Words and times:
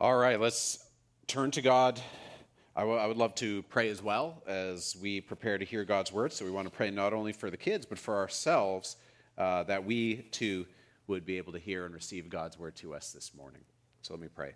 All 0.00 0.16
right, 0.16 0.38
let's 0.38 0.78
turn 1.26 1.50
to 1.50 1.60
God. 1.60 2.00
I, 2.76 2.82
w- 2.82 3.00
I 3.00 3.08
would 3.08 3.16
love 3.16 3.34
to 3.36 3.64
pray 3.64 3.88
as 3.88 4.00
well 4.00 4.44
as 4.46 4.96
we 5.02 5.20
prepare 5.20 5.58
to 5.58 5.64
hear 5.64 5.84
God's 5.84 6.12
word. 6.12 6.32
So 6.32 6.44
we 6.44 6.52
want 6.52 6.68
to 6.68 6.70
pray 6.72 6.92
not 6.92 7.12
only 7.12 7.32
for 7.32 7.50
the 7.50 7.56
kids, 7.56 7.84
but 7.84 7.98
for 7.98 8.16
ourselves, 8.16 8.94
uh, 9.36 9.64
that 9.64 9.84
we 9.84 10.18
too 10.30 10.66
would 11.08 11.26
be 11.26 11.36
able 11.36 11.52
to 11.52 11.58
hear 11.58 11.84
and 11.84 11.92
receive 11.92 12.28
God's 12.28 12.56
word 12.56 12.76
to 12.76 12.94
us 12.94 13.10
this 13.10 13.34
morning. 13.34 13.62
So 14.02 14.14
let 14.14 14.20
me 14.20 14.28
pray. 14.32 14.52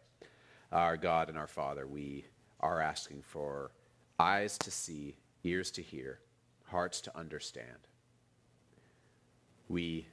Our 0.70 0.96
God 0.96 1.28
and 1.28 1.36
our 1.36 1.48
Father, 1.48 1.88
we 1.88 2.24
are 2.60 2.80
asking 2.80 3.22
for 3.22 3.72
eyes 4.20 4.56
to 4.58 4.70
see, 4.70 5.16
ears 5.42 5.72
to 5.72 5.82
hear, 5.82 6.20
hearts 6.66 7.00
to 7.00 7.18
understand. 7.18 7.88
We 9.68 10.06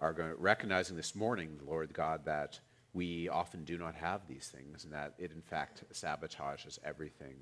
are 0.00 0.34
recognizing 0.38 0.96
this 0.96 1.14
morning, 1.14 1.60
Lord 1.66 1.92
God, 1.92 2.24
that 2.24 2.60
we 2.94 3.28
often 3.28 3.64
do 3.64 3.78
not 3.78 3.94
have 3.94 4.26
these 4.26 4.48
things, 4.48 4.84
and 4.84 4.92
that 4.92 5.14
it 5.18 5.32
in 5.32 5.42
fact 5.42 5.82
sabotages 5.92 6.78
everything 6.84 7.36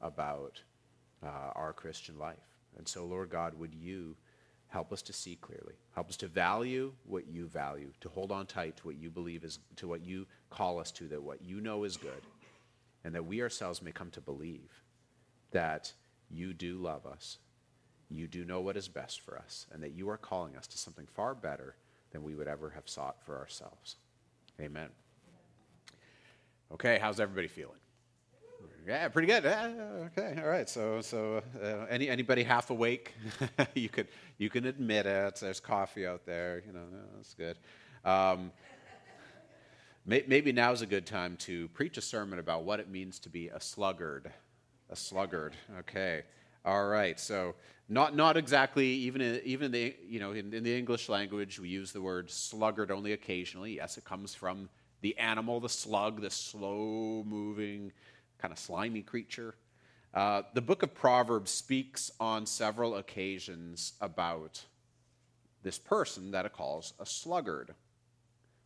about 0.00 0.62
uh, 1.24 1.50
our 1.54 1.72
Christian 1.72 2.18
life. 2.18 2.36
And 2.76 2.86
so, 2.86 3.04
Lord 3.04 3.30
God, 3.30 3.58
would 3.58 3.74
you 3.74 4.16
help 4.68 4.92
us 4.92 5.02
to 5.02 5.12
see 5.12 5.36
clearly, 5.36 5.74
help 5.94 6.08
us 6.08 6.16
to 6.16 6.26
value 6.26 6.92
what 7.04 7.26
you 7.26 7.46
value, 7.46 7.92
to 8.00 8.08
hold 8.08 8.32
on 8.32 8.46
tight 8.46 8.76
to 8.78 8.86
what 8.86 8.96
you 8.96 9.10
believe 9.10 9.44
is, 9.44 9.58
to 9.76 9.86
what 9.86 10.00
you 10.02 10.26
call 10.50 10.80
us 10.80 10.90
to, 10.92 11.08
that 11.08 11.22
what 11.22 11.42
you 11.42 11.60
know 11.60 11.84
is 11.84 11.96
good, 11.96 12.22
and 13.04 13.14
that 13.14 13.26
we 13.26 13.42
ourselves 13.42 13.82
may 13.82 13.92
come 13.92 14.10
to 14.10 14.20
believe 14.20 14.82
that 15.50 15.92
you 16.30 16.54
do 16.54 16.78
love 16.78 17.04
us, 17.04 17.38
you 18.08 18.26
do 18.26 18.44
know 18.44 18.60
what 18.60 18.76
is 18.76 18.88
best 18.88 19.20
for 19.20 19.36
us, 19.36 19.66
and 19.72 19.82
that 19.82 19.92
you 19.92 20.08
are 20.08 20.16
calling 20.16 20.56
us 20.56 20.66
to 20.66 20.78
something 20.78 21.06
far 21.06 21.34
better 21.34 21.76
than 22.10 22.22
we 22.22 22.34
would 22.34 22.48
ever 22.48 22.70
have 22.70 22.88
sought 22.88 23.22
for 23.24 23.38
ourselves. 23.38 23.96
Amen. 24.60 24.88
Okay, 26.72 26.98
how's 27.00 27.20
everybody 27.20 27.48
feeling? 27.48 27.76
Yeah, 28.86 29.08
pretty 29.08 29.28
good. 29.28 29.44
Yeah, 29.44 29.70
okay, 30.06 30.40
all 30.42 30.48
right. 30.48 30.68
So, 30.68 31.00
so 31.02 31.42
uh, 31.62 31.86
any 31.88 32.08
anybody 32.08 32.42
half 32.42 32.70
awake? 32.70 33.14
you 33.74 33.88
could 33.88 34.08
you 34.38 34.50
can 34.50 34.66
admit 34.66 35.06
it. 35.06 35.36
There's 35.36 35.60
coffee 35.60 36.06
out 36.06 36.26
there. 36.26 36.62
You 36.66 36.72
know, 36.72 36.80
that's 37.14 37.34
good. 37.34 37.58
Um, 38.04 38.50
may, 40.04 40.24
maybe 40.26 40.50
now's 40.50 40.82
a 40.82 40.86
good 40.86 41.06
time 41.06 41.36
to 41.38 41.68
preach 41.68 41.96
a 41.96 42.00
sermon 42.00 42.40
about 42.40 42.64
what 42.64 42.80
it 42.80 42.90
means 42.90 43.20
to 43.20 43.28
be 43.28 43.48
a 43.48 43.60
sluggard. 43.60 44.32
A 44.90 44.96
sluggard. 44.96 45.54
Okay. 45.80 46.22
All 46.64 46.86
right. 46.86 47.18
So, 47.18 47.54
not 47.88 48.14
not 48.14 48.36
exactly 48.36 48.86
even 48.86 49.20
in, 49.20 49.40
even 49.44 49.72
the 49.72 49.94
you 50.06 50.20
know 50.20 50.32
in, 50.32 50.52
in 50.54 50.62
the 50.62 50.76
English 50.76 51.08
language 51.08 51.58
we 51.58 51.68
use 51.68 51.92
the 51.92 52.00
word 52.00 52.30
sluggard 52.30 52.90
only 52.90 53.12
occasionally. 53.12 53.76
Yes, 53.76 53.98
it 53.98 54.04
comes 54.04 54.34
from 54.34 54.68
the 55.00 55.16
animal, 55.18 55.60
the 55.60 55.68
slug, 55.68 56.20
the 56.20 56.30
slow 56.30 57.24
moving 57.26 57.92
kind 58.38 58.52
of 58.52 58.58
slimy 58.58 59.02
creature. 59.02 59.54
Uh, 60.14 60.42
the 60.54 60.60
book 60.60 60.82
of 60.82 60.94
Proverbs 60.94 61.50
speaks 61.50 62.10
on 62.20 62.44
several 62.46 62.96
occasions 62.96 63.94
about 64.00 64.62
this 65.62 65.78
person 65.78 66.30
that 66.32 66.44
it 66.44 66.52
calls 66.52 66.92
a 67.00 67.06
sluggard. 67.06 67.74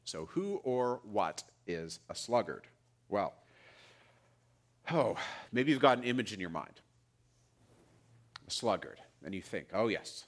So, 0.05 0.27
who 0.27 0.61
or 0.65 1.01
what 1.05 1.43
is 1.67 2.01
a 2.09 2.15
sluggard? 2.15 2.67
Well, 3.09 3.35
oh, 4.91 5.17
maybe 5.53 5.73
you've 5.73 5.81
got 5.81 5.99
an 5.99 6.05
image 6.05 6.33
in 6.33 6.41
your 6.41 6.51
mind. 6.51 6.81
A 8.47 8.51
sluggard. 8.51 9.01
And 9.25 9.35
you 9.35 9.43
think, 9.43 9.69
oh, 9.73 9.89
yes, 9.89 10.25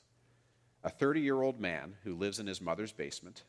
a 0.83 0.91
30 0.91 1.20
year 1.20 1.42
old 1.42 1.61
man 1.61 1.94
who 2.05 2.14
lives 2.14 2.38
in 2.38 2.47
his 2.47 2.60
mother's 2.60 2.92
basement, 2.92 3.42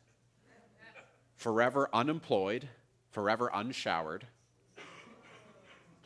forever 1.36 1.88
unemployed, 1.92 2.68
forever 3.10 3.50
unshowered 3.52 4.26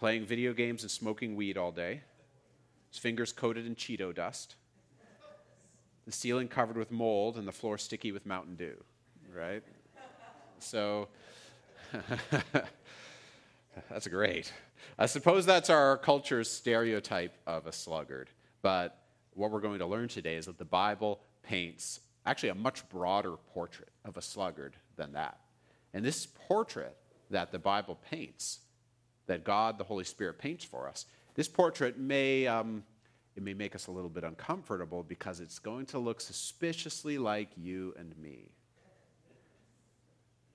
playing 0.05 0.27
video 0.27 0.53
games 0.53 0.83
and 0.83 0.91
smoking 0.91 1.35
weed 1.35 1.57
all 1.57 1.73
day, 1.73 2.03
his 2.91 2.99
fingers 2.99 3.33
coated 3.33 3.67
in 3.67 3.75
Cheeto 3.75 4.15
dust, 4.15 4.55
the 6.05 6.13
ceiling 6.13 6.47
covered 6.47 6.77
with 6.77 6.91
mold, 6.91 7.39
and 7.39 7.49
the 7.49 7.53
floor 7.53 7.79
sticky 7.79 8.13
with 8.13 8.27
Mountain 8.27 8.57
Dew, 8.57 8.77
right? 9.35 9.63
So, 10.59 11.09
that's 13.91 14.07
great. 14.09 14.53
I 14.99 15.07
suppose 15.07 15.47
that's 15.47 15.71
our 15.71 15.97
culture's 15.97 16.51
stereotype 16.51 17.33
of 17.47 17.67
a 17.67 17.73
sluggard. 17.73 18.29
But 18.65 18.97
what 19.35 19.51
we're 19.51 19.61
going 19.61 19.81
to 19.81 19.87
learn 19.87 20.09
today 20.09 20.37
is 20.37 20.47
that 20.47 20.57
the 20.57 20.65
Bible 20.65 21.21
paints 21.43 22.01
actually 22.25 22.49
a 22.49 22.55
much 22.55 22.89
broader 22.89 23.37
portrait 23.53 23.91
of 24.07 24.17
a 24.17 24.23
sluggard 24.23 24.75
than 24.97 25.13
that. 25.13 25.39
And 25.93 26.03
this 26.03 26.27
portrait 26.49 26.97
that 27.29 27.53
the 27.53 27.59
Bible 27.59 27.99
paints 28.11 28.61
that 29.27 29.45
God, 29.45 29.77
the 29.77 29.85
Holy 29.85 30.05
Spirit, 30.05 30.39
paints 30.39 30.65
for 30.65 30.89
us. 30.89 31.05
This 31.35 31.47
portrait 31.47 31.99
may, 31.99 32.47
um, 32.47 32.85
it 33.37 33.43
may 33.43 33.53
make 33.53 33.75
us 33.75 33.87
a 33.87 33.91
little 33.91 34.09
bit 34.09 34.25
uncomfortable 34.25 35.03
because 35.03 35.41
it's 35.41 35.59
going 35.59 35.85
to 35.87 35.99
look 35.99 36.23
suspiciously 36.23 37.19
like 37.19 37.51
you 37.59 37.95
and 37.99 38.17
me. 38.17 38.49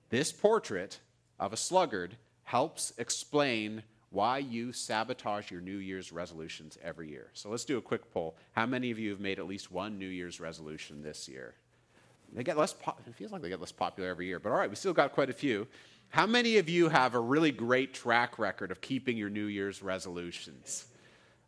This 0.08 0.32
portrait 0.32 0.98
of 1.38 1.52
a 1.52 1.56
sluggard 1.56 2.16
helps 2.42 2.92
explain 2.98 3.84
why 4.10 4.38
you 4.38 4.72
sabotage 4.72 5.50
your 5.50 5.60
New 5.60 5.76
Year's 5.76 6.12
resolutions 6.12 6.76
every 6.82 7.08
year. 7.08 7.28
So 7.32 7.48
let's 7.48 7.64
do 7.64 7.78
a 7.78 7.82
quick 7.82 8.12
poll. 8.12 8.36
How 8.52 8.66
many 8.66 8.90
of 8.90 8.98
you 8.98 9.10
have 9.10 9.20
made 9.20 9.38
at 9.38 9.46
least 9.46 9.70
one 9.70 9.98
New 9.98 10.08
Year's 10.08 10.40
resolution 10.40 11.02
this 11.02 11.28
year? 11.28 11.54
They 12.32 12.42
get 12.42 12.56
less. 12.56 12.72
Po- 12.72 12.96
it 13.06 13.14
feels 13.14 13.32
like 13.32 13.42
they 13.42 13.48
get 13.48 13.60
less 13.60 13.72
popular 13.72 14.08
every 14.08 14.26
year, 14.26 14.38
but 14.38 14.50
all 14.50 14.58
right, 14.58 14.70
we 14.70 14.76
still 14.76 14.92
got 14.92 15.12
quite 15.12 15.30
a 15.30 15.32
few. 15.32 15.66
How 16.10 16.26
many 16.26 16.58
of 16.58 16.68
you 16.68 16.88
have 16.88 17.14
a 17.14 17.20
really 17.20 17.52
great 17.52 17.94
track 17.94 18.38
record 18.38 18.70
of 18.70 18.80
keeping 18.80 19.16
your 19.16 19.30
New 19.30 19.46
Year's 19.46 19.82
resolutions? 19.82 20.86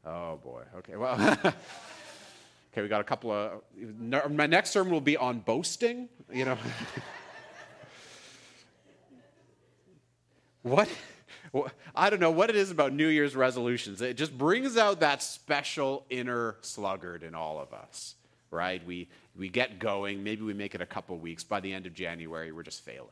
Oh 0.05 0.37
boy. 0.37 0.63
Okay. 0.79 0.97
Well. 0.97 1.21
okay, 2.73 2.83
we 2.83 2.89
got 2.89 3.01
a 3.01 3.05
couple 3.05 3.31
of. 3.31 3.63
My 4.31 4.47
next 4.47 4.71
sermon 4.71 4.93
will 4.93 5.01
be 5.01 5.17
on 5.17 5.41
boasting. 5.41 6.09
You 6.33 6.47
know. 6.47 6.59
what? 10.63 10.89
I 11.95 12.09
don't 12.09 12.21
know 12.21 12.31
what 12.31 12.49
it 12.49 12.57
is 12.57 12.71
about 12.71 12.93
New 12.93 13.09
Year's 13.09 13.37
resolutions. 13.37 14.01
It 14.01 14.17
just 14.17 14.37
brings 14.37 14.77
out 14.77 15.01
that 15.01 15.23
special 15.23 16.07
inner 16.09 16.57
sluggard 16.63 17.23
in 17.23 17.35
all 17.35 17.61
of 17.61 17.75
us, 17.75 18.15
right? 18.51 18.85
We, 18.87 19.09
we 19.37 19.49
get 19.49 19.79
going, 19.79 20.25
maybe 20.25 20.43
we 20.43 20.55
make 20.55 20.75
it 20.75 20.81
a 20.81 20.87
couple 20.87 21.19
weeks. 21.19 21.45
By 21.45 21.61
the 21.61 21.73
end 21.73 21.87
of 21.87 21.93
January, 21.93 22.53
we're 22.53 22.63
just 22.63 22.85
failing. 22.85 23.09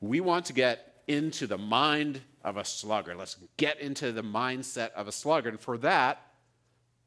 We 0.00 0.20
want 0.20 0.44
to 0.46 0.52
get 0.52 1.02
into 1.06 1.46
the 1.46 1.58
mind 1.58 2.20
of 2.44 2.58
a 2.58 2.64
sluggard. 2.64 3.16
Let's 3.16 3.36
get 3.56 3.80
into 3.80 4.12
the 4.12 4.22
mindset 4.22 4.92
of 4.92 5.08
a 5.08 5.12
sluggard. 5.12 5.54
And 5.54 5.60
for 5.60 5.78
that, 5.78 6.20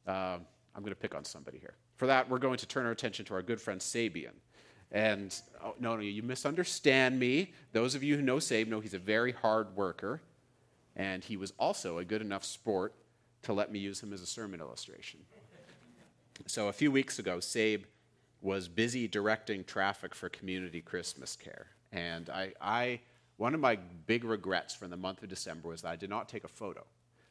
uh, 0.07 0.37
I'm 0.75 0.81
going 0.81 0.93
to 0.93 0.99
pick 0.99 1.13
on 1.13 1.23
somebody 1.23 1.59
here. 1.59 1.75
For 1.97 2.07
that, 2.07 2.27
we're 2.27 2.39
going 2.39 2.57
to 2.57 2.65
turn 2.65 2.87
our 2.87 2.91
attention 2.91 3.25
to 3.25 3.35
our 3.35 3.43
good 3.43 3.61
friend 3.61 3.79
Sabian. 3.79 4.33
And 4.91 5.33
oh, 5.63 5.73
no, 5.79 5.95
no, 5.95 6.01
you 6.01 6.21
misunderstand 6.21 7.17
me. 7.17 7.53
Those 7.71 7.95
of 7.95 8.03
you 8.03 8.17
who 8.17 8.21
know 8.21 8.39
Sabe 8.39 8.67
know 8.67 8.81
he's 8.81 8.93
a 8.93 8.99
very 8.99 9.31
hard 9.31 9.75
worker, 9.75 10.21
and 10.95 11.23
he 11.23 11.37
was 11.37 11.53
also 11.57 11.97
a 11.97 12.05
good 12.05 12.21
enough 12.21 12.43
sport 12.43 12.93
to 13.43 13.53
let 13.53 13.71
me 13.71 13.79
use 13.79 14.01
him 14.01 14.13
as 14.13 14.21
a 14.21 14.25
sermon 14.25 14.59
illustration. 14.59 15.19
So 16.47 16.67
a 16.67 16.73
few 16.73 16.91
weeks 16.91 17.19
ago, 17.19 17.39
Sabe 17.39 17.83
was 18.41 18.67
busy 18.67 19.07
directing 19.07 19.63
traffic 19.63 20.15
for 20.15 20.27
Community 20.29 20.81
Christmas 20.81 21.35
Care. 21.35 21.67
And 21.91 22.29
I, 22.29 22.53
I, 22.59 22.99
one 23.37 23.53
of 23.53 23.59
my 23.59 23.77
big 24.07 24.23
regrets 24.23 24.73
from 24.73 24.89
the 24.89 24.97
month 24.97 25.21
of 25.23 25.29
December 25.29 25.69
was 25.69 25.83
that 25.83 25.89
I 25.89 25.95
did 25.95 26.09
not 26.09 26.27
take 26.27 26.43
a 26.43 26.49
photo. 26.49 26.83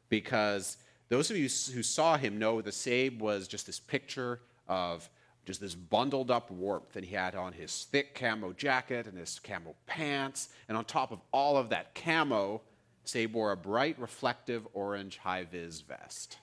Because 0.09 0.77
those 1.09 1.29
of 1.29 1.37
you 1.37 1.49
who 1.73 1.83
saw 1.83 2.17
him 2.17 2.39
know 2.39 2.61
the 2.61 2.71
Sabe 2.71 3.21
was 3.21 3.47
just 3.47 3.65
this 3.65 3.79
picture 3.79 4.39
of 4.67 5.09
just 5.45 5.61
this 5.61 5.75
bundled 5.75 6.29
up 6.31 6.51
warmth. 6.51 6.95
And 6.95 7.05
he 7.05 7.15
had 7.15 7.35
on 7.35 7.53
his 7.53 7.87
thick 7.91 8.15
camo 8.15 8.53
jacket 8.53 9.07
and 9.07 9.17
his 9.17 9.39
camo 9.39 9.75
pants. 9.87 10.49
And 10.67 10.77
on 10.77 10.85
top 10.85 11.11
of 11.11 11.19
all 11.31 11.57
of 11.57 11.69
that 11.69 11.95
camo, 11.95 12.61
Sabe 13.03 13.33
wore 13.33 13.51
a 13.51 13.57
bright, 13.57 13.99
reflective 13.99 14.67
orange 14.73 15.17
high 15.17 15.43
vis 15.43 15.81
vest. 15.81 16.37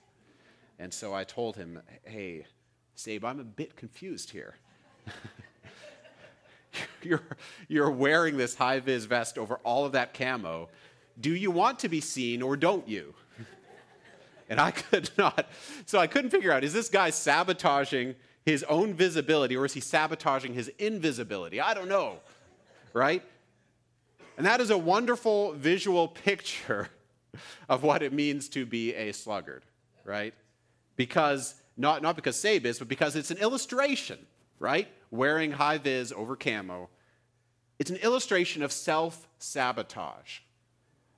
And 0.79 0.93
so 0.93 1.15
I 1.15 1.25
told 1.25 1.57
him, 1.57 1.81
hey, 2.03 2.47
Sabe, 2.95 3.25
I'm 3.25 3.41
a 3.41 3.45
bit 3.45 3.77
confused 3.77 4.31
here. 4.31 4.57
you're, 7.03 7.23
you're 7.69 7.91
wearing 7.91 8.37
this 8.37 8.55
high 8.55 8.81
vis 8.81 9.05
vest 9.05 9.39
over 9.39 9.57
all 9.65 9.85
of 9.85 9.93
that 9.93 10.15
camo. 10.15 10.69
Do 11.21 11.35
you 11.35 11.51
want 11.51 11.79
to 11.81 11.89
be 11.89 12.01
seen 12.01 12.43
or 12.43 12.57
don't 12.57 12.89
you? 12.89 13.15
And 14.51 14.59
I 14.59 14.71
could 14.71 15.11
not, 15.19 15.47
so 15.85 15.99
I 15.99 16.07
couldn't 16.07 16.31
figure 16.31 16.51
out 16.51 16.65
is 16.65 16.73
this 16.73 16.89
guy 16.89 17.11
sabotaging 17.11 18.15
his 18.49 18.65
own 18.65 18.95
visibility 18.95 19.57
or 19.57 19.65
is 19.65 19.75
he 19.75 19.81
sabotaging 19.81 20.55
his 20.55 20.69
invisibility? 20.79 21.61
I 21.61 21.75
don't 21.75 21.89
know, 21.89 22.19
right? 22.93 23.23
And 24.37 24.47
that 24.47 24.61
is 24.61 24.71
a 24.71 24.79
wonderful 24.79 25.53
visual 25.53 26.09
picture 26.09 26.89
of 27.69 27.83
what 27.83 28.03
it 28.03 28.13
means 28.13 28.49
to 28.51 28.67
be 28.67 28.95
a 28.95 29.13
sluggard, 29.13 29.65
right? 30.05 30.35
Because, 30.97 31.55
not, 31.77 32.03
not 32.03 32.17
because 32.17 32.37
Sabe 32.37 32.67
is, 32.67 32.79
but 32.79 32.89
because 32.89 33.17
it's 33.17 33.31
an 33.31 33.39
illustration, 33.39 34.19
right? 34.59 34.89
wearing 35.11 35.53
high 35.53 35.79
vis 35.79 36.13
over 36.13 36.37
camo. 36.37 36.89
It's 37.79 37.91
an 37.91 37.97
illustration 37.97 38.63
of 38.63 38.73
self 38.73 39.29
sabotage. 39.39 40.41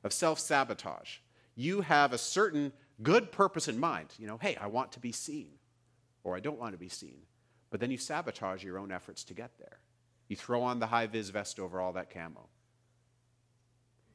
of 0.04 0.12
self 0.12 0.38
sabotage. 0.38 1.18
You 1.56 1.82
have 1.82 2.12
a 2.12 2.18
certain 2.18 2.72
good 3.02 3.32
purpose 3.32 3.68
in 3.68 3.78
mind. 3.78 4.08
You 4.18 4.26
know, 4.26 4.38
hey, 4.38 4.56
I 4.60 4.66
want 4.66 4.92
to 4.92 5.00
be 5.00 5.12
seen, 5.12 5.50
or 6.24 6.36
I 6.36 6.40
don't 6.40 6.58
want 6.58 6.72
to 6.72 6.78
be 6.78 6.88
seen. 6.88 7.22
But 7.70 7.80
then 7.80 7.90
you 7.90 7.98
sabotage 7.98 8.64
your 8.64 8.78
own 8.78 8.92
efforts 8.92 9.24
to 9.24 9.34
get 9.34 9.58
there. 9.58 9.78
You 10.28 10.36
throw 10.36 10.62
on 10.62 10.78
the 10.78 10.86
high 10.86 11.06
vis 11.06 11.30
vest 11.30 11.58
over 11.58 11.80
all 11.80 11.92
that 11.94 12.12
camo. 12.12 12.48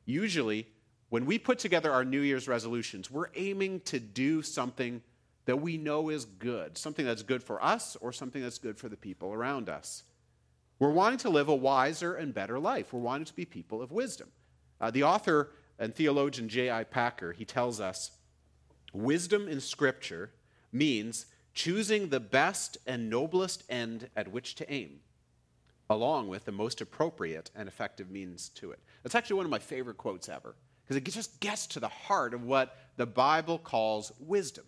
Usually, 0.05 0.67
when 1.09 1.25
we 1.25 1.39
put 1.39 1.59
together 1.59 1.91
our 1.91 2.05
New 2.05 2.21
Year's 2.21 2.47
resolutions, 2.47 3.09
we're 3.09 3.29
aiming 3.35 3.81
to 3.81 3.99
do 3.99 4.41
something 4.41 5.01
that 5.45 5.61
we 5.61 5.77
know 5.77 6.09
is 6.09 6.25
good, 6.25 6.77
something 6.77 7.05
that's 7.05 7.23
good 7.23 7.43
for 7.43 7.63
us 7.63 7.95
or 8.01 8.11
something 8.11 8.41
that's 8.41 8.57
good 8.57 8.77
for 8.77 8.89
the 8.89 8.97
people 8.97 9.33
around 9.33 9.69
us. 9.69 10.03
We're 10.79 10.91
wanting 10.91 11.19
to 11.19 11.29
live 11.29 11.47
a 11.47 11.55
wiser 11.55 12.15
and 12.15 12.33
better 12.33 12.59
life. 12.59 12.91
We're 12.91 12.99
wanting 12.99 13.25
to 13.25 13.35
be 13.35 13.45
people 13.45 13.81
of 13.81 13.91
wisdom. 13.91 14.29
Uh, 14.81 14.91
the 14.91 15.03
author 15.03 15.51
and 15.79 15.93
theologian 15.93 16.49
J.I. 16.49 16.83
Packer, 16.85 17.31
he 17.31 17.45
tells 17.45 17.79
us 17.79 18.11
wisdom 18.93 19.47
in 19.47 19.61
Scripture 19.61 20.31
means 20.71 21.27
choosing 21.55 22.09
the 22.09 22.19
best 22.19 22.77
and 22.85 23.09
noblest 23.09 23.63
end 23.69 24.09
at 24.15 24.31
which 24.31 24.55
to 24.55 24.71
aim, 24.71 24.99
along 25.89 26.27
with 26.27 26.45
the 26.45 26.51
most 26.51 26.81
appropriate 26.81 27.49
and 27.55 27.67
effective 27.67 28.11
means 28.11 28.49
to 28.49 28.71
it. 28.71 28.79
That's 29.01 29.15
actually 29.15 29.37
one 29.37 29.45
of 29.45 29.51
my 29.51 29.59
favorite 29.59 29.97
quotes 29.97 30.29
ever, 30.29 30.55
because 30.83 30.97
it 30.97 31.05
just 31.05 31.39
gets 31.39 31.65
to 31.67 31.79
the 31.79 31.87
heart 31.87 32.33
of 32.33 32.43
what 32.43 32.77
the 32.97 33.05
Bible 33.05 33.57
calls 33.57 34.11
wisdom. 34.19 34.65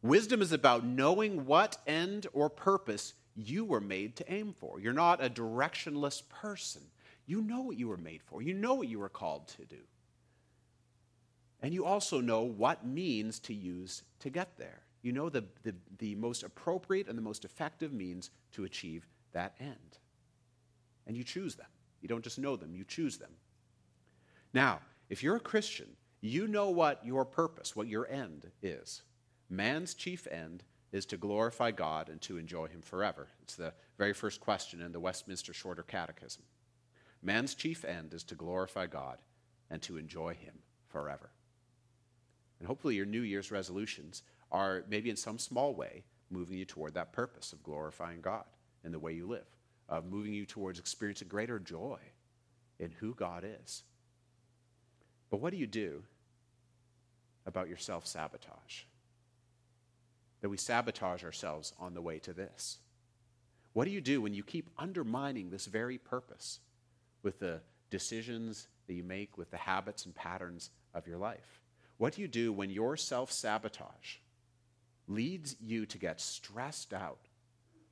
Wisdom 0.00 0.40
is 0.40 0.52
about 0.52 0.86
knowing 0.86 1.44
what 1.44 1.76
end 1.86 2.28
or 2.32 2.48
purpose 2.48 3.14
you 3.34 3.64
were 3.64 3.80
made 3.80 4.14
to 4.16 4.32
aim 4.32 4.54
for. 4.56 4.80
You're 4.80 4.92
not 4.92 5.22
a 5.22 5.28
directionless 5.28 6.22
person. 6.28 6.82
You 7.26 7.42
know 7.42 7.60
what 7.60 7.76
you 7.76 7.88
were 7.88 7.96
made 7.96 8.22
for, 8.22 8.40
you 8.40 8.54
know 8.54 8.74
what 8.74 8.88
you 8.88 9.00
were 9.00 9.08
called 9.08 9.48
to 9.48 9.64
do. 9.64 9.82
And 11.60 11.74
you 11.74 11.84
also 11.84 12.20
know 12.20 12.42
what 12.42 12.86
means 12.86 13.40
to 13.40 13.52
use 13.52 14.04
to 14.20 14.30
get 14.30 14.56
there. 14.56 14.82
You 15.08 15.14
know 15.14 15.30
the, 15.30 15.44
the, 15.62 15.74
the 16.00 16.14
most 16.16 16.42
appropriate 16.42 17.08
and 17.08 17.16
the 17.16 17.22
most 17.22 17.46
effective 17.46 17.94
means 17.94 18.30
to 18.52 18.64
achieve 18.64 19.06
that 19.32 19.54
end. 19.58 19.96
And 21.06 21.16
you 21.16 21.24
choose 21.24 21.54
them. 21.54 21.68
You 22.02 22.08
don't 22.08 22.22
just 22.22 22.38
know 22.38 22.56
them, 22.56 22.74
you 22.74 22.84
choose 22.84 23.16
them. 23.16 23.30
Now, 24.52 24.80
if 25.08 25.22
you're 25.22 25.36
a 25.36 25.40
Christian, 25.40 25.86
you 26.20 26.46
know 26.46 26.68
what 26.68 27.06
your 27.06 27.24
purpose, 27.24 27.74
what 27.74 27.88
your 27.88 28.06
end 28.06 28.50
is. 28.60 29.00
Man's 29.48 29.94
chief 29.94 30.26
end 30.30 30.62
is 30.92 31.06
to 31.06 31.16
glorify 31.16 31.70
God 31.70 32.10
and 32.10 32.20
to 32.20 32.36
enjoy 32.36 32.66
Him 32.66 32.82
forever. 32.82 33.28
It's 33.40 33.56
the 33.56 33.72
very 33.96 34.12
first 34.12 34.42
question 34.42 34.82
in 34.82 34.92
the 34.92 35.00
Westminster 35.00 35.54
Shorter 35.54 35.84
Catechism. 35.84 36.42
Man's 37.22 37.54
chief 37.54 37.82
end 37.82 38.12
is 38.12 38.24
to 38.24 38.34
glorify 38.34 38.86
God 38.86 39.16
and 39.70 39.80
to 39.80 39.96
enjoy 39.96 40.34
Him 40.34 40.58
forever. 40.86 41.30
And 42.58 42.68
hopefully, 42.68 42.96
your 42.96 43.06
New 43.06 43.22
Year's 43.22 43.50
resolutions 43.50 44.22
are 44.50 44.84
maybe 44.88 45.10
in 45.10 45.16
some 45.16 45.38
small 45.38 45.74
way 45.74 46.04
moving 46.30 46.58
you 46.58 46.64
toward 46.64 46.94
that 46.94 47.12
purpose 47.12 47.52
of 47.52 47.62
glorifying 47.62 48.20
God 48.20 48.44
in 48.84 48.92
the 48.92 48.98
way 48.98 49.12
you 49.12 49.26
live, 49.26 49.46
of 49.88 50.06
moving 50.06 50.32
you 50.32 50.46
towards 50.46 50.78
experiencing 50.78 51.28
greater 51.28 51.58
joy 51.58 51.98
in 52.78 52.90
who 52.90 53.14
God 53.14 53.44
is. 53.44 53.82
But 55.30 55.40
what 55.40 55.52
do 55.52 55.58
you 55.58 55.66
do 55.66 56.02
about 57.46 57.68
your 57.68 57.76
self 57.76 58.06
sabotage? 58.06 58.82
That 60.40 60.48
we 60.48 60.56
sabotage 60.56 61.24
ourselves 61.24 61.72
on 61.78 61.94
the 61.94 62.02
way 62.02 62.18
to 62.20 62.32
this. 62.32 62.78
What 63.72 63.84
do 63.84 63.90
you 63.90 64.00
do 64.00 64.20
when 64.20 64.34
you 64.34 64.42
keep 64.42 64.70
undermining 64.78 65.50
this 65.50 65.66
very 65.66 65.98
purpose 65.98 66.60
with 67.22 67.38
the 67.38 67.60
decisions 67.90 68.68
that 68.86 68.94
you 68.94 69.02
make, 69.02 69.36
with 69.36 69.50
the 69.50 69.56
habits 69.56 70.06
and 70.06 70.14
patterns 70.14 70.70
of 70.94 71.06
your 71.06 71.18
life? 71.18 71.60
What 71.98 72.14
do 72.14 72.22
you 72.22 72.28
do 72.28 72.52
when 72.52 72.70
your 72.70 72.96
self 72.96 73.32
sabotage 73.32 74.16
leads 75.08 75.56
you 75.60 75.86
to 75.86 75.98
get 75.98 76.20
stressed 76.20 76.92
out 76.92 77.28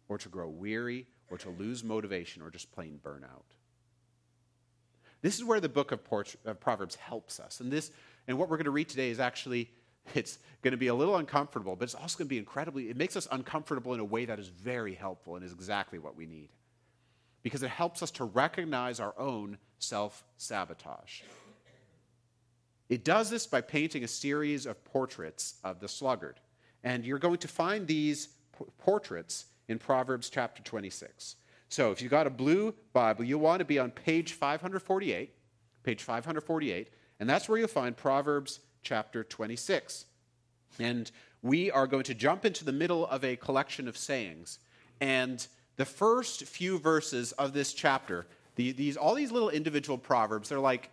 or 0.08 0.18
to 0.18 0.28
grow 0.28 0.48
weary 0.48 1.06
or 1.30 1.38
to 1.38 1.50
lose 1.50 1.82
motivation 1.82 2.42
or 2.42 2.50
just 2.50 2.72
plain 2.72 3.00
burnout? 3.02 3.56
This 5.22 5.36
is 5.36 5.44
where 5.44 5.60
the 5.60 5.68
book 5.68 5.92
of 5.92 6.60
Proverbs 6.60 6.94
helps 6.94 7.40
us. 7.40 7.60
And 7.60 7.72
this 7.72 7.90
and 8.28 8.38
what 8.38 8.48
we're 8.48 8.56
going 8.56 8.66
to 8.66 8.70
read 8.70 8.88
today 8.88 9.10
is 9.10 9.20
actually 9.20 9.70
it's 10.14 10.38
going 10.62 10.72
to 10.72 10.78
be 10.78 10.86
a 10.86 10.94
little 10.94 11.16
uncomfortable, 11.16 11.74
but 11.74 11.84
it's 11.84 11.94
also 11.94 12.18
going 12.18 12.26
to 12.26 12.30
be 12.30 12.38
incredibly 12.38 12.90
it 12.90 12.96
makes 12.96 13.16
us 13.16 13.26
uncomfortable 13.32 13.94
in 13.94 14.00
a 14.00 14.04
way 14.04 14.24
that 14.24 14.38
is 14.38 14.48
very 14.48 14.94
helpful 14.94 15.36
and 15.36 15.44
is 15.44 15.52
exactly 15.52 15.98
what 15.98 16.16
we 16.16 16.26
need. 16.26 16.50
Because 17.42 17.62
it 17.62 17.70
helps 17.70 18.02
us 18.02 18.10
to 18.12 18.24
recognize 18.24 19.00
our 19.00 19.14
own 19.18 19.58
self-sabotage. 19.78 21.22
It 22.88 23.04
does 23.04 23.30
this 23.30 23.46
by 23.46 23.62
painting 23.62 24.04
a 24.04 24.08
series 24.08 24.64
of 24.64 24.84
portraits 24.84 25.54
of 25.64 25.80
the 25.80 25.88
sluggard. 25.88 26.38
And 26.84 27.04
you're 27.04 27.18
going 27.18 27.38
to 27.38 27.48
find 27.48 27.86
these 27.86 28.28
portraits 28.78 29.46
in 29.68 29.78
Proverbs 29.78 30.30
chapter 30.30 30.62
26. 30.62 31.36
So 31.68 31.90
if 31.90 32.00
you've 32.00 32.10
got 32.10 32.26
a 32.26 32.30
blue 32.30 32.74
Bible, 32.92 33.24
you'll 33.24 33.40
want 33.40 33.58
to 33.58 33.64
be 33.64 33.78
on 33.78 33.90
page 33.90 34.32
548, 34.32 35.34
page 35.82 36.02
548, 36.02 36.90
and 37.18 37.28
that's 37.28 37.48
where 37.48 37.58
you'll 37.58 37.68
find 37.68 37.96
Proverbs 37.96 38.60
chapter 38.82 39.24
26. 39.24 40.06
And 40.78 41.10
we 41.42 41.70
are 41.70 41.86
going 41.86 42.04
to 42.04 42.14
jump 42.14 42.44
into 42.44 42.64
the 42.64 42.72
middle 42.72 43.06
of 43.06 43.24
a 43.24 43.36
collection 43.36 43.88
of 43.88 43.96
sayings. 43.96 44.58
And 45.00 45.44
the 45.76 45.84
first 45.84 46.44
few 46.44 46.78
verses 46.78 47.32
of 47.32 47.52
this 47.52 47.72
chapter, 47.72 48.26
the, 48.54 48.72
these, 48.72 48.96
all 48.96 49.14
these 49.14 49.32
little 49.32 49.50
individual 49.50 49.98
proverbs, 49.98 50.48
they're 50.48 50.60
like 50.60 50.90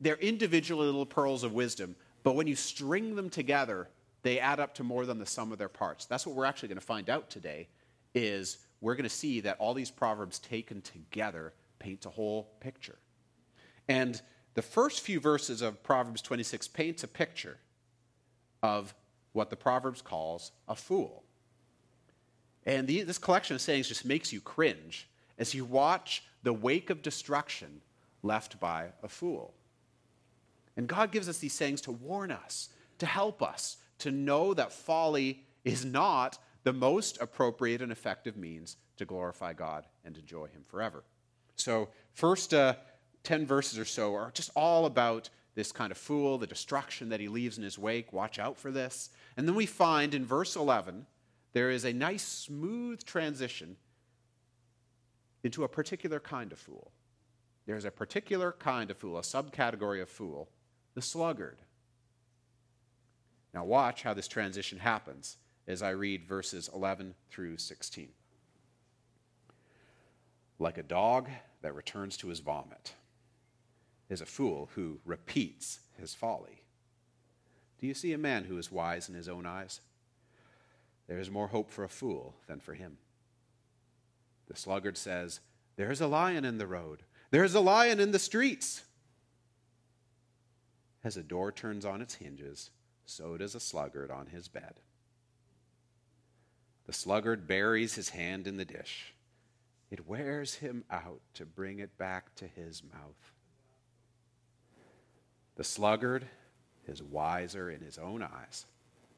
they're 0.00 0.16
individual 0.16 0.84
little 0.84 1.06
pearls 1.06 1.42
of 1.42 1.52
wisdom, 1.52 1.96
but 2.22 2.36
when 2.36 2.46
you 2.46 2.54
string 2.54 3.16
them 3.16 3.30
together, 3.30 3.88
they 4.22 4.40
add 4.40 4.60
up 4.60 4.74
to 4.74 4.84
more 4.84 5.06
than 5.06 5.18
the 5.18 5.26
sum 5.26 5.52
of 5.52 5.58
their 5.58 5.68
parts. 5.68 6.04
That's 6.04 6.26
what 6.26 6.34
we're 6.34 6.44
actually 6.44 6.68
going 6.68 6.80
to 6.80 6.84
find 6.84 7.08
out 7.08 7.30
today 7.30 7.68
is 8.14 8.58
we're 8.80 8.94
going 8.94 9.04
to 9.04 9.08
see 9.08 9.40
that 9.40 9.56
all 9.58 9.74
these 9.74 9.90
proverbs 9.90 10.38
taken 10.38 10.80
together 10.80 11.52
paint 11.78 12.06
a 12.06 12.10
whole 12.10 12.50
picture. 12.60 12.98
And 13.88 14.20
the 14.54 14.62
first 14.62 15.00
few 15.00 15.20
verses 15.20 15.62
of 15.62 15.82
Proverbs 15.82 16.22
26 16.22 16.68
paints 16.68 17.04
a 17.04 17.08
picture 17.08 17.58
of 18.62 18.94
what 19.32 19.50
the 19.50 19.56
Proverbs 19.56 20.02
calls 20.02 20.52
a 20.68 20.74
fool. 20.74 21.22
And 22.66 22.86
the, 22.86 23.02
this 23.02 23.18
collection 23.18 23.54
of 23.54 23.60
sayings 23.60 23.88
just 23.88 24.04
makes 24.04 24.32
you 24.32 24.40
cringe 24.40 25.08
as 25.38 25.54
you 25.54 25.64
watch 25.64 26.24
the 26.42 26.52
wake 26.52 26.90
of 26.90 27.02
destruction 27.02 27.80
left 28.22 28.58
by 28.58 28.88
a 29.02 29.08
fool. 29.08 29.54
And 30.76 30.86
God 30.86 31.12
gives 31.12 31.28
us 31.28 31.38
these 31.38 31.52
sayings 31.52 31.80
to 31.82 31.92
warn 31.92 32.30
us, 32.30 32.68
to 32.98 33.06
help 33.06 33.42
us, 33.42 33.76
to 33.98 34.10
know 34.10 34.54
that 34.54 34.72
folly 34.72 35.44
is 35.64 35.84
not 35.84 36.38
the 36.64 36.72
most 36.72 37.18
appropriate 37.20 37.82
and 37.82 37.92
effective 37.92 38.36
means 38.36 38.76
to 38.96 39.04
glorify 39.04 39.52
God 39.52 39.86
and 40.04 40.16
enjoy 40.16 40.46
Him 40.46 40.64
forever. 40.66 41.04
So, 41.56 41.88
first 42.12 42.54
uh, 42.54 42.74
10 43.24 43.46
verses 43.46 43.78
or 43.78 43.84
so 43.84 44.14
are 44.14 44.30
just 44.32 44.50
all 44.54 44.86
about 44.86 45.30
this 45.54 45.72
kind 45.72 45.90
of 45.90 45.98
fool, 45.98 46.38
the 46.38 46.46
destruction 46.46 47.08
that 47.08 47.18
he 47.18 47.26
leaves 47.26 47.58
in 47.58 47.64
his 47.64 47.76
wake. 47.78 48.12
Watch 48.12 48.38
out 48.38 48.56
for 48.56 48.70
this. 48.70 49.10
And 49.36 49.46
then 49.46 49.56
we 49.56 49.66
find 49.66 50.14
in 50.14 50.24
verse 50.24 50.54
11, 50.54 51.04
there 51.52 51.68
is 51.68 51.84
a 51.84 51.92
nice, 51.92 52.22
smooth 52.22 53.02
transition 53.04 53.76
into 55.42 55.64
a 55.64 55.68
particular 55.68 56.20
kind 56.20 56.52
of 56.52 56.58
fool. 56.58 56.92
There's 57.66 57.84
a 57.84 57.90
particular 57.90 58.52
kind 58.52 58.90
of 58.90 58.96
fool, 58.96 59.18
a 59.18 59.22
subcategory 59.22 60.00
of 60.00 60.08
fool, 60.08 60.48
the 60.94 61.02
sluggard. 61.02 61.58
Now, 63.54 63.64
watch 63.64 64.02
how 64.02 64.14
this 64.14 64.28
transition 64.28 64.78
happens 64.78 65.36
as 65.66 65.82
I 65.82 65.90
read 65.90 66.24
verses 66.24 66.70
11 66.74 67.14
through 67.30 67.58
16. 67.58 68.08
Like 70.58 70.78
a 70.78 70.82
dog 70.82 71.28
that 71.62 71.74
returns 71.74 72.16
to 72.18 72.28
his 72.28 72.40
vomit 72.40 72.94
is 74.08 74.20
a 74.20 74.26
fool 74.26 74.70
who 74.74 75.00
repeats 75.04 75.80
his 75.98 76.14
folly. 76.14 76.62
Do 77.78 77.86
you 77.86 77.94
see 77.94 78.12
a 78.12 78.18
man 78.18 78.44
who 78.44 78.58
is 78.58 78.72
wise 78.72 79.08
in 79.08 79.14
his 79.14 79.28
own 79.28 79.46
eyes? 79.46 79.80
There 81.06 81.18
is 81.18 81.30
more 81.30 81.48
hope 81.48 81.70
for 81.70 81.84
a 81.84 81.88
fool 81.88 82.34
than 82.46 82.60
for 82.60 82.74
him. 82.74 82.98
The 84.48 84.56
sluggard 84.56 84.96
says, 84.96 85.40
There 85.76 85.90
is 85.90 86.00
a 86.00 86.06
lion 86.06 86.44
in 86.44 86.58
the 86.58 86.66
road, 86.66 87.02
there 87.30 87.44
is 87.44 87.54
a 87.54 87.60
lion 87.60 88.00
in 88.00 88.12
the 88.12 88.18
streets. 88.18 88.82
As 91.04 91.16
a 91.16 91.22
door 91.22 91.52
turns 91.52 91.84
on 91.84 92.02
its 92.02 92.14
hinges, 92.14 92.70
so 93.08 93.38
does 93.38 93.54
a 93.54 93.60
sluggard 93.60 94.10
on 94.10 94.26
his 94.26 94.48
bed. 94.48 94.74
The 96.86 96.92
sluggard 96.92 97.46
buries 97.46 97.94
his 97.94 98.10
hand 98.10 98.46
in 98.46 98.58
the 98.58 98.66
dish. 98.66 99.14
It 99.90 100.06
wears 100.06 100.56
him 100.56 100.84
out 100.90 101.20
to 101.34 101.46
bring 101.46 101.78
it 101.78 101.96
back 101.96 102.34
to 102.36 102.46
his 102.46 102.82
mouth. 102.82 103.32
The 105.56 105.64
sluggard 105.64 106.26
is 106.86 107.02
wiser 107.02 107.70
in 107.70 107.80
his 107.80 107.96
own 107.96 108.22
eyes 108.22 108.66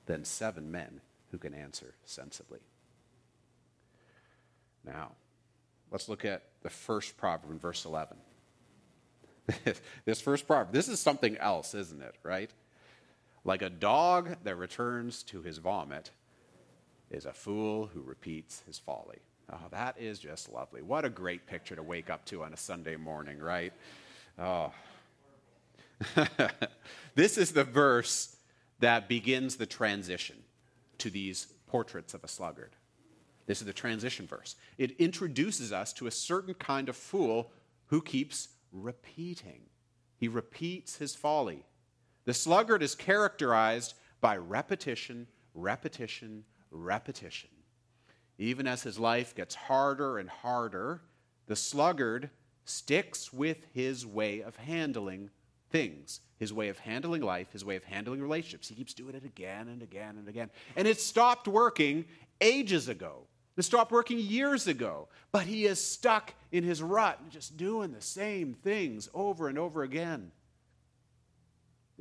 than 0.07 0.25
seven 0.25 0.71
men 0.71 1.01
who 1.33 1.39
can 1.39 1.53
answer 1.53 1.95
sensibly. 2.05 2.61
Now, 4.85 5.11
let's 5.91 6.09
look 6.09 6.25
at 6.25 6.45
the 6.63 6.71
first 6.71 7.17
proverb 7.17 7.51
in 7.51 7.59
verse 7.59 7.85
11. 7.85 8.17
this 10.05 10.21
first 10.21 10.47
proverb, 10.47 10.73
this 10.73 10.89
is 10.89 11.01
something 11.01 11.37
else, 11.39 11.75
isn't 11.75 12.01
it, 12.01 12.15
right? 12.23 12.51
Like 13.45 13.63
a 13.63 13.71
dog 13.71 14.37
that 14.45 14.57
returns 14.57 15.23
to 15.25 15.43
his 15.43 15.59
vomit 15.59 16.11
is 17.11 17.25
a 17.25 17.33
fool 17.33 17.87
who 17.93 18.03
repeats 18.03 18.63
his 18.67 18.79
folly. 18.79 19.19
Oh, 19.53 19.67
that 19.71 19.97
is 19.99 20.19
just 20.19 20.53
lovely. 20.53 20.83
What 20.83 21.05
a 21.05 21.11
great 21.11 21.47
picture 21.47 21.75
to 21.75 21.83
wake 21.83 22.11
up 22.11 22.25
to 22.27 22.45
on 22.45 22.53
a 22.53 22.57
Sunday 22.57 22.97
morning, 22.97 23.39
right? 23.39 23.73
Oh. 24.39 24.73
this 27.15 27.37
is 27.37 27.53
the 27.53 27.65
verse 27.65 28.37
that 28.79 29.09
begins 29.09 29.57
the 29.57 29.67
transition 29.67 30.37
to 30.99 31.11
these 31.11 31.47
portraits 31.67 32.15
of 32.15 32.23
a 32.25 32.29
sluggard. 32.29 32.77
This 33.47 33.61
is 33.61 33.67
the 33.67 33.73
transition 33.73 34.27
verse. 34.27 34.55
It 34.79 34.93
introduces 35.01 35.73
us 35.73 35.93
to 35.95 36.07
a 36.07 36.11
certain 36.13 36.55
kind 36.55 36.89
of 36.89 36.97
fool 36.97 37.51
who 37.87 38.01
keeps 38.01 38.49
repeating. 38.73 39.63
He 40.17 40.29
repeats 40.29 40.97
his 40.97 41.15
folly. 41.15 41.65
The 42.25 42.35
sluggard 42.35 42.83
is 42.83 42.95
characterized 42.95 43.95
by 44.21 44.37
repetition, 44.37 45.27
repetition, 45.55 46.45
repetition. 46.71 47.51
Even 48.39 48.67
as 48.67 48.83
his 48.83 48.99
life 48.99 49.35
gets 49.35 49.55
harder 49.55 50.19
and 50.19 50.29
harder, 50.29 51.03
the 51.47 51.57
sluggard 51.57 52.31
sticks 52.65 53.33
with 53.33 53.67
his 53.73 54.07
way 54.07 54.41
of 54.43 54.57
handling 54.57 55.31
things, 55.71 56.21
his 56.39 56.53
way 56.53 56.69
of 56.69 56.79
handling 56.79 57.23
life, 57.23 57.53
his 57.53 57.65
way 57.65 57.77
of 57.77 57.85
handling 57.85 58.21
relationships. 58.21 58.69
He 58.69 58.75
keeps 58.75 58.95
doing 58.95 59.15
it 59.15 59.25
again 59.25 59.69
and 59.69 59.83
again 59.83 60.17
and 60.17 60.29
again. 60.29 60.51
And 60.77 60.87
it 60.87 61.01
stopped 61.01 61.49
working 61.49 62.05
ages 62.41 62.89
ago. 62.89 63.27
It 63.57 63.63
stopped 63.63 63.93
working 63.93 64.19
years 64.19 64.67
ago. 64.67 65.09
But 65.33 65.47
he 65.47 65.67
is 65.67 65.85
stuck 65.85 66.35
in 66.51 66.65
his 66.65 66.83
rut, 66.83 67.19
just 67.29 67.57
doing 67.57 67.93
the 67.93 68.01
same 68.01 68.55
things 68.55 69.09
over 69.13 69.49
and 69.49 69.59
over 69.59 69.83
again. 69.83 70.33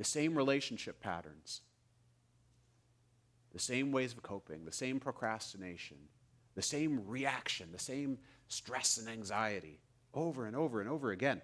The 0.00 0.04
same 0.04 0.34
relationship 0.34 0.98
patterns, 0.98 1.60
the 3.52 3.58
same 3.58 3.92
ways 3.92 4.14
of 4.14 4.22
coping, 4.22 4.64
the 4.64 4.72
same 4.72 4.98
procrastination, 4.98 5.98
the 6.54 6.62
same 6.62 7.06
reaction, 7.06 7.68
the 7.70 7.78
same 7.78 8.16
stress 8.48 8.96
and 8.96 9.10
anxiety 9.10 9.78
over 10.14 10.46
and 10.46 10.56
over 10.56 10.80
and 10.80 10.88
over 10.88 11.10
again. 11.10 11.42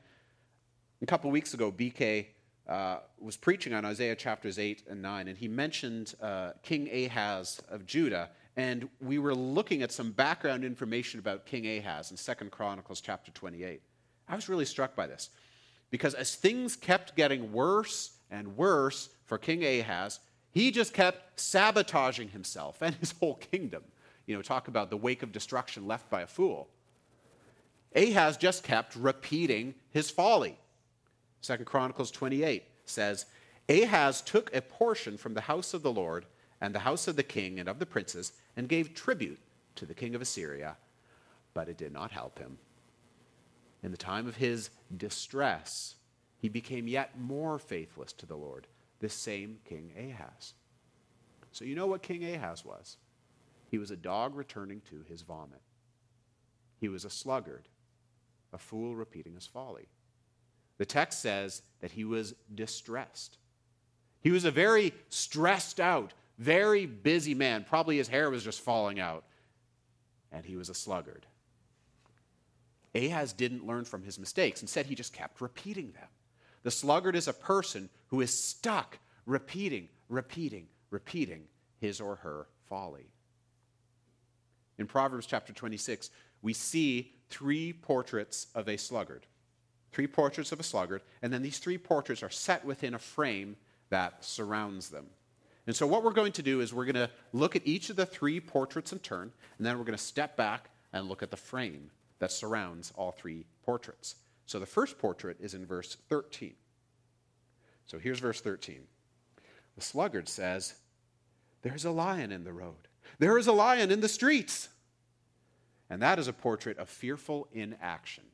A 1.02 1.04
couple 1.04 1.30
weeks 1.30 1.52
ago, 1.52 1.70
BK 1.70 2.28
uh, 2.66 3.00
was 3.20 3.36
preaching 3.36 3.74
on 3.74 3.84
Isaiah 3.84 4.16
chapters 4.16 4.58
8 4.58 4.84
and 4.88 5.02
9, 5.02 5.28
and 5.28 5.36
he 5.36 5.48
mentioned 5.48 6.14
uh, 6.22 6.52
King 6.62 6.88
Ahaz 6.90 7.60
of 7.68 7.84
Judah. 7.84 8.30
And 8.56 8.88
we 9.02 9.18
were 9.18 9.34
looking 9.34 9.82
at 9.82 9.92
some 9.92 10.12
background 10.12 10.64
information 10.64 11.20
about 11.20 11.44
King 11.44 11.66
Ahaz 11.66 12.10
in 12.10 12.16
2 12.16 12.46
Chronicles 12.46 13.02
chapter 13.02 13.30
28. 13.32 13.82
I 14.28 14.34
was 14.34 14.48
really 14.48 14.64
struck 14.64 14.96
by 14.96 15.06
this 15.06 15.28
because 15.90 16.14
as 16.14 16.34
things 16.34 16.74
kept 16.74 17.16
getting 17.16 17.52
worse 17.52 18.15
and 18.30 18.56
worse 18.56 19.10
for 19.24 19.38
King 19.38 19.64
Ahaz, 19.64 20.20
he 20.50 20.70
just 20.70 20.94
kept 20.94 21.38
sabotaging 21.38 22.28
himself 22.28 22.80
and 22.80 22.94
his 23.00 23.12
whole 23.12 23.34
kingdom. 23.34 23.82
You 24.26 24.36
know, 24.36 24.42
talk 24.42 24.68
about 24.68 24.90
the 24.90 24.96
wake 24.96 25.22
of 25.22 25.32
destruction 25.32 25.86
left 25.86 26.10
by 26.10 26.22
a 26.22 26.26
fool. 26.26 26.68
Ahaz 27.94 28.36
just 28.36 28.62
kept 28.62 28.96
repeating 28.96 29.74
his 29.90 30.10
folly. 30.10 30.58
Second 31.40 31.66
Chronicles 31.66 32.10
28 32.10 32.64
says, 32.84 33.26
Ahaz 33.68 34.20
took 34.20 34.54
a 34.54 34.60
portion 34.60 35.16
from 35.16 35.34
the 35.34 35.42
house 35.42 35.74
of 35.74 35.82
the 35.82 35.92
Lord 35.92 36.26
and 36.60 36.74
the 36.74 36.80
house 36.80 37.08
of 37.08 37.16
the 37.16 37.22
king 37.22 37.58
and 37.60 37.68
of 37.68 37.78
the 37.78 37.86
princes 37.86 38.32
and 38.56 38.68
gave 38.68 38.94
tribute 38.94 39.38
to 39.76 39.86
the 39.86 39.94
king 39.94 40.14
of 40.14 40.22
Assyria, 40.22 40.76
but 41.54 41.68
it 41.68 41.76
did 41.76 41.92
not 41.92 42.10
help 42.10 42.38
him. 42.38 42.58
In 43.82 43.90
the 43.90 43.96
time 43.96 44.26
of 44.26 44.36
his 44.36 44.70
distress, 44.96 45.94
he 46.46 46.48
became 46.48 46.86
yet 46.86 47.18
more 47.18 47.58
faithless 47.58 48.12
to 48.12 48.24
the 48.24 48.36
Lord, 48.36 48.68
this 49.00 49.14
same 49.14 49.58
King 49.68 49.90
Ahaz. 49.98 50.52
So 51.50 51.64
you 51.64 51.74
know 51.74 51.88
what 51.88 52.04
King 52.04 52.24
Ahaz 52.24 52.64
was? 52.64 52.98
He 53.68 53.78
was 53.78 53.90
a 53.90 53.96
dog 53.96 54.36
returning 54.36 54.80
to 54.88 55.02
his 55.08 55.22
vomit. 55.22 55.60
He 56.78 56.88
was 56.88 57.04
a 57.04 57.10
sluggard, 57.10 57.66
a 58.52 58.58
fool 58.58 58.94
repeating 58.94 59.34
his 59.34 59.48
folly. 59.48 59.88
The 60.78 60.86
text 60.86 61.20
says 61.20 61.62
that 61.80 61.90
he 61.90 62.04
was 62.04 62.36
distressed. 62.54 63.38
He 64.20 64.30
was 64.30 64.44
a 64.44 64.52
very 64.52 64.94
stressed 65.08 65.80
out, 65.80 66.14
very 66.38 66.86
busy 66.86 67.34
man. 67.34 67.66
Probably 67.68 67.96
his 67.96 68.06
hair 68.06 68.30
was 68.30 68.44
just 68.44 68.60
falling 68.60 69.00
out. 69.00 69.24
And 70.30 70.44
he 70.44 70.54
was 70.54 70.68
a 70.68 70.74
sluggard. 70.74 71.26
Ahaz 72.94 73.32
didn't 73.32 73.66
learn 73.66 73.84
from 73.84 74.04
his 74.04 74.16
mistakes. 74.16 74.62
Instead, 74.62 74.86
he 74.86 74.94
just 74.94 75.12
kept 75.12 75.40
repeating 75.40 75.90
them. 75.90 76.06
The 76.66 76.72
sluggard 76.72 77.14
is 77.14 77.28
a 77.28 77.32
person 77.32 77.88
who 78.08 78.20
is 78.20 78.36
stuck 78.36 78.98
repeating, 79.24 79.88
repeating, 80.08 80.66
repeating 80.90 81.44
his 81.78 82.00
or 82.00 82.16
her 82.16 82.48
folly. 82.68 83.06
In 84.76 84.88
Proverbs 84.88 85.26
chapter 85.26 85.52
26, 85.52 86.10
we 86.42 86.52
see 86.52 87.12
three 87.30 87.72
portraits 87.72 88.48
of 88.52 88.68
a 88.68 88.76
sluggard 88.76 89.26
three 89.92 90.08
portraits 90.08 90.50
of 90.50 90.58
a 90.58 90.64
sluggard, 90.64 91.02
and 91.22 91.32
then 91.32 91.40
these 91.40 91.60
three 91.60 91.78
portraits 91.78 92.24
are 92.24 92.30
set 92.30 92.64
within 92.64 92.94
a 92.94 92.98
frame 92.98 93.54
that 93.90 94.24
surrounds 94.24 94.90
them. 94.90 95.06
And 95.68 95.76
so, 95.76 95.86
what 95.86 96.02
we're 96.02 96.10
going 96.10 96.32
to 96.32 96.42
do 96.42 96.60
is 96.60 96.74
we're 96.74 96.84
going 96.84 96.96
to 96.96 97.10
look 97.32 97.54
at 97.54 97.62
each 97.64 97.90
of 97.90 97.96
the 97.96 98.06
three 98.06 98.40
portraits 98.40 98.92
in 98.92 98.98
turn, 98.98 99.30
and 99.56 99.64
then 99.64 99.78
we're 99.78 99.84
going 99.84 99.96
to 99.96 100.04
step 100.04 100.36
back 100.36 100.70
and 100.92 101.08
look 101.08 101.22
at 101.22 101.30
the 101.30 101.36
frame 101.36 101.92
that 102.18 102.32
surrounds 102.32 102.92
all 102.96 103.12
three 103.12 103.44
portraits. 103.64 104.16
So, 104.46 104.58
the 104.58 104.66
first 104.66 104.98
portrait 104.98 105.36
is 105.40 105.54
in 105.54 105.66
verse 105.66 105.96
13. 106.08 106.54
So, 107.86 107.98
here's 107.98 108.20
verse 108.20 108.40
13. 108.40 108.80
The 109.74 109.82
sluggard 109.82 110.28
says, 110.28 110.74
There's 111.62 111.84
a 111.84 111.90
lion 111.90 112.32
in 112.32 112.44
the 112.44 112.52
road, 112.52 112.88
there 113.18 113.38
is 113.38 113.46
a 113.46 113.52
lion 113.52 113.90
in 113.90 114.00
the 114.00 114.08
streets. 114.08 114.68
And 115.88 116.02
that 116.02 116.18
is 116.18 116.26
a 116.26 116.32
portrait 116.32 116.78
of 116.78 116.88
fearful 116.88 117.46
inaction. 117.52 118.24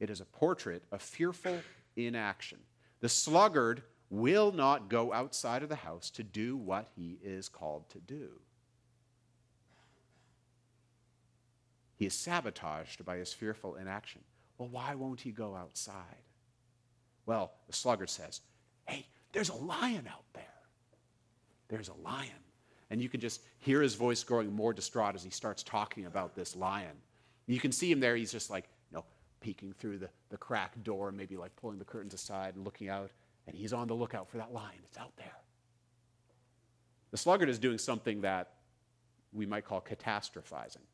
It 0.00 0.10
is 0.10 0.20
a 0.20 0.24
portrait 0.24 0.82
of 0.90 1.00
fearful 1.00 1.60
inaction. 1.94 2.58
The 3.00 3.08
sluggard 3.08 3.82
will 4.10 4.50
not 4.50 4.88
go 4.88 5.12
outside 5.12 5.62
of 5.62 5.68
the 5.68 5.76
house 5.76 6.10
to 6.10 6.24
do 6.24 6.56
what 6.56 6.88
he 6.96 7.18
is 7.22 7.48
called 7.48 7.88
to 7.90 7.98
do. 7.98 8.30
He 11.96 12.06
is 12.06 12.14
sabotaged 12.14 13.04
by 13.04 13.18
his 13.18 13.32
fearful 13.32 13.76
inaction. 13.76 14.22
Well, 14.60 14.68
why 14.68 14.94
won't 14.94 15.22
he 15.22 15.30
go 15.30 15.56
outside? 15.56 16.22
Well, 17.24 17.50
the 17.66 17.72
sluggard 17.72 18.10
says, 18.10 18.42
Hey, 18.84 19.06
there's 19.32 19.48
a 19.48 19.54
lion 19.54 20.06
out 20.06 20.24
there. 20.34 20.44
There's 21.68 21.88
a 21.88 21.94
lion. 21.94 22.28
And 22.90 23.00
you 23.00 23.08
can 23.08 23.20
just 23.20 23.40
hear 23.60 23.80
his 23.80 23.94
voice 23.94 24.22
growing 24.22 24.52
more 24.52 24.74
distraught 24.74 25.14
as 25.14 25.22
he 25.22 25.30
starts 25.30 25.62
talking 25.62 26.04
about 26.04 26.34
this 26.34 26.54
lion. 26.54 26.92
You 27.46 27.58
can 27.58 27.72
see 27.72 27.90
him 27.90 28.00
there. 28.00 28.14
He's 28.16 28.30
just 28.30 28.50
like, 28.50 28.68
you 28.90 28.98
know, 28.98 29.04
peeking 29.40 29.72
through 29.72 29.96
the, 29.96 30.10
the 30.28 30.36
cracked 30.36 30.84
door, 30.84 31.10
maybe 31.10 31.38
like 31.38 31.56
pulling 31.56 31.78
the 31.78 31.84
curtains 31.86 32.12
aside 32.12 32.54
and 32.54 32.62
looking 32.62 32.90
out, 32.90 33.10
and 33.46 33.56
he's 33.56 33.72
on 33.72 33.88
the 33.88 33.94
lookout 33.94 34.28
for 34.28 34.36
that 34.36 34.52
lion. 34.52 34.78
It's 34.84 34.98
out 34.98 35.16
there. 35.16 35.38
The 37.12 37.16
sluggard 37.16 37.48
is 37.48 37.58
doing 37.58 37.78
something 37.78 38.20
that 38.20 38.50
we 39.32 39.46
might 39.46 39.64
call 39.64 39.80
catastrophizing. 39.80 40.84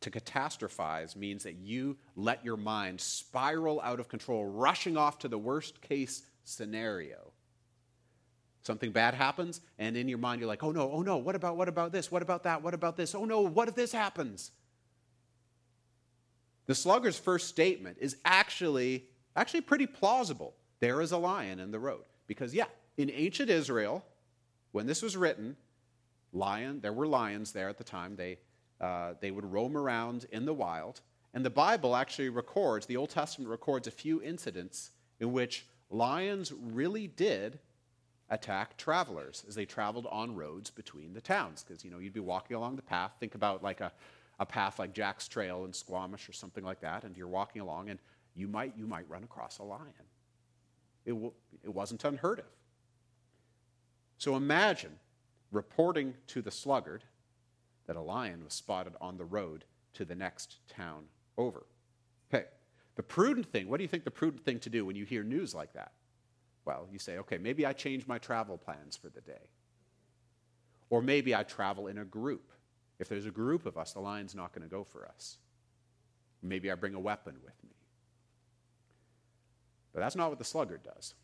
To 0.00 0.10
catastrophize 0.10 1.14
means 1.14 1.42
that 1.42 1.56
you 1.56 1.96
let 2.16 2.44
your 2.44 2.56
mind 2.56 3.00
spiral 3.00 3.80
out 3.82 4.00
of 4.00 4.08
control, 4.08 4.46
rushing 4.46 4.96
off 4.96 5.18
to 5.20 5.28
the 5.28 5.38
worst 5.38 5.82
case 5.82 6.22
scenario. 6.44 7.32
Something 8.62 8.92
bad 8.92 9.14
happens, 9.14 9.60
and 9.78 9.96
in 9.96 10.08
your 10.08 10.18
mind, 10.18 10.40
you're 10.40 10.48
like, 10.48 10.62
oh 10.62 10.72
no, 10.72 10.90
oh 10.90 11.02
no, 11.02 11.16
what 11.18 11.34
about, 11.34 11.56
what 11.56 11.68
about 11.68 11.92
this? 11.92 12.10
What 12.10 12.22
about 12.22 12.44
that? 12.44 12.62
What 12.62 12.74
about 12.74 12.96
this? 12.96 13.14
Oh 13.14 13.24
no, 13.24 13.40
what 13.40 13.68
if 13.68 13.74
this 13.74 13.92
happens? 13.92 14.52
The 16.66 16.74
slugger's 16.74 17.18
first 17.18 17.48
statement 17.48 17.96
is 18.00 18.16
actually, 18.24 19.06
actually 19.34 19.62
pretty 19.62 19.86
plausible. 19.86 20.54
There 20.78 21.00
is 21.00 21.12
a 21.12 21.18
lion 21.18 21.58
in 21.58 21.70
the 21.70 21.78
road. 21.78 22.04
Because, 22.26 22.54
yeah, 22.54 22.66
in 22.96 23.10
ancient 23.10 23.50
Israel, 23.50 24.04
when 24.72 24.86
this 24.86 25.02
was 25.02 25.16
written, 25.16 25.56
lion, 26.32 26.80
there 26.80 26.92
were 26.92 27.06
lions 27.06 27.52
there 27.52 27.68
at 27.68 27.76
the 27.76 27.82
time. 27.82 28.14
They, 28.14 28.38
uh, 28.80 29.14
they 29.20 29.30
would 29.30 29.44
roam 29.44 29.76
around 29.76 30.26
in 30.32 30.44
the 30.44 30.54
wild. 30.54 31.00
And 31.34 31.44
the 31.44 31.50
Bible 31.50 31.94
actually 31.94 32.28
records, 32.28 32.86
the 32.86 32.96
Old 32.96 33.10
Testament 33.10 33.50
records 33.50 33.86
a 33.86 33.90
few 33.90 34.22
incidents 34.22 34.90
in 35.20 35.32
which 35.32 35.66
lions 35.90 36.52
really 36.52 37.06
did 37.06 37.58
attack 38.30 38.76
travelers 38.76 39.44
as 39.48 39.54
they 39.54 39.64
traveled 39.64 40.06
on 40.10 40.34
roads 40.34 40.70
between 40.70 41.12
the 41.12 41.20
towns. 41.20 41.62
Because, 41.62 41.84
you 41.84 41.90
know, 41.90 41.98
you'd 41.98 42.12
be 42.12 42.20
walking 42.20 42.56
along 42.56 42.76
the 42.76 42.82
path. 42.82 43.12
Think 43.20 43.34
about 43.34 43.62
like 43.62 43.80
a, 43.80 43.92
a 44.38 44.46
path 44.46 44.78
like 44.78 44.92
Jack's 44.92 45.28
Trail 45.28 45.64
in 45.64 45.72
Squamish 45.72 46.28
or 46.28 46.32
something 46.32 46.64
like 46.64 46.80
that, 46.80 47.04
and 47.04 47.16
you're 47.16 47.28
walking 47.28 47.60
along, 47.60 47.90
and 47.90 47.98
you 48.34 48.48
might, 48.48 48.72
you 48.76 48.86
might 48.86 49.08
run 49.08 49.22
across 49.22 49.58
a 49.58 49.62
lion. 49.62 50.06
It, 51.04 51.12
w- 51.12 51.32
it 51.62 51.74
wasn't 51.74 52.04
unheard 52.04 52.38
of. 52.38 52.46
So 54.18 54.36
imagine 54.36 54.92
reporting 55.50 56.14
to 56.28 56.42
the 56.42 56.50
sluggard 56.50 57.04
that 57.90 57.96
a 57.96 58.00
lion 58.00 58.44
was 58.44 58.54
spotted 58.54 58.92
on 59.00 59.16
the 59.16 59.24
road 59.24 59.64
to 59.94 60.04
the 60.04 60.14
next 60.14 60.58
town 60.68 61.06
over. 61.36 61.66
Okay, 62.32 62.44
The 62.94 63.02
prudent 63.02 63.50
thing, 63.50 63.68
what 63.68 63.78
do 63.78 63.82
you 63.82 63.88
think 63.88 64.04
the 64.04 64.12
prudent 64.12 64.44
thing 64.44 64.60
to 64.60 64.70
do 64.70 64.86
when 64.86 64.94
you 64.94 65.04
hear 65.04 65.24
news 65.24 65.56
like 65.56 65.72
that? 65.72 65.90
Well, 66.64 66.86
you 66.92 67.00
say, 67.00 67.18
okay, 67.18 67.36
maybe 67.36 67.66
I 67.66 67.72
change 67.72 68.06
my 68.06 68.18
travel 68.18 68.56
plans 68.56 68.96
for 68.96 69.08
the 69.08 69.20
day. 69.20 69.50
Or 70.88 71.02
maybe 71.02 71.34
I 71.34 71.42
travel 71.42 71.88
in 71.88 71.98
a 71.98 72.04
group. 72.04 72.52
If 73.00 73.08
there's 73.08 73.26
a 73.26 73.32
group 73.32 73.66
of 73.66 73.76
us, 73.76 73.92
the 73.92 73.98
lion's 73.98 74.36
not 74.36 74.52
going 74.52 74.62
to 74.62 74.70
go 74.70 74.84
for 74.84 75.08
us. 75.08 75.38
Maybe 76.44 76.70
I 76.70 76.76
bring 76.76 76.94
a 76.94 77.00
weapon 77.00 77.34
with 77.42 77.54
me. 77.64 77.74
But 79.92 79.98
that's 79.98 80.14
not 80.14 80.28
what 80.28 80.38
the 80.38 80.44
sluggard 80.44 80.84
does. 80.84 81.14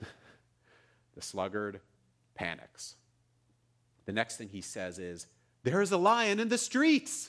the 1.14 1.22
sluggard 1.22 1.78
panics. 2.34 2.96
The 4.06 4.12
next 4.12 4.38
thing 4.38 4.48
he 4.48 4.60
says 4.60 4.98
is, 4.98 5.28
There's 5.66 5.90
a 5.90 5.96
lion 5.96 6.38
in 6.38 6.48
the 6.48 6.58
streets. 6.58 7.28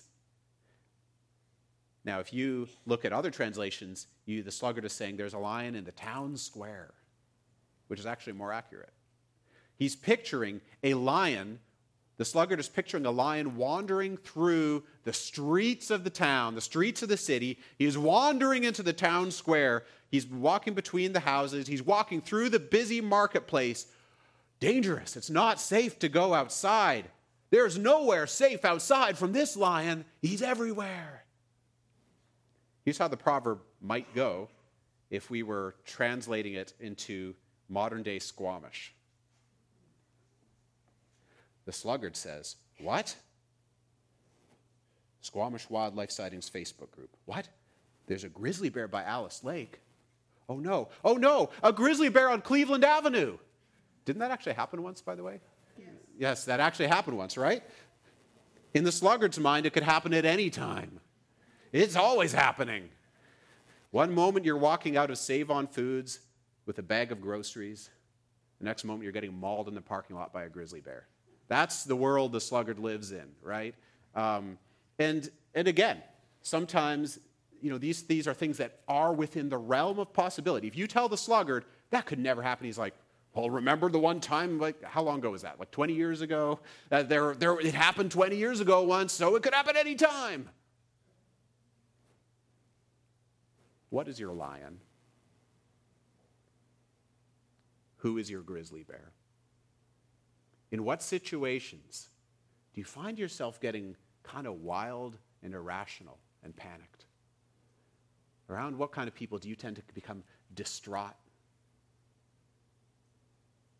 Now, 2.05 2.19
if 2.19 2.31
you 2.31 2.69
look 2.85 3.03
at 3.03 3.11
other 3.11 3.31
translations, 3.31 4.05
you, 4.27 4.43
the 4.43 4.51
sluggard 4.51 4.85
is 4.85 4.93
saying, 4.93 5.17
There's 5.17 5.33
a 5.33 5.39
lion 5.39 5.73
in 5.73 5.85
the 5.85 5.91
town 5.91 6.37
square, 6.37 6.93
which 7.87 7.99
is 7.99 8.05
actually 8.05 8.33
more 8.33 8.53
accurate. 8.53 8.93
He's 9.75 9.95
picturing 9.95 10.61
a 10.83 10.93
lion 10.93 11.57
the 12.17 12.25
sluggard 12.25 12.59
is 12.59 12.67
picturing 12.67 13.05
a 13.05 13.11
lion 13.11 13.57
wandering 13.57 14.17
through 14.17 14.83
the 15.03 15.13
streets 15.13 15.91
of 15.91 16.03
the 16.03 16.09
town, 16.09 16.55
the 16.55 16.61
streets 16.61 17.03
of 17.03 17.09
the 17.09 17.17
city. 17.17 17.59
He 17.77 17.85
is 17.85 17.95
wandering 17.95 18.63
into 18.63 18.81
the 18.81 18.91
town 18.91 19.29
square. 19.29 19.83
He's 20.09 20.25
walking 20.25 20.73
between 20.73 21.13
the 21.13 21.19
houses. 21.19 21.67
He's 21.67 21.83
walking 21.83 22.21
through 22.21 22.49
the 22.49 22.59
busy 22.59 23.01
marketplace. 23.01 23.85
Dangerous. 24.59 25.15
It's 25.15 25.29
not 25.29 25.61
safe 25.61 25.99
to 25.99 26.09
go 26.09 26.33
outside. 26.33 27.05
There's 27.49 27.77
nowhere 27.77 28.27
safe 28.27 28.65
outside 28.65 29.17
from 29.17 29.31
this 29.31 29.55
lion. 29.55 30.05
He's 30.21 30.41
everywhere. 30.41 31.23
Here's 32.83 32.97
how 32.97 33.07
the 33.07 33.17
proverb 33.17 33.59
might 33.81 34.13
go 34.13 34.49
if 35.09 35.29
we 35.29 35.43
were 35.43 35.75
translating 35.85 36.53
it 36.53 36.73
into 36.79 37.35
modern 37.69 38.03
day 38.03 38.19
Squamish. 38.19 38.93
The 41.65 41.73
sluggard 41.73 42.15
says, 42.15 42.55
What? 42.79 43.15
Squamish 45.21 45.69
Wildlife 45.69 46.11
Sightings 46.11 46.49
Facebook 46.49 46.91
group. 46.91 47.09
What? 47.25 47.47
There's 48.07 48.23
a 48.23 48.29
grizzly 48.29 48.69
bear 48.69 48.87
by 48.87 49.03
Alice 49.03 49.43
Lake. 49.43 49.79
Oh 50.49 50.57
no. 50.57 50.89
Oh 51.03 51.15
no, 51.15 51.49
a 51.61 51.73
grizzly 51.73 52.09
bear 52.09 52.29
on 52.29 52.41
Cleveland 52.41 52.85
Avenue. 52.85 53.37
Didn't 54.05 54.19
that 54.19 54.31
actually 54.31 54.53
happen 54.53 54.81
once, 54.81 55.01
by 55.01 55.15
the 55.15 55.23
way? 55.23 55.41
Yes. 56.17 56.45
That 56.45 56.59
actually 56.59 56.87
happened 56.87 57.17
once, 57.17 57.37
right? 57.37 57.63
In 58.73 58.83
the 58.83 58.91
sluggard's 58.91 59.39
mind, 59.39 59.65
it 59.65 59.73
could 59.73 59.83
happen 59.83 60.13
at 60.13 60.25
any 60.25 60.49
time. 60.49 60.99
It's 61.71 61.95
always 61.95 62.33
happening. 62.33 62.89
One 63.91 64.13
moment 64.13 64.45
you're 64.45 64.57
walking 64.57 64.97
out 64.97 65.09
of 65.09 65.17
Save 65.17 65.49
on 65.49 65.67
Foods 65.67 66.19
with 66.65 66.77
a 66.79 66.83
bag 66.83 67.11
of 67.11 67.21
groceries. 67.21 67.89
The 68.59 68.65
next 68.65 68.83
moment 68.83 69.03
you're 69.03 69.13
getting 69.13 69.33
mauled 69.33 69.67
in 69.67 69.75
the 69.75 69.81
parking 69.81 70.15
lot 70.15 70.33
by 70.33 70.43
a 70.43 70.49
grizzly 70.49 70.81
bear. 70.81 71.07
That's 71.47 71.83
the 71.83 71.95
world 71.95 72.33
the 72.33 72.41
sluggard 72.41 72.79
lives 72.79 73.11
in, 73.11 73.27
right? 73.41 73.73
Um, 74.15 74.57
and, 74.99 75.29
and 75.55 75.67
again, 75.67 76.01
sometimes 76.41 77.19
you 77.61 77.71
know, 77.71 77.77
these, 77.77 78.03
these 78.03 78.27
are 78.27 78.33
things 78.33 78.57
that 78.57 78.79
are 78.87 79.13
within 79.13 79.49
the 79.49 79.57
realm 79.57 79.99
of 79.99 80.13
possibility. 80.13 80.67
If 80.67 80.77
you 80.77 80.87
tell 80.87 81.09
the 81.09 81.17
sluggard, 81.17 81.65
that 81.89 82.05
could 82.05 82.19
never 82.19 82.41
happen, 82.41 82.65
he's 82.65 82.77
like, 82.77 82.93
well, 83.37 83.51
remember 83.51 83.87
the 83.87 83.99
one 83.99 84.19
time, 84.19 84.57
like, 84.57 84.83
how 84.83 85.03
long 85.03 85.19
ago 85.19 85.29
was 85.29 85.43
that? 85.43 85.59
Like 85.59 85.69
20 85.69 85.93
years 85.93 86.21
ago? 86.21 86.59
Uh, 86.91 87.03
there, 87.03 87.35
there, 87.35 87.59
it 87.59 87.75
happened 87.75 88.09
20 88.09 88.35
years 88.35 88.61
ago 88.61 88.81
once, 88.81 89.13
so 89.13 89.35
it 89.35 89.43
could 89.43 89.53
happen 89.53 89.77
any 89.77 89.93
time. 89.93 90.49
What 93.91 94.07
is 94.07 94.19
your 94.19 94.33
lion? 94.33 94.79
Who 97.97 98.17
is 98.17 98.27
your 98.27 98.41
grizzly 98.41 98.81
bear? 98.81 99.11
In 100.71 100.83
what 100.83 101.03
situations 101.03 102.09
do 102.73 102.81
you 102.81 102.85
find 102.85 103.19
yourself 103.19 103.61
getting 103.61 103.95
kind 104.23 104.47
of 104.47 104.61
wild 104.61 105.19
and 105.43 105.53
irrational 105.53 106.17
and 106.43 106.55
panicked? 106.55 107.05
Around 108.49 108.79
what 108.79 108.91
kind 108.91 109.07
of 109.07 109.13
people 109.13 109.37
do 109.37 109.47
you 109.47 109.55
tend 109.55 109.75
to 109.75 109.83
become 109.93 110.23
distraught? 110.55 111.13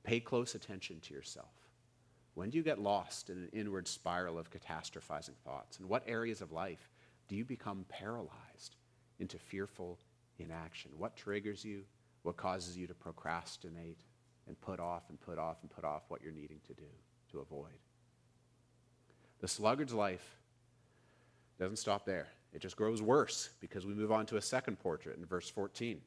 Pay 0.08 0.22
close 0.22 0.56
attention 0.56 1.00
to 1.02 1.14
yourself. 1.14 1.54
When 2.34 2.50
do 2.50 2.58
you 2.58 2.64
get 2.64 2.80
lost 2.80 3.30
in 3.30 3.38
an 3.38 3.50
inward 3.54 3.88
spiral 3.88 4.40
of 4.40 4.50
catastrophizing 4.50 5.38
thoughts? 5.46 5.80
In 5.80 5.88
what 5.88 6.04
areas 6.08 6.42
of 6.42 6.52
life 6.52 6.90
do 7.28 7.36
you 7.36 7.46
become 7.46 7.86
paralyzed 7.88 8.78
into 9.20 9.38
fearful 9.38 10.00
inaction? 10.40 10.90
What 10.98 11.16
triggers 11.16 11.64
you? 11.64 11.84
What 12.24 12.38
causes 12.38 12.76
you 12.76 12.88
to 12.88 12.96
procrastinate? 12.96 14.00
and 14.48 14.60
put 14.62 14.80
off 14.80 15.04
and 15.10 15.20
put 15.20 15.38
off 15.38 15.58
and 15.62 15.70
put 15.70 15.84
off 15.84 16.04
what 16.08 16.22
you're 16.22 16.32
needing 16.32 16.60
to 16.68 16.74
do 16.74 16.88
to 17.32 17.40
avoid. 17.40 17.78
The 19.40 19.48
sluggard's 19.48 19.94
life 19.94 20.38
doesn't 21.60 21.78
stop 21.78 22.06
there. 22.06 22.28
It 22.54 22.62
just 22.62 22.78
grows 22.78 23.02
worse 23.02 23.50
because 23.60 23.86
we 23.86 23.94
move 23.94 24.12
on 24.12 24.26
to 24.28 24.38
a 24.38 24.42
second 24.42 24.80
portrait 24.80 25.18
in 25.18 25.26
verse 25.26 25.50
14. 25.50 26.00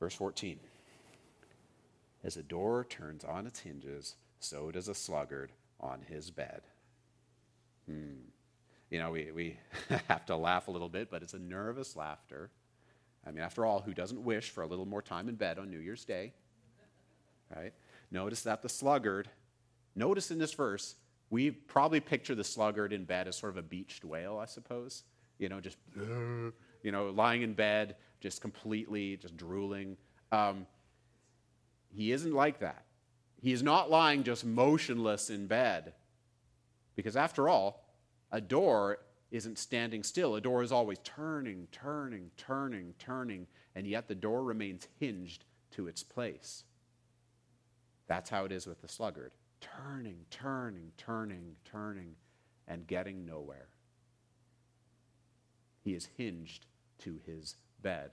Verse 0.00 0.14
14. 0.14 0.58
As 2.24 2.36
a 2.36 2.42
door 2.42 2.84
turns 2.84 3.24
on 3.24 3.46
its 3.46 3.60
hinges, 3.60 4.16
so 4.38 4.70
does 4.70 4.88
a 4.88 4.94
sluggard 4.94 5.52
on 5.80 6.02
his 6.02 6.30
bed. 6.30 6.62
Hmm. 7.86 8.28
You 8.90 8.98
know, 8.98 9.10
we, 9.10 9.30
we 9.32 9.56
have 10.08 10.26
to 10.26 10.36
laugh 10.36 10.68
a 10.68 10.70
little 10.70 10.88
bit, 10.88 11.10
but 11.10 11.22
it's 11.22 11.34
a 11.34 11.38
nervous 11.38 11.96
laughter. 11.96 12.50
I 13.26 13.30
mean, 13.30 13.42
after 13.42 13.64
all, 13.64 13.80
who 13.80 13.94
doesn't 13.94 14.22
wish 14.22 14.50
for 14.50 14.62
a 14.62 14.66
little 14.66 14.86
more 14.86 15.02
time 15.02 15.28
in 15.28 15.34
bed 15.34 15.58
on 15.58 15.70
New 15.70 15.78
Year's 15.78 16.04
Day? 16.04 16.32
right? 17.56 17.72
Notice 18.10 18.42
that 18.42 18.62
the 18.62 18.68
sluggard, 18.68 19.28
notice 19.94 20.30
in 20.30 20.38
this 20.38 20.52
verse, 20.52 20.96
we 21.30 21.50
probably 21.50 22.00
picture 22.00 22.34
the 22.34 22.44
sluggard 22.44 22.92
in 22.92 23.04
bed 23.04 23.28
as 23.28 23.36
sort 23.36 23.50
of 23.50 23.56
a 23.56 23.62
beached 23.62 24.04
whale, 24.04 24.38
I 24.38 24.46
suppose. 24.46 25.04
You 25.38 25.48
know, 25.48 25.60
just, 25.60 25.78
you 25.96 26.92
know, 26.92 27.10
lying 27.10 27.42
in 27.42 27.54
bed, 27.54 27.96
just 28.20 28.40
completely, 28.40 29.16
just 29.16 29.36
drooling. 29.36 29.96
Um, 30.30 30.66
he 31.94 32.12
isn't 32.12 32.34
like 32.34 32.60
that. 32.60 32.84
He 33.40 33.52
is 33.52 33.62
not 33.62 33.90
lying 33.90 34.22
just 34.22 34.44
motionless 34.44 35.30
in 35.30 35.46
bed. 35.46 35.94
Because 36.94 37.16
after 37.16 37.48
all, 37.48 37.84
a 38.30 38.40
door 38.40 38.98
isn't 39.30 39.58
standing 39.58 40.02
still. 40.02 40.36
A 40.36 40.40
door 40.40 40.62
is 40.62 40.72
always 40.72 40.98
turning, 41.02 41.66
turning, 41.72 42.30
turning, 42.36 42.94
turning, 42.98 43.46
and 43.74 43.86
yet 43.86 44.08
the 44.08 44.14
door 44.14 44.42
remains 44.42 44.88
hinged 45.00 45.44
to 45.72 45.88
its 45.88 46.02
place. 46.02 46.64
That's 48.06 48.30
how 48.30 48.44
it 48.44 48.52
is 48.52 48.66
with 48.66 48.80
the 48.80 48.88
sluggard 48.88 49.32
turning, 49.60 50.26
turning, 50.28 50.90
turning, 50.96 51.54
turning, 51.64 52.16
and 52.66 52.86
getting 52.86 53.24
nowhere. 53.24 53.68
He 55.84 55.94
is 55.94 56.08
hinged 56.16 56.66
to 56.98 57.20
his 57.24 57.56
bed. 57.80 58.10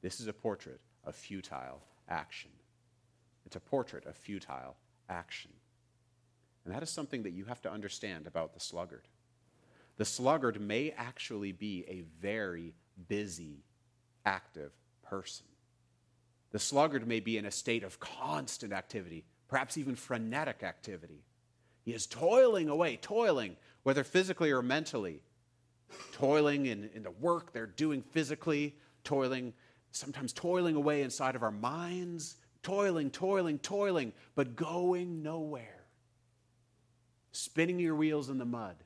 This 0.00 0.20
is 0.20 0.26
a 0.26 0.32
portrait 0.32 0.80
of 1.04 1.14
futile 1.14 1.82
action. 2.08 2.50
It's 3.46 3.56
a 3.56 3.60
portrait 3.60 4.06
of 4.06 4.16
futile 4.16 4.76
action. 5.08 5.50
And 6.64 6.74
that 6.74 6.82
is 6.82 6.90
something 6.90 7.22
that 7.22 7.32
you 7.32 7.46
have 7.46 7.62
to 7.62 7.72
understand 7.72 8.26
about 8.26 8.54
the 8.54 8.60
sluggard. 8.60 9.08
The 9.96 10.04
sluggard 10.04 10.60
may 10.60 10.92
actually 10.96 11.52
be 11.52 11.84
a 11.88 12.02
very 12.20 12.74
busy, 13.08 13.64
active 14.24 14.72
person. 15.02 15.46
The 16.52 16.58
sluggard 16.58 17.06
may 17.06 17.20
be 17.20 17.38
in 17.38 17.46
a 17.46 17.50
state 17.50 17.82
of 17.82 18.00
constant 18.00 18.72
activity, 18.72 19.24
perhaps 19.48 19.78
even 19.78 19.94
frenetic 19.94 20.62
activity. 20.62 21.24
He 21.82 21.92
is 21.92 22.06
toiling 22.06 22.68
away, 22.68 22.96
toiling, 22.96 23.56
whether 23.82 24.04
physically 24.04 24.50
or 24.50 24.62
mentally, 24.62 25.22
toiling 26.12 26.66
in, 26.66 26.90
in 26.94 27.02
the 27.02 27.10
work 27.10 27.52
they're 27.52 27.66
doing 27.66 28.02
physically, 28.02 28.76
toiling, 29.04 29.52
sometimes 29.92 30.32
toiling 30.32 30.76
away 30.76 31.02
inside 31.02 31.36
of 31.36 31.42
our 31.42 31.50
minds, 31.50 32.36
toiling, 32.62 33.10
toiling, 33.10 33.58
toiling, 33.58 34.12
but 34.34 34.56
going 34.56 35.22
nowhere, 35.22 35.84
spinning 37.32 37.78
your 37.78 37.94
wheels 37.94 38.28
in 38.28 38.38
the 38.38 38.44
mud. 38.44 38.76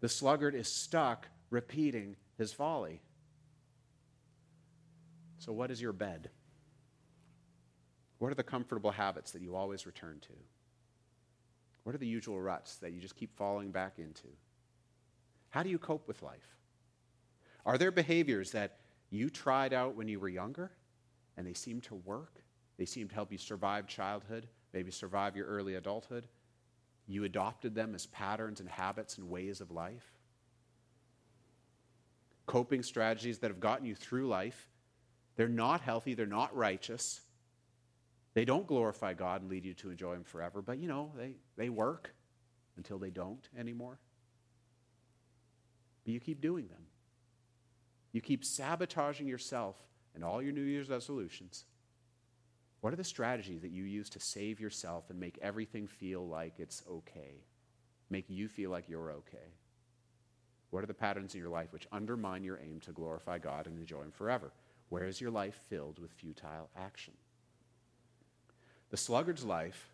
The 0.00 0.08
sluggard 0.08 0.54
is 0.54 0.68
stuck 0.68 1.28
repeating 1.50 2.16
his 2.38 2.52
folly. 2.52 3.00
So, 5.38 5.52
what 5.52 5.70
is 5.70 5.80
your 5.80 5.92
bed? 5.92 6.30
What 8.18 8.32
are 8.32 8.34
the 8.34 8.42
comfortable 8.42 8.90
habits 8.90 9.32
that 9.32 9.42
you 9.42 9.54
always 9.54 9.86
return 9.86 10.18
to? 10.22 10.32
What 11.84 11.94
are 11.94 11.98
the 11.98 12.06
usual 12.06 12.40
ruts 12.40 12.76
that 12.76 12.92
you 12.92 13.00
just 13.00 13.14
keep 13.14 13.36
falling 13.36 13.70
back 13.70 13.98
into? 13.98 14.26
How 15.50 15.62
do 15.62 15.68
you 15.68 15.78
cope 15.78 16.08
with 16.08 16.22
life? 16.22 16.56
Are 17.64 17.78
there 17.78 17.90
behaviors 17.90 18.52
that 18.52 18.78
you 19.10 19.30
tried 19.30 19.72
out 19.72 19.94
when 19.96 20.08
you 20.08 20.20
were 20.20 20.28
younger 20.28 20.70
and 21.36 21.46
they 21.46 21.54
seem 21.54 21.80
to 21.82 21.94
work? 21.94 22.42
They 22.78 22.86
seem 22.86 23.08
to 23.08 23.14
help 23.14 23.32
you 23.32 23.38
survive 23.38 23.86
childhood, 23.86 24.48
maybe 24.72 24.90
survive 24.90 25.36
your 25.36 25.46
early 25.46 25.74
adulthood. 25.76 26.26
You 27.06 27.24
adopted 27.24 27.74
them 27.74 27.94
as 27.94 28.06
patterns 28.06 28.60
and 28.60 28.68
habits 28.68 29.18
and 29.18 29.28
ways 29.30 29.60
of 29.60 29.70
life. 29.70 30.12
coping 32.46 32.82
strategies 32.82 33.38
that 33.40 33.50
have 33.50 33.60
gotten 33.60 33.86
you 33.86 33.94
through 33.94 34.28
life. 34.28 34.68
They're 35.36 35.48
not 35.48 35.80
healthy, 35.80 36.14
they're 36.14 36.26
not 36.26 36.54
righteous. 36.56 37.20
They 38.34 38.44
don't 38.44 38.66
glorify 38.66 39.14
God 39.14 39.42
and 39.42 39.50
lead 39.50 39.64
you 39.64 39.74
to 39.74 39.90
enjoy 39.90 40.14
Him 40.14 40.24
forever, 40.24 40.62
but 40.62 40.78
you 40.78 40.88
know, 40.88 41.12
they, 41.16 41.36
they 41.56 41.68
work 41.68 42.14
until 42.76 42.98
they 42.98 43.10
don't 43.10 43.48
anymore. 43.58 43.98
But 46.04 46.12
you 46.14 46.20
keep 46.20 46.40
doing 46.40 46.68
them. 46.68 46.82
You 48.16 48.22
keep 48.22 48.46
sabotaging 48.46 49.28
yourself 49.28 49.76
and 50.14 50.24
all 50.24 50.40
your 50.40 50.54
New 50.54 50.62
Year's 50.62 50.88
resolutions. 50.88 51.66
What 52.80 52.94
are 52.94 52.96
the 52.96 53.04
strategies 53.04 53.60
that 53.60 53.72
you 53.72 53.82
use 53.82 54.08
to 54.08 54.20
save 54.20 54.58
yourself 54.58 55.10
and 55.10 55.20
make 55.20 55.38
everything 55.42 55.86
feel 55.86 56.26
like 56.26 56.54
it's 56.56 56.82
okay? 56.90 57.44
Make 58.08 58.30
you 58.30 58.48
feel 58.48 58.70
like 58.70 58.88
you're 58.88 59.10
okay? 59.10 59.52
What 60.70 60.82
are 60.82 60.86
the 60.86 60.94
patterns 60.94 61.34
in 61.34 61.42
your 61.42 61.50
life 61.50 61.74
which 61.74 61.86
undermine 61.92 62.42
your 62.42 62.58
aim 62.58 62.80
to 62.86 62.92
glorify 62.92 63.36
God 63.36 63.66
and 63.66 63.78
enjoy 63.78 64.00
Him 64.00 64.12
forever? 64.12 64.50
Where 64.88 65.04
is 65.04 65.20
your 65.20 65.30
life 65.30 65.60
filled 65.68 65.98
with 65.98 66.14
futile 66.14 66.70
action? 66.74 67.12
The 68.88 68.96
sluggard's 68.96 69.44
life 69.44 69.90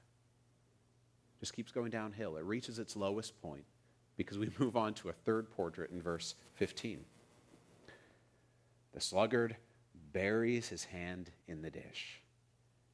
just 1.41 1.57
keeps 1.57 1.73
going 1.73 1.91
downhill. 1.91 2.37
It 2.37 2.45
reaches 2.45 2.79
its 2.79 2.95
lowest 2.95 3.43
point 3.43 3.65
because 4.17 4.39
we 4.39 4.49
move 4.61 4.77
on 4.77 4.95
to 4.95 5.09
a 5.09 5.13
third 5.13 5.51
portrait 5.51 5.91
in 5.91 6.01
verse 6.01 6.37
15. 6.55 7.05
The 8.92 9.00
sluggard 9.00 9.57
buries 10.12 10.68
his 10.68 10.85
hand 10.85 11.31
in 11.48 11.62
the 11.62 11.70
dish. 11.70 12.20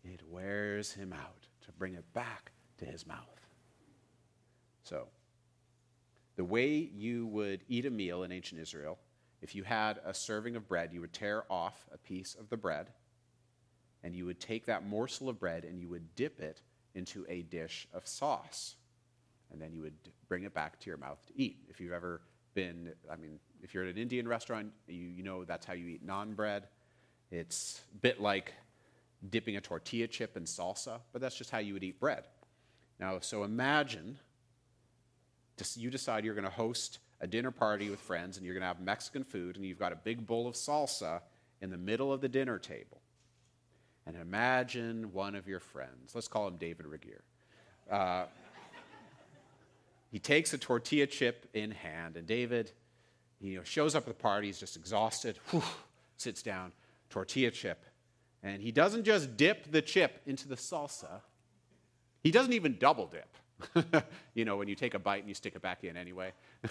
It 0.05 0.23
wears 0.29 0.93
him 0.93 1.13
out 1.13 1.47
to 1.67 1.73
bring 1.73 1.95
it 1.95 2.13
back 2.13 2.53
to 2.79 2.85
his 2.85 3.07
mouth. 3.07 3.47
So, 4.85 5.09
the 6.37 6.45
way 6.45 6.77
you 6.77 7.27
would 7.27 7.65
eat 7.69 7.85
a 7.85 7.91
meal 7.91 8.23
in 8.23 8.31
ancient 8.31 8.61
Israel, 8.61 8.99
if 9.43 9.55
you 9.55 9.65
had 9.65 10.01
a 10.05 10.15
serving 10.15 10.57
of 10.57 10.69
bread, 10.69 10.93
you 10.93 11.01
would 11.01 11.13
tear 11.13 11.45
off 11.51 11.89
a 11.93 11.99
piece 11.99 12.37
of 12.37 12.49
the 12.49 12.57
bread, 12.57 12.91
and 14.03 14.15
you 14.15 14.25
would 14.25 14.41
take 14.41 14.67
that 14.67 14.87
morsel 14.87 15.29
of 15.29 15.41
bread 15.41 15.65
and 15.65 15.81
you 15.81 15.89
would 15.89 16.15
dip 16.15 16.41
it 16.41 16.63
into 16.95 17.27
a 17.29 17.43
dish 17.43 17.89
of 17.93 18.07
sauce. 18.07 18.77
And 19.51 19.61
then 19.61 19.73
you 19.73 19.83
would 19.83 19.97
bring 20.29 20.45
it 20.45 20.55
back 20.55 20.79
to 20.81 20.91
your 20.91 20.99
mouth 20.99 21.25
to 21.27 21.33
eat. 21.37 21.59
If 21.69 21.81
you've 21.81 21.93
ever 21.93 22.21
been, 22.55 22.93
I 23.11 23.17
mean, 23.17 23.41
if 23.63 23.75
you're 23.75 23.85
at 23.85 23.91
an 23.91 23.99
Indian 23.99 24.27
restaurant, 24.27 24.73
you, 24.87 24.97
you 24.97 25.23
know 25.23 25.45
that's 25.45 25.67
how 25.67 25.75
you 25.75 25.89
eat 25.89 26.07
naan 26.07 26.35
bread. 26.35 26.65
It's 27.31 27.83
a 27.95 27.99
bit 27.99 28.21
like 28.21 28.55
dipping 29.31 29.57
a 29.57 29.61
tortilla 29.61 30.07
chip 30.07 30.37
in 30.37 30.45
salsa, 30.45 31.01
but 31.13 31.21
that's 31.21 31.37
just 31.37 31.51
how 31.51 31.59
you 31.59 31.75
would 31.75 31.85
eat 31.85 32.01
bread. 32.01 32.25
Now, 32.99 33.19
so 33.21 33.45
imagine 33.45 34.19
you 35.75 35.91
decide 35.91 36.25
you're 36.25 36.35
going 36.35 36.45
to 36.45 36.51
host 36.51 36.99
a 37.21 37.27
dinner 37.27 37.51
party 37.51 37.91
with 37.91 38.01
friends 38.01 38.37
and 38.37 38.47
you're 38.47 38.55
going 38.55 38.63
to 38.63 38.69
have 38.69 38.81
Mexican 38.81 39.25
food 39.25 39.57
and 39.57 39.65
you've 39.65 39.79
got 39.79 39.93
a 39.93 39.97
big 39.97 40.27
bowl 40.27 40.47
of 40.47 40.55
salsa 40.55 41.21
in 41.61 41.71
the 41.71 41.77
middle 41.77 42.13
of 42.13 42.21
the 42.21 42.29
dinner 42.29 42.59
table. 42.59 43.01
And 44.07 44.17
imagine 44.17 45.13
one 45.13 45.35
of 45.35 45.47
your 45.47 45.61
friends, 45.61 46.15
let's 46.15 46.29
call 46.29 46.49
him 46.49 46.57
David 46.57 46.87
Regier. 46.87 47.23
Uh, 47.91 48.25
he 50.11 50.19
takes 50.19 50.53
a 50.55 50.59
tortilla 50.59 51.07
chip 51.07 51.49
in 51.53 51.73
hand, 51.73 52.17
and 52.17 52.27
David 52.27 52.73
you 53.41 53.57
know, 53.57 53.63
shows 53.65 53.95
up 53.95 54.05
at 54.05 54.09
the 54.09 54.23
party, 54.23 54.49
he's 54.49 54.59
just 54.59 54.77
exhausted, 54.77 55.39
whew, 55.51 55.63
sits 56.17 56.43
down, 56.43 56.73
tortilla 57.11 57.51
chip. 57.51 57.85
And 58.43 58.63
he 58.63 58.73
doesn't 58.73 59.05
just 59.05 59.37
dip 59.37 59.71
the 59.71 59.83
chip 59.83 60.21
into 60.27 60.49
the 60.49 60.57
salsa, 60.57 61.21
he 62.23 62.31
doesn't 62.31 62.53
even 62.53 62.77
double 62.79 63.07
dip. 63.07 64.05
you 64.35 64.45
know, 64.45 64.57
when 64.57 64.69
you 64.69 64.75
take 64.75 64.95
a 64.95 64.99
bite 64.99 65.21
and 65.21 65.29
you 65.29 65.35
stick 65.35 65.55
it 65.57 65.63
back 65.63 65.83
in 65.85 65.97
anyway. 65.97 66.33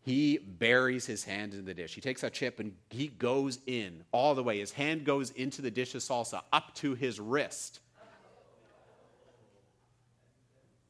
he 0.00 0.38
buries 0.38 1.06
his 1.06 1.22
hand 1.24 1.54
in 1.54 1.64
the 1.64 1.74
dish. 1.74 1.94
He 1.94 2.00
takes 2.00 2.22
that 2.22 2.32
chip 2.32 2.58
and 2.60 2.74
he 2.90 3.08
goes 3.08 3.58
in 3.66 4.02
all 4.10 4.34
the 4.34 4.42
way. 4.42 4.58
His 4.58 4.72
hand 4.72 5.04
goes 5.04 5.30
into 5.30 5.62
the 5.62 5.70
dish 5.70 5.94
of 5.94 6.02
salsa 6.02 6.42
up 6.52 6.74
to 6.76 6.94
his 6.94 7.20
wrist 7.20 7.80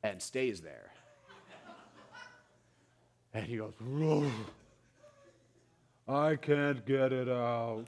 and 0.03 0.23
stays 0.23 0.61
there. 0.61 0.88
And 3.35 3.45
he 3.45 3.57
goes, 3.59 3.75
I 6.09 6.37
can't 6.37 6.85
get 6.87 7.13
it 7.13 7.29
out. 7.29 7.87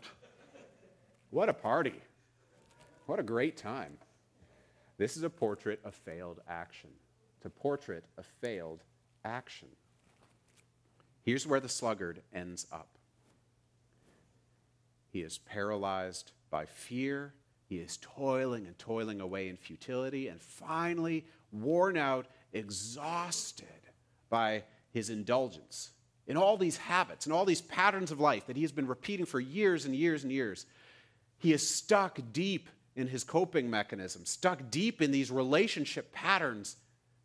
What 1.30 1.48
a 1.48 1.54
party. 1.54 1.94
What 3.06 3.18
a 3.18 3.22
great 3.22 3.56
time. 3.56 3.96
This 4.98 5.16
is 5.16 5.22
a 5.22 5.30
portrait 5.30 5.80
of 5.84 5.94
failed 5.94 6.40
action. 6.48 6.90
It's 7.36 7.46
a 7.46 7.50
portrait 7.50 8.04
of 8.18 8.26
failed 8.40 8.82
action. 9.24 9.68
Here's 11.22 11.46
where 11.46 11.60
the 11.60 11.68
sluggard 11.68 12.22
ends 12.32 12.66
up 12.72 12.88
he 15.10 15.22
is 15.22 15.38
paralyzed 15.38 16.32
by 16.50 16.66
fear. 16.66 17.34
He 17.68 17.76
is 17.76 17.98
toiling 18.00 18.66
and 18.66 18.78
toiling 18.78 19.20
away 19.20 19.48
in 19.48 19.56
futility, 19.56 20.28
and 20.28 20.40
finally, 20.40 21.24
worn 21.52 21.96
out, 21.96 22.26
exhausted 22.52 23.66
by 24.28 24.64
his 24.92 25.10
indulgence 25.10 25.90
in 26.26 26.36
all 26.36 26.56
these 26.56 26.76
habits 26.76 27.26
and 27.26 27.32
all 27.32 27.44
these 27.44 27.60
patterns 27.60 28.10
of 28.10 28.20
life 28.20 28.46
that 28.46 28.56
he 28.56 28.62
has 28.62 28.72
been 28.72 28.86
repeating 28.86 29.26
for 29.26 29.40
years 29.40 29.84
and 29.84 29.94
years 29.96 30.22
and 30.22 30.32
years. 30.32 30.66
He 31.38 31.52
is 31.52 31.68
stuck 31.68 32.20
deep 32.32 32.68
in 32.94 33.08
his 33.08 33.24
coping 33.24 33.70
mechanism, 33.70 34.24
stuck 34.24 34.70
deep 34.70 35.00
in 35.00 35.10
these 35.10 35.30
relationship 35.30 36.12
patterns 36.12 36.76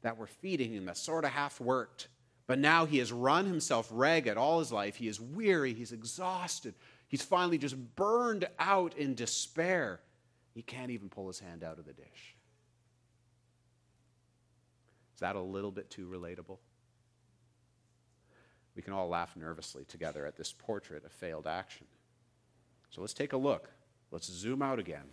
that 0.01 0.17
were 0.17 0.28
feeding 0.28 0.73
him, 0.73 0.86
that 0.86 0.97
sort 0.97 1.25
of 1.25 1.32
half 1.32 1.60
worked. 1.60 2.08
But 2.47 2.60
now 2.60 2.86
he 2.86 2.99
has 2.99 3.12
run 3.12 3.45
himself 3.45 3.89
ragged 3.91 4.38
all 4.38 4.60
his 4.60 4.71
life. 4.71 4.95
He 4.95 5.08
is 5.08 5.19
weary, 5.19 5.73
he's 5.73 5.91
exhausted. 5.91 6.75
He's 7.08 7.21
finally 7.21 7.58
just 7.58 7.75
burned 7.95 8.47
out 8.60 8.97
in 8.97 9.15
despair. 9.15 9.99
He 10.54 10.62
can't 10.62 10.91
even 10.91 11.10
pull 11.10 11.28
his 11.28 11.39
hand 11.39 11.63
out 11.63 11.80
of 11.80 11.86
the 11.86 11.93
dish. 11.93 12.36
Is 15.13 15.19
that 15.19 15.36
a 15.36 15.41
little 15.41 15.71
bit 15.71 15.89
too 15.89 16.08
relatable? 16.08 16.58
We 18.75 18.81
can 18.81 18.93
all 18.93 19.07
laugh 19.07 19.35
nervously 19.35 19.85
together 19.85 20.25
at 20.25 20.35
this 20.35 20.53
portrait 20.53 21.05
of 21.05 21.11
failed 21.11 21.47
action. 21.47 21.88
So 22.89 23.01
let's 23.01 23.13
take 23.13 23.33
a 23.33 23.38
look. 23.38 23.69
Let's 24.11 24.31
zoom 24.31 24.61
out 24.61 24.79
again. 24.79 25.05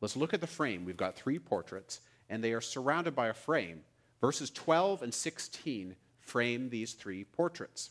Let's 0.00 0.16
look 0.16 0.32
at 0.32 0.40
the 0.40 0.46
frame. 0.46 0.84
We've 0.84 0.96
got 0.96 1.16
three 1.16 1.38
portraits, 1.38 2.00
and 2.28 2.42
they 2.42 2.52
are 2.52 2.60
surrounded 2.60 3.14
by 3.14 3.28
a 3.28 3.34
frame. 3.34 3.82
Verses 4.20 4.50
12 4.50 5.02
and 5.02 5.14
16 5.14 5.96
frame 6.18 6.70
these 6.70 6.94
three 6.94 7.24
portraits. 7.24 7.90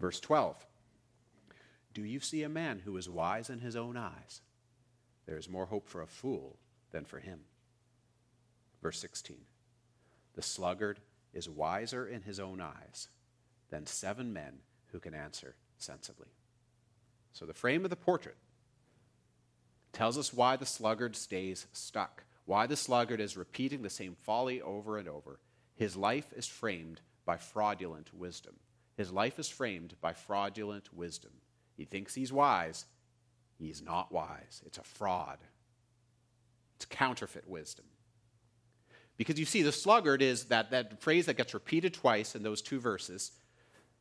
Verse 0.00 0.20
12 0.20 0.66
Do 1.94 2.02
you 2.04 2.20
see 2.20 2.42
a 2.42 2.48
man 2.48 2.82
who 2.84 2.96
is 2.96 3.08
wise 3.08 3.48
in 3.48 3.60
his 3.60 3.76
own 3.76 3.96
eyes? 3.96 4.40
There 5.26 5.38
is 5.38 5.48
more 5.48 5.66
hope 5.66 5.88
for 5.88 6.02
a 6.02 6.06
fool 6.06 6.56
than 6.90 7.04
for 7.04 7.20
him. 7.20 7.40
Verse 8.82 8.98
16 8.98 9.36
The 10.34 10.42
sluggard 10.42 11.00
is 11.32 11.48
wiser 11.48 12.06
in 12.06 12.22
his 12.22 12.38
own 12.38 12.60
eyes 12.60 13.08
than 13.72 13.86
seven 13.86 14.32
men 14.32 14.58
who 14.92 15.00
can 15.00 15.14
answer 15.14 15.56
sensibly. 15.78 16.28
So, 17.32 17.46
the 17.46 17.54
frame 17.54 17.84
of 17.84 17.90
the 17.90 17.96
portrait 17.96 18.36
tells 19.92 20.18
us 20.18 20.32
why 20.32 20.56
the 20.56 20.66
sluggard 20.66 21.16
stays 21.16 21.66
stuck, 21.72 22.24
why 22.44 22.66
the 22.66 22.76
sluggard 22.76 23.18
is 23.18 23.36
repeating 23.36 23.82
the 23.82 23.90
same 23.90 24.14
folly 24.14 24.60
over 24.60 24.98
and 24.98 25.08
over. 25.08 25.40
His 25.74 25.96
life 25.96 26.32
is 26.36 26.46
framed 26.46 27.00
by 27.24 27.38
fraudulent 27.38 28.12
wisdom. 28.14 28.56
His 28.96 29.10
life 29.10 29.38
is 29.38 29.48
framed 29.48 29.94
by 30.02 30.12
fraudulent 30.12 30.94
wisdom. 30.94 31.32
He 31.74 31.86
thinks 31.86 32.14
he's 32.14 32.32
wise. 32.32 32.84
He's 33.58 33.80
not 33.80 34.12
wise. 34.12 34.62
It's 34.66 34.78
a 34.78 34.82
fraud. 34.82 35.38
It's 36.76 36.84
counterfeit 36.84 37.48
wisdom. 37.48 37.86
Because 39.16 39.38
you 39.38 39.46
see, 39.46 39.62
the 39.62 39.72
sluggard 39.72 40.20
is 40.20 40.44
that, 40.46 40.72
that 40.72 41.00
phrase 41.00 41.24
that 41.26 41.38
gets 41.38 41.54
repeated 41.54 41.94
twice 41.94 42.34
in 42.34 42.42
those 42.42 42.60
two 42.60 42.78
verses 42.78 43.32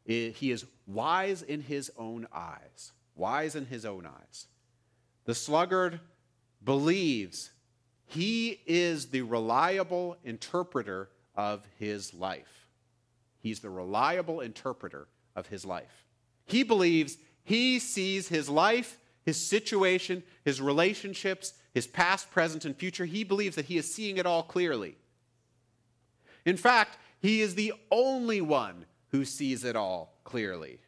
he 0.06 0.52
is 0.52 0.66
wise 0.88 1.42
in 1.42 1.62
his 1.62 1.92
own 1.98 2.28
eyes. 2.34 2.92
Wise 3.16 3.56
in 3.56 3.66
his 3.66 3.86
own 3.86 4.06
eyes. 4.06 4.48
The 5.26 5.36
sluggard 5.36 6.00
believes 6.64 7.52
he 8.06 8.60
is 8.66 9.08
the 9.08 9.22
reliable 9.22 10.18
interpreter 10.24 11.10
of 11.36 11.66
his 11.80 12.14
life. 12.14 12.68
He's 13.40 13.60
the 13.60 13.70
reliable 13.70 14.42
interpreter 14.42 15.08
of 15.36 15.48
his 15.48 15.66
life. 15.66 16.06
He 16.46 16.64
believes 16.64 17.18
he 17.44 17.80
sees 17.80 18.28
his 18.28 18.50
life, 18.50 18.98
his 19.24 19.38
situation, 19.38 20.24
his 20.44 20.62
relationships, 20.62 21.54
his 21.74 21.88
past, 21.88 22.30
present, 22.32 22.66
and 22.66 22.76
future. 22.76 23.06
He 23.06 23.24
believes 23.24 23.56
that 23.56 23.66
he 23.66 23.78
is 23.78 23.94
seeing 23.94 24.18
it 24.18 24.26
all 24.26 24.44
clearly. 24.44 24.98
In 26.46 26.58
fact, 26.58 26.98
he 27.22 27.42
is 27.42 27.56
the 27.56 27.74
only 27.92 28.42
one 28.42 28.86
who 29.12 29.26
sees 29.26 29.64
it 29.64 29.76
all 29.76 30.18
clearly. 30.24 30.80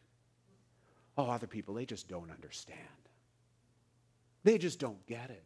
Oh, 1.16 1.30
other 1.30 1.46
people, 1.46 1.74
they 1.74 1.86
just 1.86 2.08
don't 2.08 2.30
understand. 2.30 2.78
They 4.42 4.58
just 4.58 4.78
don't 4.78 5.04
get 5.06 5.30
it. 5.30 5.44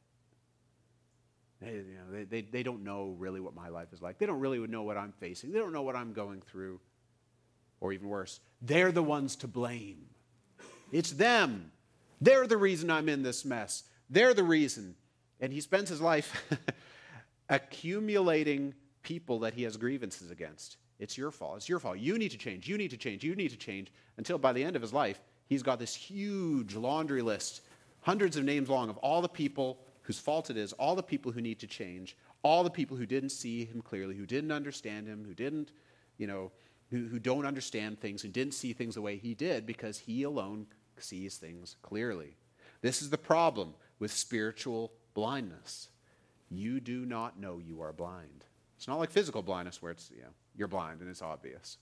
They, 1.61 1.73
you 1.73 1.95
know, 1.95 2.13
they, 2.13 2.25
they, 2.25 2.41
they 2.43 2.63
don't 2.63 2.85
know 2.85 3.17
really 3.19 3.41
what 3.41 3.55
my 3.55 3.69
life 3.69 3.89
is 3.93 4.01
like. 4.01 4.19
They 4.19 4.27
don't 4.27 4.41
really 4.41 4.59
know 4.67 4.83
what 4.83 4.97
I'm 4.97 5.13
facing. 5.19 5.53
They 5.53 5.59
don't 5.59 5.73
know 5.73 5.83
what 5.83 5.97
I'm 5.97 6.13
going 6.13 6.41
through. 6.41 6.81
Or 7.81 7.93
even 7.93 8.09
worse, 8.09 8.41
they're 8.61 8.93
the 8.93 9.03
ones 9.03 9.37
to 9.37 9.49
blame. 9.49 10.07
It's 10.91 11.13
them. 11.13 11.71
They're 12.21 12.47
the 12.47 12.57
reason 12.57 12.91
I'm 12.91 13.09
in 13.09 13.23
this 13.23 13.45
mess. 13.45 13.85
They're 14.11 14.35
the 14.35 14.45
reason. 14.45 14.97
And 15.41 15.53
he 15.53 15.61
spends 15.61 15.89
his 15.89 16.01
life 16.01 16.45
accumulating 17.49 18.75
people 19.03 19.41
that 19.41 19.55
he 19.55 19.63
has 19.63 19.77
grievances 19.77 20.31
against. 20.31 20.77
It's 20.99 21.17
your 21.17 21.31
fault. 21.31 21.59
It's 21.59 21.69
your 21.69 21.79
fault. 21.79 21.99
You 21.99 22.19
need 22.19 22.31
to 22.31 22.39
change. 22.39 22.69
You 22.69 22.77
need 22.77 22.91
to 22.91 22.97
change. 22.97 23.23
You 23.23 23.35
need 23.35 23.51
to 23.51 23.57
change. 23.57 23.93
Until 24.17 24.39
by 24.39 24.53
the 24.53 24.65
end 24.65 24.77
of 24.77 24.83
his 24.83 24.93
life, 24.93 25.21
he's 25.47 25.63
got 25.63 25.79
this 25.79 25.95
huge 25.95 26.75
laundry 26.75 27.23
list, 27.23 27.63
hundreds 28.01 28.37
of 28.37 28.45
names 28.45 28.69
long, 28.69 28.89
of 28.91 28.97
all 28.99 29.23
the 29.23 29.29
people 29.29 29.79
whose 30.03 30.19
fault 30.19 30.51
it 30.51 30.57
is, 30.57 30.73
all 30.75 30.97
the 30.97 31.03
people 31.03 31.31
who 31.31 31.41
need 31.41 31.59
to 31.61 31.67
change, 31.67 32.17
all 32.43 32.65
the 32.65 32.71
people 32.71 32.97
who 32.97 33.07
didn't 33.07 33.31
see 33.31 33.65
him 33.65 33.83
clearly, 33.83 34.17
who 34.17 34.27
didn't 34.27 34.53
understand 34.53 35.07
him, 35.07 35.25
who 35.25 35.35
didn't, 35.35 35.71
you 36.17 36.27
know, 36.27 36.51
who, 36.91 37.07
who 37.07 37.19
don't 37.19 37.45
understand 37.45 38.01
things, 38.01 38.23
who 38.23 38.29
didn't 38.29 38.55
see 38.55 38.73
things 38.73 38.95
the 38.95 39.03
way 39.03 39.17
he 39.17 39.35
did 39.35 39.67
because 39.67 39.99
he 39.99 40.23
alone 40.23 40.67
sees 40.97 41.37
things 41.37 41.77
clearly. 41.83 42.37
This 42.81 43.03
is 43.03 43.11
the 43.11 43.19
problem 43.19 43.75
with 43.99 44.11
spiritual 44.11 44.93
blindness. 45.15 45.89
You 46.51 46.81
do 46.81 47.05
not 47.05 47.39
know 47.39 47.59
you 47.59 47.83
are 47.83 47.93
blind. 47.93 48.45
It's 48.77 48.89
not 48.89 48.99
like 48.99 49.11
physical 49.11 49.43
blindness 49.43 49.83
where 49.83 49.93
it's, 49.93 50.11
you 50.15 50.23
know, 50.23 50.29
you're 50.59 50.69
blind 50.69 51.01
and 51.01 51.09
it's 51.09 51.23
obvious. 51.23 51.79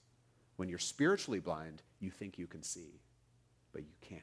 When 0.56 0.68
you're 0.68 0.78
spiritually 0.78 1.40
blind, 1.40 1.82
you 1.98 2.10
think 2.10 2.38
you 2.38 2.46
can 2.46 2.62
see, 2.62 3.00
but 3.72 3.82
you 3.82 3.94
can't. 4.00 4.22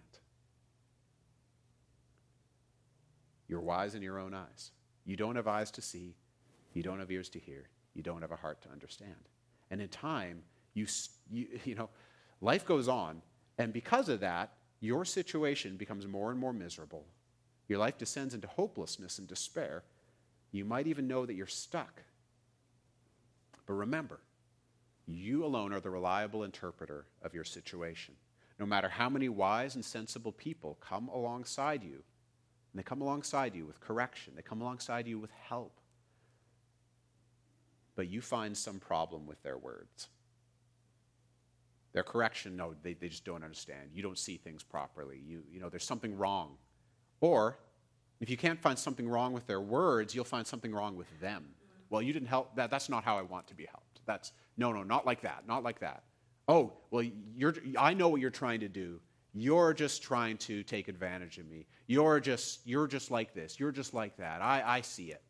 You're 3.48 3.62
wise 3.62 3.96
in 3.96 4.02
your 4.02 4.20
own 4.20 4.34
eyes. 4.34 4.72
You 5.06 5.18
don't 5.18 5.36
have 5.36 5.48
eyes 5.48 5.72
to 5.72 5.82
see, 5.82 6.16
you 6.74 6.84
don't 6.84 7.00
have 7.00 7.12
ears 7.12 7.30
to 7.30 7.39
hear, 7.39 7.68
you 7.94 8.04
don't 8.04 8.22
have 8.22 8.32
a 8.32 8.38
heart 8.38 8.62
to 8.62 8.70
understand. 8.70 9.30
And 9.70 9.82
in 9.82 9.89
time, 9.89 10.44
you, 10.74 10.86
you, 11.30 11.48
you 11.66 11.76
know, 11.76 11.89
life 12.39 12.66
goes 12.66 12.88
on, 12.88 13.22
and 13.58 13.74
because 13.74 14.08
of 14.08 14.22
that, 14.22 14.54
your 14.80 15.06
situation 15.06 15.78
becomes 15.78 16.08
more 16.08 16.32
and 16.32 16.39
more 16.39 16.54
miserable. 16.54 17.06
Your 17.68 17.80
life 17.80 17.98
descends 17.98 18.34
into 18.34 18.48
hopelessness 18.48 19.20
and 19.20 19.28
despair. 19.28 19.84
You 20.52 20.66
might 20.66 20.88
even 20.88 21.08
know 21.08 21.26
that 21.26 21.36
you're 21.36 21.48
stuck. 21.48 22.02
But 23.66 23.74
remember, 23.74 24.20
you 25.08 25.46
alone 25.46 25.74
are 25.74 25.80
the 25.80 25.89
reliable 25.89 26.44
interpreter 26.44 27.06
of 27.22 27.34
your 27.34 27.44
situation. 27.44 28.16
No 28.60 28.66
matter 28.66 28.89
how 28.89 29.10
many 29.10 29.30
wise 29.30 29.76
and 29.76 29.84
sensible 29.84 30.32
people 30.32 30.78
come 30.80 31.10
alongside 31.10 31.84
you, 31.84 32.04
and 32.72 32.80
they 32.80 32.84
come 32.84 33.02
alongside 33.02 33.56
you 33.56 33.66
with 33.66 33.80
correction, 33.80 34.34
they 34.36 34.42
come 34.42 34.62
alongside 34.62 35.08
you 35.08 35.20
with 35.20 35.32
help, 35.32 35.80
but 37.96 38.08
you 38.08 38.22
find 38.22 38.58
some 38.58 38.80
problem 38.80 39.28
with 39.28 39.42
their 39.44 39.58
words. 39.58 40.08
Their 41.94 42.04
correction, 42.04 42.56
no, 42.56 42.74
they, 42.82 42.94
they 42.94 43.10
just 43.10 43.24
don't 43.24 43.44
understand. 43.44 43.92
You 43.94 44.02
don't 44.02 44.18
see 44.18 44.38
things 44.38 44.63
properly. 44.63 45.22
You, 45.24 45.44
you 45.52 45.60
know, 45.60 45.70
there's 45.70 45.86
something 45.86 46.18
wrong. 46.18 46.58
Or 47.22 47.60
if 48.20 48.30
you 48.30 48.38
can't 48.38 48.60
find 48.60 48.80
something 48.80 49.08
wrong 49.08 49.32
with 49.32 49.46
their 49.46 49.62
words, 49.62 50.16
you'll 50.16 50.26
find 50.26 50.48
something 50.48 50.74
wrong 50.74 50.96
with 50.96 51.08
them. 51.22 51.46
Well, 51.93 52.01
you 52.01 52.12
didn't 52.12 52.29
help. 52.29 52.56
That, 52.56 52.71
that's 52.71 52.89
not 52.89 53.03
how 53.03 53.19
I 53.19 53.21
want 53.21 53.45
to 53.49 53.53
be 53.53 53.67
helped. 53.67 54.01
That's 54.08 54.32
no, 54.58 54.71
no, 54.71 54.82
not 54.82 55.06
like 55.06 55.21
that. 55.21 55.43
Not 55.47 55.62
like 55.62 55.82
that. 55.82 56.01
Oh, 56.47 56.73
well, 56.89 57.06
you're, 57.38 57.53
I 57.77 57.93
know 57.93 58.10
what 58.10 58.19
you're 58.19 58.32
trying 58.32 58.62
to 58.62 58.67
do. 58.67 58.99
You're 59.32 59.75
just 59.75 60.01
trying 60.01 60.38
to 60.38 60.63
take 60.63 60.88
advantage 60.88 61.38
of 61.38 61.47
me. 61.47 61.67
You're 61.86 62.19
just, 62.19 62.62
you're 62.65 62.88
just 62.88 63.12
like 63.12 63.36
this. 63.36 63.60
You're 63.60 63.71
just 63.71 63.93
like 63.93 64.17
that. 64.17 64.41
I, 64.41 64.63
I 64.65 64.82
see 64.82 65.12
it. 65.12 65.21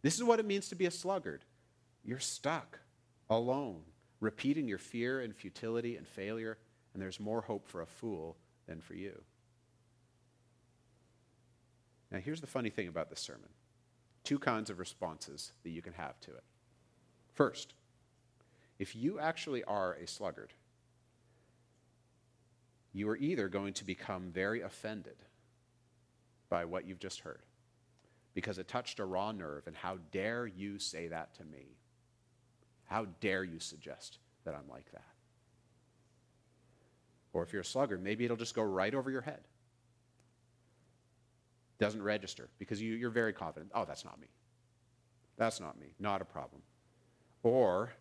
This 0.00 0.14
is 0.14 0.24
what 0.24 0.40
it 0.40 0.46
means 0.46 0.70
to 0.70 0.76
be 0.76 0.86
a 0.86 0.90
sluggard. 0.90 1.44
You're 2.02 2.18
stuck, 2.18 2.78
alone 3.28 3.82
repeating 4.20 4.66
your 4.66 4.78
fear 4.78 5.20
and 5.20 5.36
futility 5.36 5.98
and 5.98 6.08
failure, 6.08 6.56
and 6.94 7.02
there's 7.02 7.20
more 7.20 7.42
hope 7.42 7.68
for 7.68 7.82
a 7.82 7.86
fool 7.86 8.38
than 8.66 8.80
for 8.80 8.94
you. 8.94 9.20
Now, 12.10 12.18
here's 12.20 12.40
the 12.40 12.46
funny 12.46 12.70
thing 12.70 12.88
about 12.88 13.10
this 13.10 13.20
sermon 13.20 13.50
two 14.24 14.38
kinds 14.38 14.70
of 14.70 14.78
responses 14.78 15.52
that 15.62 15.70
you 15.70 15.82
can 15.82 15.92
have 15.94 16.20
to 16.20 16.30
it. 16.30 16.44
First, 17.34 17.74
if 18.78 18.94
you 18.94 19.18
actually 19.18 19.64
are 19.64 19.94
a 19.94 20.06
sluggard, 20.06 20.52
you 22.92 23.08
are 23.08 23.16
either 23.16 23.48
going 23.48 23.72
to 23.74 23.84
become 23.84 24.30
very 24.30 24.60
offended 24.60 25.16
by 26.48 26.64
what 26.64 26.86
you've 26.86 26.98
just 26.98 27.20
heard 27.20 27.42
because 28.34 28.58
it 28.58 28.68
touched 28.68 28.98
a 28.98 29.04
raw 29.04 29.32
nerve, 29.32 29.66
and 29.66 29.76
how 29.76 29.98
dare 30.10 30.46
you 30.46 30.78
say 30.78 31.08
that 31.08 31.34
to 31.34 31.44
me? 31.44 31.76
How 32.86 33.06
dare 33.20 33.44
you 33.44 33.58
suggest 33.58 34.18
that 34.44 34.54
I'm 34.54 34.68
like 34.70 34.90
that? 34.92 35.04
Or 37.32 37.42
if 37.42 37.52
you're 37.52 37.62
a 37.62 37.64
sluggard, 37.64 38.02
maybe 38.02 38.24
it'll 38.24 38.36
just 38.36 38.54
go 38.54 38.62
right 38.62 38.94
over 38.94 39.10
your 39.10 39.22
head. 39.22 39.40
Doesn't 41.82 42.02
register 42.02 42.48
because 42.58 42.80
you, 42.80 42.94
you're 42.94 43.10
very 43.10 43.32
confident. 43.32 43.72
Oh, 43.74 43.84
that's 43.84 44.04
not 44.04 44.20
me. 44.20 44.28
That's 45.36 45.60
not 45.60 45.80
me. 45.80 45.88
Not 45.98 46.22
a 46.22 46.24
problem. 46.24 46.62
Or 47.42 47.92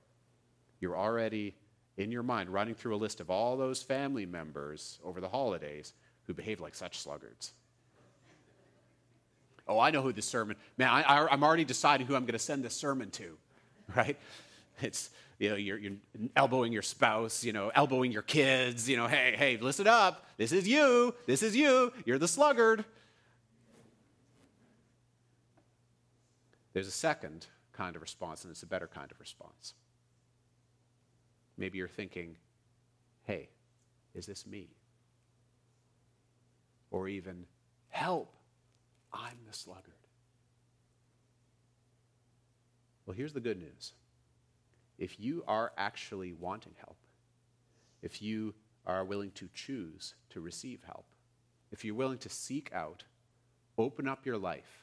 you're 0.79 0.95
already 0.95 1.55
in 1.97 2.11
your 2.11 2.21
mind 2.21 2.49
running 2.49 2.75
through 2.75 2.95
a 2.95 2.97
list 2.97 3.19
of 3.19 3.31
all 3.31 3.57
those 3.57 3.81
family 3.81 4.27
members 4.27 4.99
over 5.03 5.19
the 5.19 5.29
holidays 5.29 5.93
who 6.27 6.33
behave 6.35 6.59
like 6.59 6.75
such 6.75 6.99
sluggards. 6.99 7.53
Oh, 9.67 9.79
I 9.79 9.89
know 9.89 10.03
who 10.03 10.13
this 10.13 10.25
sermon, 10.25 10.57
man, 10.77 10.89
I, 10.89 11.33
am 11.33 11.43
already 11.43 11.65
deciding 11.65 12.05
who 12.05 12.15
I'm 12.15 12.23
going 12.23 12.33
to 12.33 12.39
send 12.39 12.63
this 12.63 12.75
sermon 12.75 13.09
to, 13.11 13.37
right? 13.95 14.17
It's, 14.81 15.09
you 15.39 15.49
know, 15.49 15.55
you're, 15.55 15.79
you're 15.79 15.93
elbowing 16.35 16.71
your 16.71 16.81
spouse, 16.83 17.43
you 17.43 17.51
know, 17.51 17.71
elbowing 17.73 18.11
your 18.11 18.21
kids, 18.21 18.87
you 18.87 18.97
know, 18.97 19.07
hey, 19.07 19.33
hey, 19.35 19.57
listen 19.57 19.87
up. 19.87 20.25
This 20.37 20.51
is 20.51 20.67
you. 20.67 21.15
This 21.25 21.41
is 21.41 21.55
you. 21.55 21.93
You're 22.05 22.19
the 22.19 22.27
sluggard. 22.27 22.85
There's 26.73 26.87
a 26.87 26.91
second 26.91 27.47
kind 27.73 27.95
of 27.95 28.01
response, 28.01 28.43
and 28.43 28.51
it's 28.51 28.63
a 28.63 28.67
better 28.67 28.87
kind 28.87 29.11
of 29.11 29.19
response. 29.19 29.73
Maybe 31.57 31.77
you're 31.77 31.87
thinking, 31.87 32.37
hey, 33.23 33.49
is 34.13 34.25
this 34.25 34.45
me? 34.45 34.69
Or 36.89 37.07
even, 37.07 37.45
help, 37.89 38.33
I'm 39.13 39.37
the 39.47 39.53
sluggard. 39.53 39.93
Well, 43.05 43.15
here's 43.15 43.33
the 43.33 43.39
good 43.39 43.59
news 43.59 43.93
if 44.97 45.19
you 45.19 45.43
are 45.47 45.71
actually 45.77 46.31
wanting 46.31 46.73
help, 46.77 46.97
if 48.01 48.21
you 48.21 48.53
are 48.85 49.03
willing 49.03 49.31
to 49.31 49.49
choose 49.53 50.13
to 50.29 50.39
receive 50.39 50.83
help, 50.85 51.05
if 51.71 51.83
you're 51.83 51.95
willing 51.95 52.19
to 52.19 52.29
seek 52.29 52.71
out, 52.73 53.03
open 53.77 54.07
up 54.07 54.25
your 54.25 54.37
life 54.37 54.80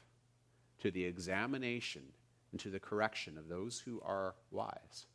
to 0.79 0.91
the 0.91 1.03
examination 1.03 2.03
and 2.51 2.59
to 2.61 2.69
the 2.69 2.79
correction 2.79 3.37
of 3.37 3.47
those 3.47 3.79
who 3.79 4.01
are 4.05 4.35
wise, 4.51 5.05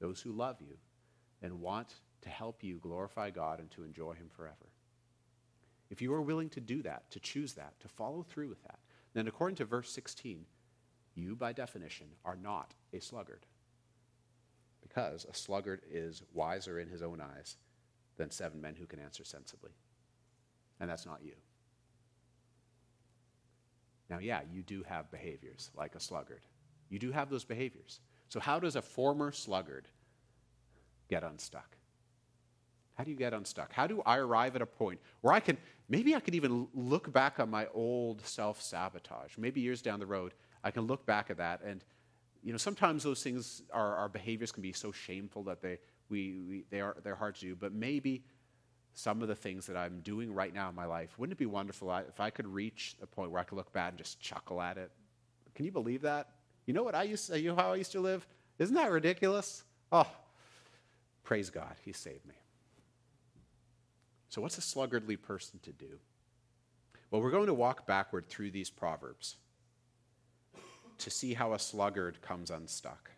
those 0.00 0.20
who 0.20 0.32
love 0.32 0.60
you, 0.60 0.76
and 1.42 1.60
want 1.60 1.94
to 2.22 2.28
help 2.28 2.62
you 2.62 2.78
glorify 2.78 3.30
God 3.30 3.60
and 3.60 3.70
to 3.72 3.84
enjoy 3.84 4.14
Him 4.14 4.28
forever. 4.34 4.72
If 5.90 6.02
you 6.02 6.12
are 6.14 6.22
willing 6.22 6.48
to 6.50 6.60
do 6.60 6.82
that, 6.82 7.10
to 7.10 7.20
choose 7.20 7.52
that, 7.54 7.78
to 7.80 7.88
follow 7.88 8.22
through 8.22 8.48
with 8.48 8.62
that, 8.62 8.78
then 9.12 9.28
according 9.28 9.56
to 9.56 9.64
verse 9.64 9.90
16, 9.90 10.44
you 11.14 11.36
by 11.36 11.52
definition 11.52 12.06
are 12.24 12.36
not 12.36 12.74
a 12.92 13.00
sluggard 13.00 13.46
because 14.80 15.24
a 15.24 15.34
sluggard 15.34 15.82
is 15.90 16.22
wiser 16.32 16.78
in 16.78 16.88
his 16.88 17.02
own 17.02 17.20
eyes 17.20 17.56
than 18.16 18.30
seven 18.30 18.60
men 18.60 18.74
who 18.76 18.86
can 18.86 19.00
answer 19.00 19.24
sensibly. 19.24 19.72
And 20.80 20.90
that's 20.90 21.06
not 21.06 21.20
you. 21.22 21.34
Now, 24.10 24.18
yeah, 24.18 24.40
you 24.52 24.62
do 24.62 24.82
have 24.84 25.10
behaviors 25.10 25.70
like 25.76 25.94
a 25.94 26.00
sluggard. 26.00 26.42
You 26.90 26.98
do 26.98 27.12
have 27.12 27.30
those 27.30 27.44
behaviors. 27.44 28.00
So, 28.28 28.40
how 28.40 28.58
does 28.58 28.76
a 28.76 28.82
former 28.82 29.32
sluggard 29.32 29.88
get 31.08 31.22
unstuck? 31.22 31.76
How 32.94 33.04
do 33.04 33.10
you 33.10 33.16
get 33.16 33.32
unstuck? 33.34 33.72
How 33.72 33.86
do 33.86 34.02
I 34.06 34.18
arrive 34.18 34.54
at 34.54 34.62
a 34.62 34.66
point 34.66 35.00
where 35.20 35.34
I 35.34 35.40
can, 35.40 35.58
maybe 35.88 36.14
I 36.14 36.20
can 36.20 36.34
even 36.34 36.68
look 36.74 37.12
back 37.12 37.40
on 37.40 37.50
my 37.50 37.66
old 37.74 38.24
self 38.24 38.62
sabotage? 38.62 39.36
Maybe 39.36 39.60
years 39.60 39.82
down 39.82 39.98
the 39.98 40.06
road, 40.06 40.34
I 40.62 40.70
can 40.70 40.86
look 40.86 41.04
back 41.04 41.30
at 41.30 41.38
that 41.38 41.62
and 41.62 41.84
you 42.44 42.52
know, 42.52 42.58
sometimes 42.58 43.02
those 43.02 43.22
things, 43.22 43.62
our, 43.72 43.96
our 43.96 44.08
behaviors 44.08 44.52
can 44.52 44.62
be 44.62 44.72
so 44.72 44.92
shameful 44.92 45.42
that 45.44 45.62
they, 45.62 45.78
we, 46.10 46.40
we, 46.46 46.64
they 46.70 46.82
are, 46.82 46.94
they're 47.02 47.16
hard 47.16 47.34
to 47.36 47.40
do. 47.40 47.56
But 47.56 47.72
maybe 47.72 48.22
some 48.94 49.22
of 49.22 49.28
the 49.28 49.34
things 49.34 49.66
that 49.66 49.76
I'm 49.76 50.00
doing 50.00 50.32
right 50.32 50.54
now 50.54 50.68
in 50.68 50.74
my 50.74 50.86
life, 50.86 51.18
wouldn't 51.18 51.32
it 51.32 51.38
be 51.38 51.46
wonderful 51.46 51.92
if 52.08 52.20
I 52.20 52.30
could 52.30 52.46
reach 52.46 52.96
a 53.02 53.06
point 53.06 53.30
where 53.30 53.40
I 53.40 53.44
could 53.44 53.56
look 53.56 53.72
back 53.72 53.90
and 53.90 53.98
just 53.98 54.20
chuckle 54.20 54.62
at 54.62 54.78
it? 54.78 54.90
Can 55.54 55.64
you 55.64 55.72
believe 55.72 56.02
that? 56.02 56.28
You 56.66 56.74
know 56.74 56.82
what 56.82 56.94
I 56.94 57.02
used 57.02 57.26
to, 57.28 57.38
you 57.38 57.50
know 57.50 57.56
how 57.56 57.72
I 57.72 57.76
used 57.76 57.92
to 57.92 58.00
live? 58.00 58.26
Isn't 58.58 58.74
that 58.76 58.90
ridiculous? 58.90 59.64
Oh, 59.92 60.10
praise 61.24 61.50
God, 61.50 61.74
He 61.84 61.92
saved 61.92 62.24
me. 62.24 62.34
So, 64.28 64.40
what's 64.40 64.58
a 64.58 64.60
sluggardly 64.60 65.20
person 65.20 65.60
to 65.62 65.72
do? 65.72 65.98
Well, 67.10 67.20
we're 67.20 67.30
going 67.30 67.46
to 67.46 67.54
walk 67.54 67.86
backward 67.86 68.28
through 68.28 68.50
these 68.50 68.70
proverbs 68.70 69.36
to 70.98 71.10
see 71.10 71.34
how 71.34 71.52
a 71.52 71.58
sluggard 71.58 72.20
comes 72.22 72.50
unstuck. 72.50 73.10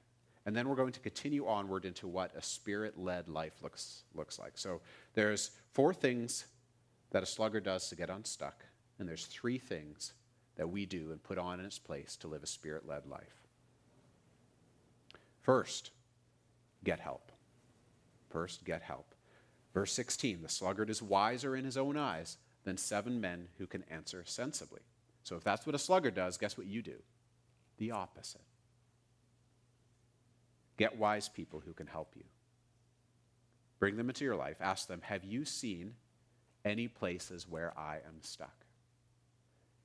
And 0.44 0.54
then 0.54 0.68
we're 0.68 0.76
going 0.76 0.92
to 0.92 1.00
continue 1.00 1.46
onward 1.46 1.84
into 1.84 2.06
what 2.06 2.34
a 2.36 2.42
spirit 2.42 2.98
led 2.98 3.28
life 3.28 3.54
looks, 3.62 4.02
looks 4.14 4.38
like. 4.38 4.52
So 4.56 4.80
there's 5.16 5.50
four 5.72 5.94
things 5.94 6.44
that 7.10 7.22
a 7.22 7.26
sluggard 7.26 7.64
does 7.64 7.88
to 7.88 7.96
get 7.96 8.10
unstuck, 8.10 8.64
and 8.98 9.08
there's 9.08 9.24
three 9.24 9.58
things 9.58 10.12
that 10.56 10.68
we 10.68 10.84
do 10.86 11.10
and 11.10 11.22
put 11.22 11.38
on 11.38 11.58
in 11.58 11.66
its 11.66 11.78
place 11.78 12.16
to 12.16 12.28
live 12.28 12.42
a 12.42 12.46
spirit 12.46 12.86
led 12.86 13.06
life. 13.06 13.42
First, 15.40 15.90
get 16.84 17.00
help. 17.00 17.32
First, 18.28 18.64
get 18.64 18.82
help. 18.82 19.14
Verse 19.72 19.92
16 19.92 20.42
the 20.42 20.48
sluggard 20.48 20.90
is 20.90 21.02
wiser 21.02 21.56
in 21.56 21.64
his 21.64 21.78
own 21.78 21.96
eyes 21.96 22.36
than 22.64 22.76
seven 22.76 23.20
men 23.20 23.48
who 23.58 23.66
can 23.66 23.84
answer 23.90 24.22
sensibly. 24.26 24.82
So 25.22 25.36
if 25.36 25.44
that's 25.44 25.64
what 25.64 25.74
a 25.74 25.78
sluggard 25.78 26.14
does, 26.14 26.36
guess 26.36 26.58
what 26.58 26.66
you 26.66 26.82
do? 26.82 26.96
The 27.78 27.90
opposite. 27.90 28.42
Get 30.76 30.98
wise 30.98 31.28
people 31.28 31.62
who 31.64 31.72
can 31.72 31.86
help 31.86 32.12
you. 32.16 32.24
Bring 33.78 33.96
them 33.96 34.08
into 34.08 34.24
your 34.24 34.36
life. 34.36 34.56
Ask 34.60 34.88
them, 34.88 35.00
Have 35.02 35.24
you 35.24 35.44
seen 35.44 35.94
any 36.64 36.88
places 36.88 37.48
where 37.48 37.72
I 37.78 37.96
am 38.06 38.20
stuck? 38.22 38.64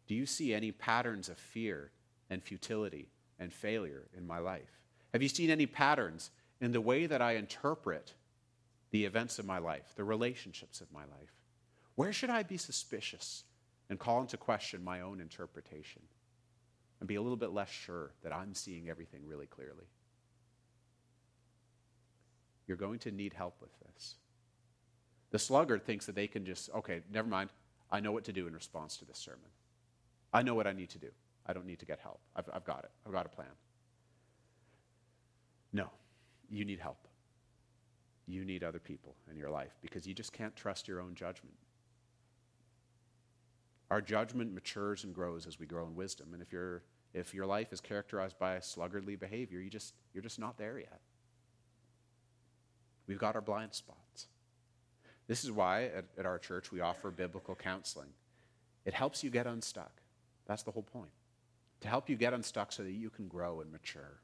Do 0.08 0.16
you 0.16 0.26
see 0.26 0.54
any 0.54 0.72
patterns 0.72 1.30
of 1.30 1.38
fear 1.38 1.92
and 2.30 2.44
futility 2.44 3.10
and 3.40 3.54
failure 3.54 4.08
in 4.18 4.26
my 4.26 4.40
life? 4.40 4.80
Have 5.14 5.22
you 5.22 5.30
seen 5.30 5.50
any 5.50 5.66
patterns 5.66 6.32
in 6.60 6.72
the 6.72 6.82
way 6.82 7.06
that 7.06 7.22
I 7.22 7.34
interpret 7.34 8.14
the 8.92 9.06
events 9.06 9.40
of 9.40 9.46
my 9.46 9.58
life, 9.58 9.94
the 9.96 10.04
relationships 10.04 10.82
of 10.82 10.92
my 10.92 11.02
life? 11.02 11.34
Where 11.96 12.14
should 12.14 12.30
I 12.30 12.44
be 12.44 12.58
suspicious 12.58 13.44
and 13.90 14.00
call 14.00 14.22
into 14.22 14.38
question 14.38 14.84
my 14.84 15.02
own 15.02 15.20
interpretation 15.22 16.02
and 17.00 17.08
be 17.08 17.16
a 17.16 17.22
little 17.22 17.38
bit 17.38 17.52
less 17.52 17.70
sure 17.70 18.12
that 18.24 18.34
I'm 18.34 18.54
seeing 18.54 18.90
everything 18.90 19.22
really 19.26 19.48
clearly? 19.48 19.86
You're 22.72 22.78
going 22.78 23.00
to 23.00 23.12
need 23.12 23.34
help 23.34 23.56
with 23.60 23.78
this. 23.82 24.16
The 25.32 25.40
sluggard 25.40 25.84
thinks 25.84 26.06
that 26.06 26.16
they 26.16 26.26
can 26.26 26.46
just, 26.46 26.70
okay, 26.74 27.02
never 27.12 27.28
mind. 27.28 27.50
I 27.92 28.00
know 28.00 28.14
what 28.14 28.24
to 28.24 28.32
do 28.32 28.48
in 28.48 28.54
response 28.54 28.96
to 28.96 29.04
this 29.04 29.18
sermon. 29.18 29.50
I 30.32 30.42
know 30.42 30.56
what 30.56 30.68
I 30.68 30.72
need 30.72 30.90
to 30.92 30.98
do. 30.98 31.10
I 31.46 31.52
don't 31.52 31.66
need 31.66 31.80
to 31.80 31.86
get 31.86 32.00
help. 32.00 32.22
I've, 32.34 32.50
I've 32.54 32.64
got 32.64 32.86
it. 32.86 32.92
I've 33.06 33.12
got 33.12 33.26
a 33.26 33.30
plan. 33.30 33.50
No, 35.74 35.90
you 36.50 36.64
need 36.64 36.80
help. 36.80 37.10
You 38.26 38.46
need 38.46 38.64
other 38.64 38.80
people 38.80 39.18
in 39.30 39.36
your 39.36 39.50
life 39.50 39.76
because 39.82 40.08
you 40.08 40.14
just 40.14 40.32
can't 40.32 40.56
trust 40.56 40.88
your 40.88 41.02
own 41.02 41.14
judgment. 41.14 41.58
Our 43.90 44.00
judgment 44.00 44.54
matures 44.54 45.04
and 45.04 45.14
grows 45.14 45.46
as 45.46 45.60
we 45.60 45.66
grow 45.66 45.86
in 45.88 45.94
wisdom. 45.94 46.30
And 46.32 46.42
if, 46.42 46.54
you 46.54 46.80
if 47.14 47.34
your 47.34 47.46
life 47.46 47.74
is 47.74 47.82
characterized 47.82 48.40
by 48.40 48.60
sluggardly 48.60 49.20
behavior, 49.20 49.60
you 49.60 49.70
just, 49.70 49.94
you're 50.14 50.24
just 50.24 50.40
not 50.40 50.58
there 50.58 50.80
yet. 50.80 51.02
We've 53.12 53.20
got 53.20 53.36
our 53.36 53.42
blind 53.42 53.74
spots. 53.74 54.28
This 55.28 55.44
is 55.44 55.52
why 55.52 55.84
at, 55.84 56.06
at 56.18 56.26
our 56.26 56.40
church 56.40 56.72
we 56.72 56.80
offer 56.80 57.12
biblical 57.12 57.56
counseling. 57.56 58.08
It 58.86 58.94
helps 58.94 59.22
you 59.22 59.30
get 59.30 59.46
unstuck. 59.46 59.92
That's 60.46 60.64
the 60.64 60.72
whole 60.72 60.84
point. 60.84 61.12
To 61.82 61.90
help 61.90 62.10
you 62.10 62.16
get 62.16 62.32
unstuck 62.34 62.72
so 62.72 62.84
that 62.84 62.94
you 62.94 63.10
can 63.10 63.28
grow 63.28 63.60
and 63.60 63.70
mature. 63.70 64.22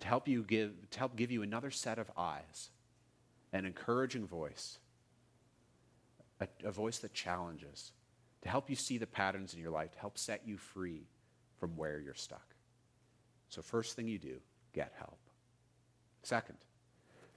To 0.00 0.06
help 0.08 0.26
you 0.26 0.42
give, 0.42 0.72
to 0.90 0.98
help 0.98 1.14
give 1.14 1.30
you 1.30 1.44
another 1.44 1.70
set 1.70 2.00
of 2.00 2.10
eyes, 2.16 2.70
an 3.52 3.64
encouraging 3.64 4.26
voice, 4.26 4.78
a, 6.40 6.48
a 6.64 6.72
voice 6.72 6.98
that 6.98 7.14
challenges, 7.14 7.92
to 8.42 8.48
help 8.48 8.68
you 8.68 8.74
see 8.74 8.98
the 8.98 9.06
patterns 9.06 9.54
in 9.54 9.60
your 9.60 9.70
life, 9.70 9.92
to 9.92 10.00
help 10.00 10.18
set 10.18 10.42
you 10.44 10.56
free 10.56 11.06
from 11.60 11.76
where 11.76 12.00
you're 12.00 12.14
stuck. 12.14 12.56
So, 13.50 13.62
first 13.62 13.94
thing 13.94 14.08
you 14.08 14.18
do, 14.18 14.40
get 14.72 14.92
help. 14.98 15.20
Second, 16.24 16.56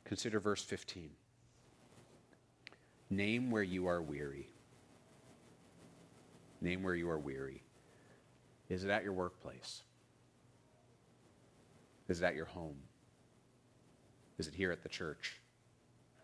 Consider 0.07 0.39
verse 0.39 0.63
15. 0.63 1.09
Name 3.09 3.51
where 3.51 3.61
you 3.61 3.87
are 3.87 4.01
weary. 4.01 4.47
Name 6.61 6.81
where 6.81 6.95
you 6.95 7.09
are 7.09 7.19
weary. 7.19 7.61
Is 8.69 8.85
it 8.85 8.89
at 8.89 9.03
your 9.03 9.11
workplace? 9.11 9.81
Is 12.07 12.21
it 12.21 12.25
at 12.25 12.35
your 12.35 12.45
home? 12.45 12.77
Is 14.37 14.47
it 14.47 14.55
here 14.55 14.71
at 14.71 14.81
the 14.81 14.87
church? 14.87 15.41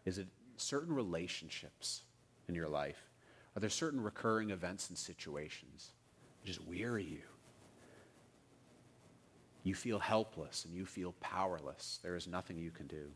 Is 0.05 0.17
it 0.17 0.27
certain 0.55 0.95
relationships 0.95 2.03
in 2.47 2.55
your 2.55 2.69
life? 2.69 3.09
Are 3.53 3.59
there 3.59 3.69
certain 3.69 3.99
recurring 3.99 4.51
events 4.51 4.87
and 4.87 4.97
situations 4.97 5.91
that 6.39 6.47
just 6.47 6.65
weary 6.65 7.03
you? 7.03 7.21
You 9.63 9.75
feel 9.75 9.99
helpless 9.99 10.63
and 10.63 10.73
you 10.73 10.85
feel 10.85 11.15
powerless. 11.19 11.99
There 12.01 12.15
is 12.15 12.27
nothing 12.27 12.57
you 12.57 12.71
can 12.71 12.87
do. 12.87 13.11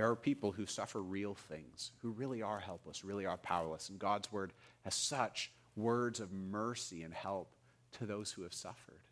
There 0.00 0.08
are 0.08 0.16
people 0.16 0.50
who 0.50 0.64
suffer 0.64 1.02
real 1.02 1.34
things, 1.34 1.92
who 2.00 2.12
really 2.12 2.40
are 2.40 2.58
helpless, 2.58 3.04
really 3.04 3.26
are 3.26 3.36
powerless. 3.36 3.90
And 3.90 3.98
God's 3.98 4.32
word 4.32 4.54
has 4.82 4.94
such 4.94 5.52
words 5.76 6.20
of 6.20 6.32
mercy 6.32 7.02
and 7.02 7.12
help 7.12 7.54
to 7.98 8.06
those 8.06 8.32
who 8.32 8.40
have 8.40 8.54
suffered, 8.54 9.02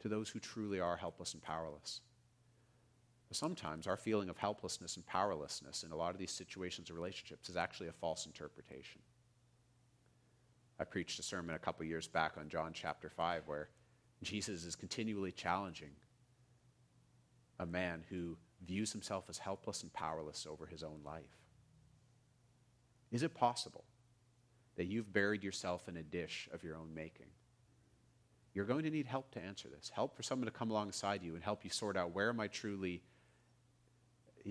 to 0.00 0.08
those 0.08 0.28
who 0.28 0.40
truly 0.40 0.78
are 0.78 0.98
helpless 0.98 1.32
and 1.32 1.42
powerless. 1.42 2.02
But 3.28 3.38
sometimes 3.38 3.86
our 3.86 3.96
feeling 3.96 4.28
of 4.28 4.36
helplessness 4.36 4.96
and 4.96 5.06
powerlessness 5.06 5.82
in 5.82 5.90
a 5.90 5.96
lot 5.96 6.10
of 6.10 6.18
these 6.18 6.30
situations 6.30 6.90
or 6.90 6.94
relationships 6.96 7.48
is 7.48 7.56
actually 7.56 7.88
a 7.88 7.92
false 7.92 8.26
interpretation. 8.26 9.00
I 10.78 10.84
preached 10.84 11.18
a 11.18 11.22
sermon 11.22 11.54
a 11.54 11.58
couple 11.58 11.86
years 11.86 12.08
back 12.08 12.32
on 12.36 12.50
John 12.50 12.72
chapter 12.74 13.08
5 13.08 13.44
where 13.46 13.70
Jesus 14.22 14.66
is 14.66 14.76
continually 14.76 15.32
challenging 15.32 15.92
a 17.58 17.64
man 17.64 18.04
who 18.10 18.36
views 18.64 18.92
himself 18.92 19.26
as 19.28 19.38
helpless 19.38 19.82
and 19.82 19.92
powerless 19.92 20.46
over 20.48 20.66
his 20.66 20.82
own 20.82 21.00
life? 21.04 21.24
Is 23.10 23.22
it 23.22 23.34
possible 23.34 23.84
that 24.76 24.86
you've 24.86 25.12
buried 25.12 25.42
yourself 25.42 25.88
in 25.88 25.96
a 25.96 26.02
dish 26.02 26.48
of 26.52 26.62
your 26.62 26.76
own 26.76 26.94
making? 26.94 27.26
You're 28.54 28.64
going 28.64 28.84
to 28.84 28.90
need 28.90 29.06
help 29.06 29.30
to 29.32 29.42
answer 29.42 29.68
this. 29.68 29.90
Help 29.94 30.16
for 30.16 30.22
someone 30.22 30.46
to 30.46 30.52
come 30.52 30.70
alongside 30.70 31.22
you 31.22 31.34
and 31.34 31.44
help 31.44 31.62
you 31.62 31.70
sort 31.70 31.96
out 31.96 32.14
where 32.14 32.30
am 32.30 32.40
I 32.40 32.48
truly 32.48 33.02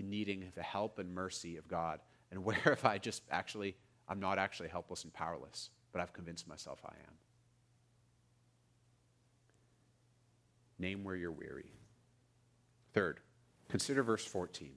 needing 0.04 0.52
the 0.56 0.64
help 0.64 1.00
and 1.00 1.14
mercy 1.14 1.58
of 1.58 1.68
God, 1.68 2.00
and 2.32 2.44
where 2.44 2.58
if 2.66 2.86
I 2.86 2.98
just 2.98 3.24
actually, 3.32 3.76
I'm 4.08 4.20
not 4.20 4.38
actually 4.38 4.70
helpless 4.70 5.04
and 5.04 5.14
powerless, 5.14 5.70
but 5.92 6.02
I've 6.02 6.14
convinced 6.14 6.48
myself 6.48 6.80
I 6.86 6.94
am. 6.94 7.14
Name 10.78 11.04
where 11.04 11.16
you're 11.16 11.32
weary. 11.32 11.72
Third, 12.94 13.22
Consider 13.70 14.04
verse 14.04 14.26
14. 14.26 14.72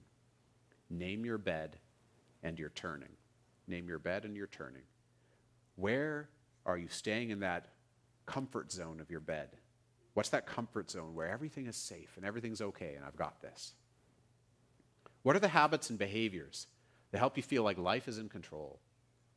Name 0.89 1.25
your 1.25 1.37
bed 1.37 1.77
and 2.43 2.57
your 2.57 2.69
turning. 2.69 3.09
Name 3.67 3.87
your 3.87 3.99
bed 3.99 4.25
and 4.25 4.35
your 4.35 4.47
turning. 4.47 4.83
Where 5.75 6.29
are 6.65 6.77
you 6.77 6.87
staying 6.89 7.29
in 7.29 7.39
that 7.41 7.67
comfort 8.25 8.71
zone 8.71 8.99
of 8.99 9.09
your 9.09 9.19
bed? 9.19 9.49
What's 10.13 10.29
that 10.29 10.47
comfort 10.47 10.89
zone 10.91 11.13
where 11.13 11.29
everything 11.29 11.67
is 11.67 11.75
safe 11.75 12.17
and 12.17 12.25
everything's 12.25 12.61
okay 12.61 12.95
and 12.95 13.05
I've 13.05 13.15
got 13.15 13.41
this? 13.41 13.73
What 15.23 15.35
are 15.35 15.39
the 15.39 15.47
habits 15.47 15.89
and 15.89 15.99
behaviors 15.99 16.67
that 17.11 17.19
help 17.19 17.37
you 17.37 17.43
feel 17.43 17.63
like 17.63 17.77
life 17.77 18.07
is 18.07 18.17
in 18.17 18.29
control 18.29 18.79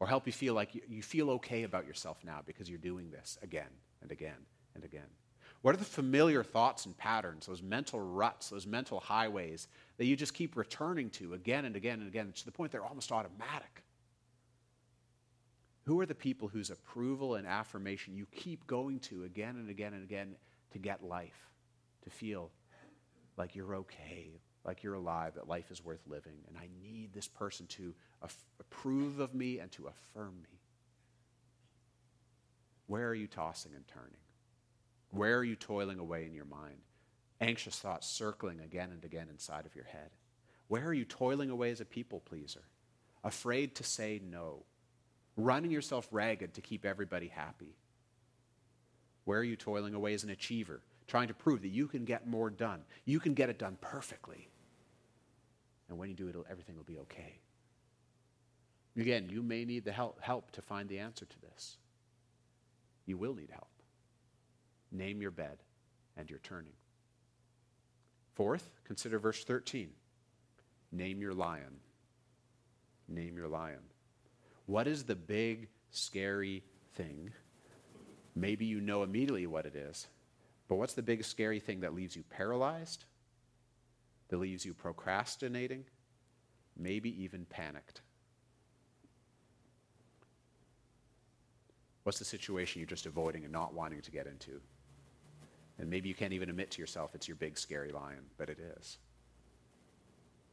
or 0.00 0.06
help 0.06 0.26
you 0.26 0.32
feel 0.32 0.54
like 0.54 0.74
you, 0.74 0.80
you 0.88 1.02
feel 1.02 1.30
okay 1.30 1.62
about 1.62 1.86
yourself 1.86 2.18
now 2.24 2.40
because 2.44 2.68
you're 2.68 2.78
doing 2.78 3.10
this 3.10 3.38
again 3.42 3.70
and 4.00 4.10
again 4.10 4.46
and 4.74 4.84
again? 4.84 5.08
What 5.62 5.77
are 5.77 5.79
the 5.79 5.85
familiar 5.85 6.42
thoughts 6.42 6.87
and 6.87 6.96
patterns, 6.96 7.46
those 7.46 7.62
mental 7.62 8.01
ruts, 8.01 8.51
those 8.51 8.66
mental 8.66 8.98
highways 8.98 9.68
that 9.96 10.07
you 10.07 10.16
just 10.16 10.35
keep 10.35 10.57
returning 10.57 11.09
to 11.11 11.35
again 11.35 11.64
and 11.64 11.77
again 11.77 12.01
and 12.01 12.09
again 12.09 12.33
to 12.35 12.44
the 12.44 12.51
point 12.51 12.72
they're 12.72 12.85
almost 12.85 13.12
automatic? 13.12 13.85
Who 15.85 16.01
are 16.01 16.07
the 16.07 16.16
people 16.16 16.48
whose 16.48 16.70
approval 16.70 17.37
and 17.37 17.46
affirmation 17.46 18.16
you 18.16 18.27
keep 18.33 18.66
going 18.66 18.98
to 19.01 19.25
again 19.25 19.57
and 19.57 19.70
again 19.70 19.94
and 19.94 20.03
again 20.03 20.35
to 20.72 20.78
get 20.78 21.05
life, 21.05 21.51
to 22.05 22.11
feel 22.11 22.51
like 23.36 23.55
you're 23.55 23.76
okay, 23.76 24.30
like 24.64 24.82
you're 24.82 24.95
alive, 24.95 25.34
that 25.34 25.49
life 25.49 25.70
is 25.70 25.84
worth 25.84 26.03
living, 26.09 26.39
and 26.49 26.57
I 26.57 26.68
need 26.82 27.12
this 27.12 27.28
person 27.28 27.66
to 27.68 27.95
approve 28.61 29.20
of 29.20 29.32
me 29.32 29.61
and 29.61 29.70
to 29.72 29.89
affirm 29.89 30.34
me? 30.43 30.59
Where 32.89 33.09
are 33.09 33.14
you 33.14 33.28
tossing 33.28 33.72
and 33.74 33.86
turning? 33.86 34.18
Where 35.12 35.36
are 35.38 35.44
you 35.44 35.56
toiling 35.56 35.98
away 35.98 36.24
in 36.24 36.34
your 36.34 36.46
mind? 36.46 36.78
Anxious 37.40 37.78
thoughts 37.78 38.08
circling 38.08 38.60
again 38.60 38.90
and 38.92 39.04
again 39.04 39.28
inside 39.30 39.66
of 39.66 39.76
your 39.76 39.84
head. 39.84 40.10
Where 40.68 40.86
are 40.86 40.94
you 40.94 41.04
toiling 41.04 41.50
away 41.50 41.70
as 41.70 41.82
a 41.82 41.84
people 41.84 42.20
pleaser? 42.20 42.62
Afraid 43.22 43.74
to 43.76 43.84
say 43.84 44.20
no. 44.24 44.64
Running 45.36 45.70
yourself 45.70 46.08
ragged 46.10 46.54
to 46.54 46.60
keep 46.62 46.86
everybody 46.86 47.28
happy. 47.28 47.76
Where 49.24 49.38
are 49.38 49.44
you 49.44 49.56
toiling 49.56 49.94
away 49.94 50.14
as 50.14 50.24
an 50.24 50.30
achiever, 50.30 50.80
trying 51.06 51.28
to 51.28 51.34
prove 51.34 51.60
that 51.62 51.68
you 51.68 51.88
can 51.88 52.04
get 52.04 52.26
more 52.26 52.48
done? 52.48 52.80
You 53.04 53.20
can 53.20 53.34
get 53.34 53.50
it 53.50 53.58
done 53.58 53.76
perfectly. 53.80 54.48
And 55.88 55.98
when 55.98 56.08
you 56.08 56.14
do 56.14 56.28
it, 56.28 56.36
everything 56.50 56.76
will 56.76 56.84
be 56.84 56.98
okay. 57.00 57.40
Again, 58.96 59.28
you 59.30 59.42
may 59.42 59.66
need 59.66 59.84
the 59.84 59.92
help, 59.92 60.20
help 60.22 60.52
to 60.52 60.62
find 60.62 60.88
the 60.88 61.00
answer 61.00 61.26
to 61.26 61.40
this. 61.40 61.76
You 63.04 63.18
will 63.18 63.34
need 63.34 63.50
help. 63.50 63.68
Name 64.93 65.22
your 65.22 65.30
bed 65.30 65.59
and 66.16 66.28
your 66.28 66.38
turning. 66.40 66.74
Fourth, 68.34 68.70
consider 68.84 69.18
verse 69.18 69.43
13. 69.45 69.88
Name 70.93 71.20
your 71.20 71.34
lion. 71.34 71.80
Name 73.09 73.36
your 73.36 73.49
lion. 73.49 73.80
What 74.66 74.86
is 74.86 75.05
the 75.05 75.16
big, 75.16 75.68
scary 75.90 76.62
thing? 76.95 77.32
Maybe 78.34 78.64
you 78.64 78.80
know 78.80 79.03
immediately 79.03 79.47
what 79.47 79.66
it 79.66 79.74
is, 79.74 80.07
but 80.68 80.76
what's 80.76 80.95
the 80.95 81.03
big, 81.03 81.24
scary 81.24 81.61
thing 81.61 81.80
that 81.80 81.95
leaves 81.95 82.16
you 82.16 82.24
paralyzed? 82.30 83.05
That 84.28 84.38
leaves 84.38 84.64
you 84.64 84.72
procrastinating? 84.72 85.84
Maybe 86.78 87.22
even 87.22 87.45
panicked? 87.45 88.01
What's 92.05 92.18
the 92.18 92.24
situation 92.24 92.80
you're 92.80 92.86
just 92.86 93.07
avoiding 93.07 93.45
and 93.45 93.53
not 93.53 93.74
wanting 93.74 94.01
to 94.01 94.11
get 94.11 94.26
into? 94.26 94.61
And 95.83 95.91
maybe 95.91 96.09
you 96.09 96.14
can't 96.14 96.33
even 96.33 96.49
admit 96.49 96.70
to 96.70 96.80
yourself 96.80 97.12
it's 97.12 97.26
your 97.26 97.37
big, 97.37 97.59
scary 97.59 97.91
lion, 97.91 98.20
but 98.39 98.49
it 98.49 98.61
is. 98.78 98.99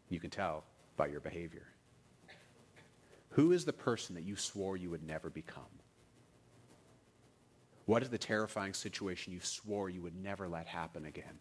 You 0.10 0.20
can 0.20 0.32
tell 0.32 0.64
by 0.98 1.06
your 1.06 1.20
behavior. 1.20 1.68
Who 3.30 3.52
is 3.52 3.64
the 3.64 3.72
person 3.72 4.16
that 4.16 4.24
you 4.24 4.36
swore 4.36 4.76
you 4.76 4.90
would 4.90 5.06
never 5.06 5.30
become? 5.30 5.64
What 7.86 8.02
is 8.02 8.10
the 8.10 8.18
terrifying 8.18 8.74
situation 8.74 9.32
you 9.32 9.40
swore 9.40 9.88
you 9.88 10.02
would 10.02 10.16
never 10.16 10.48
let 10.48 10.66
happen 10.66 11.06
again? 11.06 11.38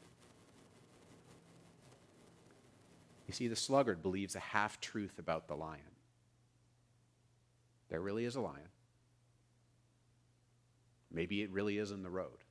You 3.27 3.33
see, 3.33 3.49
the 3.49 3.57
sluggard 3.57 4.03
believes 4.03 4.37
a 4.37 4.41
half 4.41 4.83
truth 4.83 5.19
about 5.19 5.49
the 5.49 5.57
lion. 5.57 5.81
There 7.89 8.03
really 8.03 8.27
is 8.27 8.37
a 8.37 8.43
lion. 8.43 8.69
Maybe 11.11 11.41
it 11.41 11.51
really 11.51 11.79
is 11.79 11.91
in 11.91 12.03
the 12.03 12.11
road. 12.11 12.45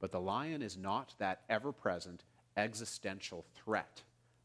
But 0.00 0.12
the 0.12 0.20
lion 0.20 0.62
is 0.62 0.76
not 0.76 1.14
that 1.18 1.42
ever 1.48 1.72
present 1.72 2.24
existential 2.56 3.44
threat 3.54 4.02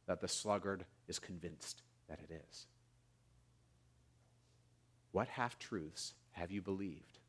that 0.07 0.21
the 0.21 0.27
sluggard 0.27 0.85
is 1.07 1.19
convinced 1.19 1.81
that 2.09 2.19
it 2.19 2.41
is. 2.49 2.65
What 5.11 5.27
half 5.27 5.59
truths 5.59 6.13
have 6.31 6.51
you 6.51 6.61
believed 6.61 7.19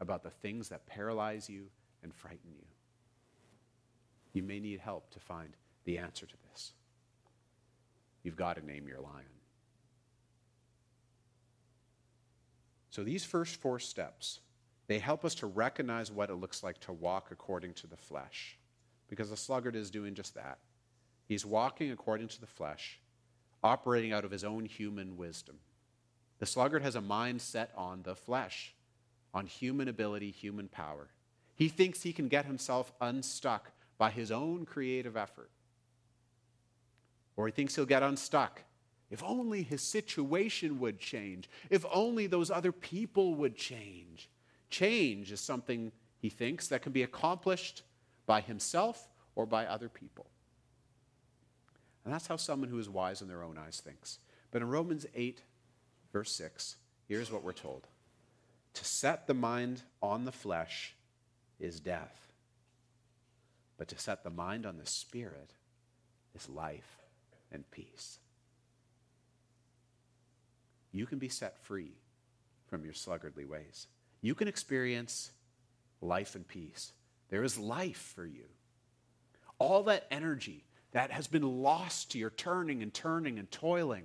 about 0.00 0.22
the 0.22 0.30
things 0.30 0.68
that 0.68 0.86
paralyze 0.86 1.48
you 1.48 1.66
and 2.02 2.14
frighten 2.14 2.52
you? 2.56 2.64
You 4.32 4.42
may 4.42 4.60
need 4.60 4.80
help 4.80 5.10
to 5.10 5.20
find 5.20 5.56
the 5.84 5.98
answer 5.98 6.26
to 6.26 6.34
this. 6.50 6.72
You've 8.22 8.36
got 8.36 8.56
to 8.56 8.66
name 8.66 8.86
your 8.86 9.00
lion. 9.00 9.24
So, 12.90 13.02
these 13.02 13.24
first 13.24 13.56
four 13.56 13.78
steps 13.78 14.40
they 14.86 14.98
help 14.98 15.24
us 15.24 15.34
to 15.36 15.46
recognize 15.46 16.10
what 16.10 16.30
it 16.30 16.34
looks 16.34 16.62
like 16.62 16.78
to 16.80 16.92
walk 16.92 17.28
according 17.30 17.74
to 17.74 17.86
the 17.86 17.96
flesh. 17.96 18.56
Because 19.08 19.30
the 19.30 19.36
sluggard 19.36 19.76
is 19.76 19.90
doing 19.90 20.14
just 20.14 20.34
that. 20.34 20.58
He's 21.26 21.44
walking 21.44 21.90
according 21.90 22.28
to 22.28 22.40
the 22.40 22.46
flesh, 22.46 23.00
operating 23.62 24.12
out 24.12 24.24
of 24.24 24.30
his 24.30 24.44
own 24.44 24.64
human 24.64 25.16
wisdom. 25.16 25.56
The 26.38 26.46
sluggard 26.46 26.82
has 26.82 26.94
a 26.94 27.00
mind 27.00 27.40
set 27.40 27.72
on 27.76 28.02
the 28.02 28.14
flesh, 28.14 28.74
on 29.34 29.46
human 29.46 29.88
ability, 29.88 30.30
human 30.30 30.68
power. 30.68 31.08
He 31.54 31.68
thinks 31.68 32.02
he 32.02 32.12
can 32.12 32.28
get 32.28 32.44
himself 32.44 32.92
unstuck 33.00 33.72
by 33.98 34.10
his 34.10 34.30
own 34.30 34.66
creative 34.66 35.16
effort. 35.16 35.50
Or 37.36 37.46
he 37.46 37.52
thinks 37.52 37.74
he'll 37.74 37.86
get 37.86 38.02
unstuck 38.02 38.62
if 39.10 39.22
only 39.22 39.62
his 39.62 39.82
situation 39.82 40.80
would 40.80 40.98
change, 40.98 41.48
if 41.70 41.84
only 41.92 42.26
those 42.26 42.50
other 42.50 42.72
people 42.72 43.34
would 43.36 43.56
change. 43.56 44.28
Change 44.70 45.32
is 45.32 45.40
something, 45.40 45.92
he 46.18 46.28
thinks, 46.28 46.68
that 46.68 46.82
can 46.82 46.92
be 46.92 47.02
accomplished 47.02 47.82
by 48.26 48.40
himself 48.40 49.08
or 49.34 49.46
by 49.46 49.66
other 49.66 49.88
people. 49.88 50.26
And 52.04 52.12
that's 52.12 52.26
how 52.26 52.36
someone 52.36 52.68
who 52.68 52.78
is 52.78 52.88
wise 52.88 53.22
in 53.22 53.28
their 53.28 53.42
own 53.42 53.58
eyes 53.58 53.80
thinks. 53.84 54.18
But 54.50 54.62
in 54.62 54.68
Romans 54.68 55.06
8, 55.14 55.42
verse 56.12 56.32
6, 56.32 56.76
here's 57.08 57.30
what 57.30 57.42
we're 57.42 57.52
told 57.52 57.86
To 58.74 58.84
set 58.84 59.26
the 59.26 59.34
mind 59.34 59.82
on 60.02 60.24
the 60.24 60.32
flesh 60.32 60.94
is 61.58 61.80
death, 61.80 62.32
but 63.78 63.88
to 63.88 63.98
set 63.98 64.22
the 64.22 64.30
mind 64.30 64.66
on 64.66 64.78
the 64.78 64.86
spirit 64.86 65.50
is 66.34 66.48
life 66.48 66.98
and 67.50 67.68
peace. 67.70 68.18
You 70.92 71.06
can 71.06 71.18
be 71.18 71.28
set 71.28 71.58
free 71.58 71.92
from 72.68 72.84
your 72.84 72.94
sluggardly 72.94 73.46
ways 73.46 73.86
you 74.20 74.34
can 74.34 74.48
experience 74.48 75.30
life 76.00 76.34
and 76.34 76.46
peace. 76.46 76.92
There 77.28 77.44
is 77.44 77.58
life 77.58 78.12
for 78.14 78.26
you. 78.26 78.44
All 79.58 79.84
that 79.84 80.06
energy 80.10 80.64
that 80.92 81.10
has 81.10 81.26
been 81.26 81.62
lost 81.62 82.12
to 82.12 82.18
your 82.18 82.30
turning 82.30 82.82
and 82.82 82.92
turning 82.92 83.38
and 83.38 83.50
toiling, 83.50 84.04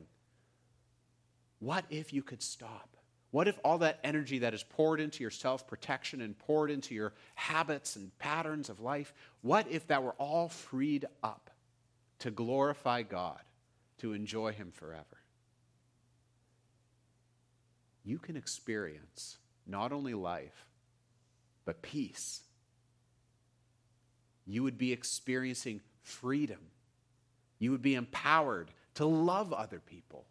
what 1.59 1.85
if 1.89 2.13
you 2.13 2.23
could 2.23 2.41
stop? 2.41 2.97
What 3.31 3.47
if 3.47 3.57
all 3.63 3.77
that 3.77 3.99
energy 4.03 4.39
that 4.39 4.53
is 4.53 4.63
poured 4.63 4.99
into 4.99 5.23
your 5.23 5.31
self 5.31 5.65
protection 5.65 6.21
and 6.21 6.37
poured 6.37 6.69
into 6.69 6.93
your 6.93 7.13
habits 7.35 7.95
and 7.95 8.17
patterns 8.19 8.69
of 8.69 8.81
life, 8.81 9.13
what 9.41 9.67
if 9.69 9.87
that 9.87 10.03
were 10.03 10.15
all 10.17 10.49
freed 10.49 11.05
up 11.23 11.49
to 12.19 12.29
glorify 12.29 13.03
God, 13.03 13.39
to 13.99 14.13
enjoy 14.13 14.51
Him 14.51 14.71
forever? 14.71 15.05
You 18.03 18.17
can 18.17 18.35
experience 18.35 19.37
not 19.67 19.91
only 19.91 20.13
life, 20.13 20.65
but 21.65 21.81
peace. 21.81 22.41
You 24.45 24.63
would 24.63 24.77
be 24.77 24.91
experiencing 24.91 25.81
freedom. 26.01 26.59
You 27.59 27.71
would 27.71 27.81
be 27.81 27.95
empowered 27.95 28.71
to 28.95 29.05
love 29.05 29.53
other 29.53 29.79
people. 29.79 30.25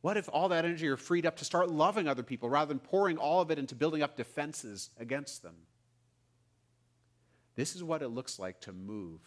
What 0.00 0.16
if 0.16 0.28
all 0.32 0.48
that 0.50 0.64
energy 0.64 0.86
are 0.88 0.96
freed 0.96 1.26
up 1.26 1.36
to 1.36 1.44
start 1.44 1.70
loving 1.70 2.06
other 2.06 2.22
people 2.22 2.48
rather 2.48 2.68
than 2.68 2.78
pouring 2.78 3.18
all 3.18 3.40
of 3.40 3.50
it 3.50 3.58
into 3.58 3.74
building 3.74 4.02
up 4.02 4.16
defenses 4.16 4.90
against 4.98 5.42
them? 5.42 5.54
This 7.56 7.74
is 7.74 7.82
what 7.82 8.02
it 8.02 8.08
looks 8.08 8.38
like 8.38 8.60
to 8.62 8.72
move 8.72 9.20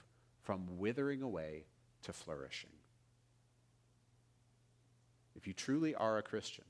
from 0.43 0.77
withering 0.77 1.21
away 1.21 1.65
to 2.03 2.13
flourishing. 2.13 2.69
If 5.35 5.47
you 5.47 5.53
truly 5.53 5.95
are 5.95 6.17
a 6.17 6.23
Christian, 6.23 6.65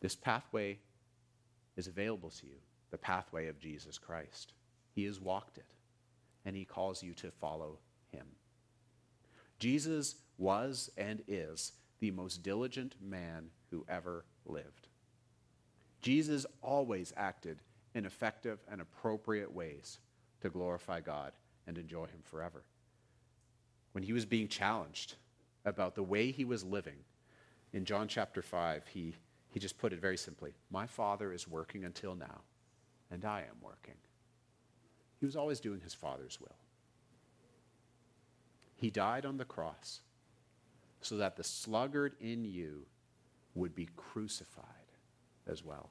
this 0.00 0.14
pathway 0.14 0.78
is 1.80 1.88
available 1.88 2.28
to 2.28 2.46
you 2.46 2.56
the 2.90 2.98
pathway 2.98 3.48
of 3.48 3.58
Jesus 3.58 3.96
Christ. 3.96 4.52
He 4.94 5.04
has 5.04 5.18
walked 5.18 5.56
it, 5.56 5.72
and 6.44 6.54
He 6.54 6.64
calls 6.66 7.02
you 7.02 7.14
to 7.14 7.30
follow 7.30 7.78
Him. 8.12 8.26
Jesus 9.58 10.16
was 10.36 10.90
and 10.98 11.22
is 11.26 11.72
the 12.00 12.10
most 12.10 12.42
diligent 12.42 12.96
man 13.00 13.46
who 13.70 13.86
ever 13.88 14.24
lived. 14.44 14.88
Jesus 16.02 16.44
always 16.62 17.14
acted 17.16 17.60
in 17.94 18.04
effective 18.04 18.58
and 18.70 18.80
appropriate 18.80 19.52
ways 19.52 19.98
to 20.42 20.50
glorify 20.50 21.00
God 21.00 21.32
and 21.66 21.78
enjoy 21.78 22.06
Him 22.06 22.20
forever. 22.24 22.62
When 23.92 24.04
he 24.04 24.12
was 24.12 24.26
being 24.26 24.48
challenged 24.48 25.14
about 25.64 25.94
the 25.94 26.02
way 26.02 26.30
he 26.30 26.44
was 26.44 26.62
living, 26.62 27.04
in 27.72 27.84
John 27.84 28.06
chapter 28.06 28.42
5, 28.42 28.86
he 28.88 29.14
he 29.50 29.60
just 29.60 29.78
put 29.78 29.92
it 29.92 30.00
very 30.00 30.16
simply 30.16 30.52
My 30.70 30.86
Father 30.86 31.32
is 31.32 31.48
working 31.48 31.84
until 31.84 32.14
now, 32.14 32.40
and 33.10 33.24
I 33.24 33.40
am 33.40 33.56
working. 33.62 33.96
He 35.18 35.26
was 35.26 35.36
always 35.36 35.60
doing 35.60 35.80
his 35.80 35.94
Father's 35.94 36.40
will. 36.40 36.56
He 38.76 38.90
died 38.90 39.26
on 39.26 39.36
the 39.36 39.44
cross 39.44 40.00
so 41.02 41.16
that 41.18 41.36
the 41.36 41.44
sluggard 41.44 42.14
in 42.20 42.44
you 42.44 42.86
would 43.54 43.74
be 43.74 43.88
crucified 43.96 44.64
as 45.46 45.64
well. 45.64 45.90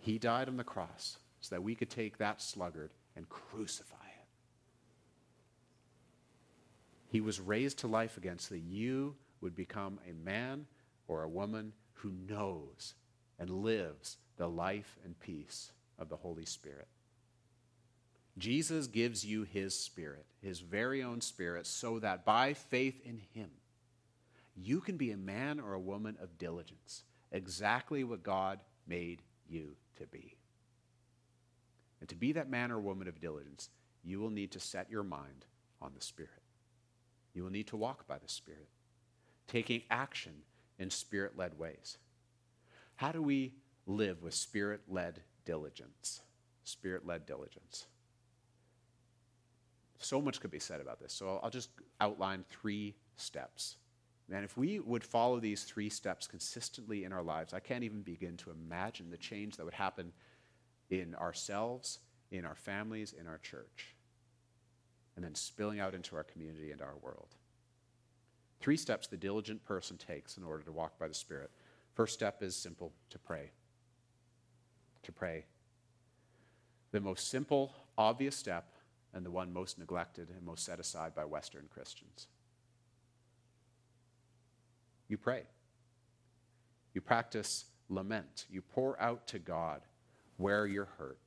He 0.00 0.18
died 0.18 0.48
on 0.48 0.56
the 0.56 0.64
cross 0.64 1.18
so 1.40 1.54
that 1.54 1.62
we 1.62 1.74
could 1.74 1.90
take 1.90 2.18
that 2.18 2.40
sluggard 2.40 2.90
and 3.16 3.28
crucify 3.28 3.96
it. 3.96 4.26
He 7.10 7.20
was 7.20 7.40
raised 7.40 7.78
to 7.80 7.86
life 7.86 8.16
again 8.16 8.38
so 8.38 8.54
that 8.54 8.62
you 8.62 9.16
would 9.40 9.54
become 9.54 9.98
a 10.08 10.12
man 10.12 10.66
or 11.06 11.22
a 11.22 11.28
woman 11.28 11.72
who 11.94 12.12
knows 12.28 12.94
and 13.38 13.50
lives 13.50 14.16
the 14.36 14.48
life 14.48 14.96
and 15.04 15.18
peace 15.20 15.72
of 15.98 16.08
the 16.08 16.16
Holy 16.16 16.44
Spirit. 16.44 16.88
Jesus 18.36 18.86
gives 18.86 19.24
you 19.24 19.42
his 19.42 19.78
spirit, 19.78 20.24
his 20.40 20.60
very 20.60 21.02
own 21.02 21.20
spirit, 21.20 21.66
so 21.66 21.98
that 21.98 22.24
by 22.24 22.54
faith 22.54 23.00
in 23.04 23.20
him, 23.34 23.50
you 24.54 24.80
can 24.80 24.96
be 24.96 25.10
a 25.10 25.16
man 25.16 25.58
or 25.58 25.74
a 25.74 25.80
woman 25.80 26.16
of 26.20 26.38
diligence, 26.38 27.02
exactly 27.32 28.04
what 28.04 28.22
God 28.22 28.60
made 28.86 29.22
you 29.48 29.76
to 29.96 30.06
be. 30.06 30.36
And 32.00 32.08
to 32.08 32.14
be 32.14 32.32
that 32.32 32.48
man 32.48 32.70
or 32.70 32.78
woman 32.78 33.08
of 33.08 33.20
diligence, 33.20 33.70
you 34.04 34.20
will 34.20 34.30
need 34.30 34.52
to 34.52 34.60
set 34.60 34.90
your 34.90 35.02
mind 35.02 35.46
on 35.82 35.92
the 35.94 36.04
Spirit. 36.04 36.30
You 37.34 37.42
will 37.42 37.50
need 37.50 37.66
to 37.68 37.76
walk 37.76 38.06
by 38.06 38.18
the 38.18 38.28
Spirit 38.28 38.68
taking 39.48 39.82
action 39.90 40.32
in 40.78 40.90
spirit 40.90 41.36
led 41.36 41.58
ways. 41.58 41.98
How 42.96 43.10
do 43.10 43.20
we 43.20 43.54
live 43.86 44.22
with 44.22 44.34
spirit 44.34 44.82
led 44.88 45.20
diligence? 45.44 46.20
spirit 46.68 47.06
led 47.06 47.26
diligence. 47.26 47.86
So 49.98 50.20
much 50.20 50.40
could 50.40 50.50
be 50.50 50.60
said 50.60 50.80
about 50.80 51.00
this. 51.00 51.12
So 51.12 51.40
I'll 51.42 51.50
just 51.50 51.70
outline 52.00 52.44
three 52.48 52.94
steps. 53.16 53.76
And 54.30 54.44
if 54.44 54.56
we 54.56 54.78
would 54.78 55.02
follow 55.02 55.40
these 55.40 55.64
three 55.64 55.88
steps 55.88 56.26
consistently 56.26 57.04
in 57.04 57.12
our 57.12 57.22
lives, 57.22 57.54
I 57.54 57.60
can't 57.60 57.82
even 57.82 58.02
begin 58.02 58.36
to 58.38 58.50
imagine 58.50 59.10
the 59.10 59.16
change 59.16 59.56
that 59.56 59.64
would 59.64 59.74
happen 59.74 60.12
in 60.90 61.14
ourselves, 61.14 62.00
in 62.30 62.44
our 62.44 62.54
families, 62.54 63.14
in 63.18 63.26
our 63.26 63.38
church, 63.38 63.96
and 65.16 65.24
then 65.24 65.34
spilling 65.34 65.80
out 65.80 65.94
into 65.94 66.14
our 66.14 66.24
community 66.24 66.70
and 66.70 66.82
our 66.82 66.94
world. 67.02 67.34
Three 68.60 68.76
steps 68.76 69.06
the 69.06 69.16
diligent 69.16 69.64
person 69.64 69.96
takes 69.96 70.36
in 70.36 70.42
order 70.42 70.62
to 70.64 70.72
walk 70.72 70.98
by 70.98 71.08
the 71.08 71.14
Spirit. 71.14 71.50
First 71.94 72.14
step 72.14 72.42
is 72.42 72.56
simple 72.56 72.92
to 73.10 73.18
pray. 73.18 73.50
To 75.04 75.12
pray. 75.12 75.46
The 76.90 77.00
most 77.00 77.28
simple, 77.28 77.74
obvious 77.96 78.36
step, 78.36 78.72
and 79.14 79.24
the 79.24 79.30
one 79.30 79.52
most 79.52 79.78
neglected 79.78 80.28
and 80.30 80.44
most 80.44 80.64
set 80.64 80.80
aside 80.80 81.14
by 81.14 81.24
Western 81.24 81.66
Christians. 81.72 82.28
You 85.08 85.16
pray. 85.16 85.44
You 86.94 87.00
practice 87.00 87.66
lament. 87.88 88.46
You 88.50 88.62
pour 88.62 89.00
out 89.00 89.26
to 89.28 89.38
God 89.38 89.82
where 90.36 90.66
you're 90.66 90.88
hurt, 90.98 91.18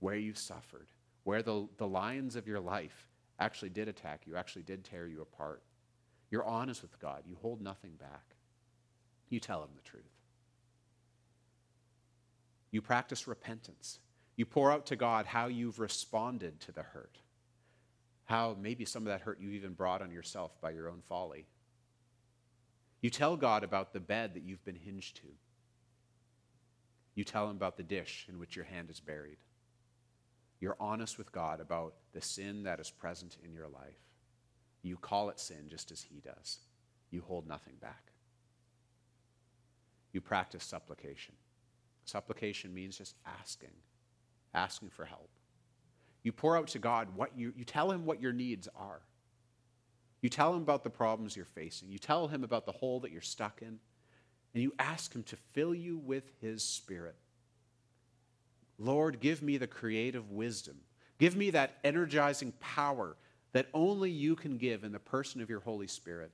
where 0.00 0.16
you 0.16 0.34
suffered, 0.34 0.88
where 1.24 1.42
the, 1.42 1.66
the 1.78 1.86
lions 1.86 2.36
of 2.36 2.46
your 2.46 2.60
life 2.60 3.08
actually 3.40 3.70
did 3.70 3.88
attack 3.88 4.22
you, 4.26 4.36
actually 4.36 4.62
did 4.62 4.84
tear 4.84 5.06
you 5.06 5.22
apart. 5.22 5.62
You're 6.34 6.44
honest 6.44 6.82
with 6.82 6.98
God. 6.98 7.22
You 7.28 7.36
hold 7.40 7.60
nothing 7.60 7.92
back. 7.92 8.34
You 9.28 9.38
tell 9.38 9.62
him 9.62 9.68
the 9.76 9.88
truth. 9.88 10.02
You 12.72 12.82
practice 12.82 13.28
repentance. 13.28 14.00
You 14.34 14.44
pour 14.44 14.72
out 14.72 14.84
to 14.86 14.96
God 14.96 15.26
how 15.26 15.46
you've 15.46 15.78
responded 15.78 16.58
to 16.62 16.72
the 16.72 16.82
hurt. 16.82 17.18
How 18.24 18.56
maybe 18.60 18.84
some 18.84 19.04
of 19.04 19.12
that 19.12 19.20
hurt 19.20 19.38
you've 19.40 19.52
even 19.52 19.74
brought 19.74 20.02
on 20.02 20.10
yourself 20.10 20.60
by 20.60 20.72
your 20.72 20.88
own 20.88 21.02
folly. 21.08 21.46
You 23.00 23.10
tell 23.10 23.36
God 23.36 23.62
about 23.62 23.92
the 23.92 24.00
bed 24.00 24.34
that 24.34 24.42
you've 24.42 24.64
been 24.64 24.74
hinged 24.74 25.14
to. 25.18 25.28
You 27.14 27.22
tell 27.22 27.48
him 27.48 27.54
about 27.54 27.76
the 27.76 27.84
dish 27.84 28.26
in 28.28 28.40
which 28.40 28.56
your 28.56 28.64
hand 28.64 28.90
is 28.90 28.98
buried. 28.98 29.38
You're 30.58 30.76
honest 30.80 31.16
with 31.16 31.30
God 31.30 31.60
about 31.60 31.94
the 32.12 32.20
sin 32.20 32.64
that 32.64 32.80
is 32.80 32.90
present 32.90 33.36
in 33.44 33.52
your 33.52 33.68
life. 33.68 34.00
You 34.84 34.98
call 34.98 35.30
it 35.30 35.40
sin 35.40 35.66
just 35.68 35.90
as 35.90 36.02
he 36.02 36.20
does. 36.20 36.58
You 37.10 37.22
hold 37.26 37.48
nothing 37.48 37.74
back. 37.80 38.12
You 40.12 40.20
practice 40.20 40.62
supplication. 40.62 41.34
Supplication 42.04 42.72
means 42.72 42.98
just 42.98 43.16
asking, 43.26 43.72
asking 44.52 44.90
for 44.90 45.06
help. 45.06 45.30
You 46.22 46.32
pour 46.32 46.56
out 46.56 46.68
to 46.68 46.78
God 46.78 47.08
what 47.16 47.36
you, 47.36 47.54
you 47.56 47.64
tell 47.64 47.90
him 47.90 48.04
what 48.04 48.20
your 48.20 48.34
needs 48.34 48.68
are. 48.76 49.00
You 50.20 50.28
tell 50.28 50.54
him 50.54 50.62
about 50.62 50.84
the 50.84 50.90
problems 50.90 51.34
you're 51.34 51.46
facing. 51.46 51.90
You 51.90 51.98
tell 51.98 52.28
him 52.28 52.44
about 52.44 52.66
the 52.66 52.72
hole 52.72 53.00
that 53.00 53.10
you're 53.10 53.22
stuck 53.22 53.62
in. 53.62 53.78
And 54.52 54.62
you 54.62 54.72
ask 54.78 55.14
him 55.14 55.22
to 55.24 55.36
fill 55.52 55.74
you 55.74 55.96
with 55.96 56.30
his 56.40 56.62
spirit. 56.62 57.16
Lord, 58.78 59.20
give 59.20 59.42
me 59.42 59.56
the 59.56 59.66
creative 59.66 60.30
wisdom. 60.30 60.76
Give 61.18 61.36
me 61.36 61.50
that 61.50 61.78
energizing 61.84 62.52
power 62.60 63.16
that 63.54 63.68
only 63.72 64.10
you 64.10 64.34
can 64.34 64.58
give 64.58 64.82
in 64.82 64.92
the 64.92 64.98
person 64.98 65.40
of 65.40 65.48
your 65.48 65.60
Holy 65.60 65.86
Spirit 65.86 66.32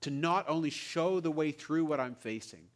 to 0.00 0.10
not 0.10 0.48
only 0.48 0.70
show 0.70 1.18
the 1.18 1.30
way 1.30 1.50
through 1.50 1.84
what 1.84 1.98
I'm 1.98 2.14
facing, 2.14 2.68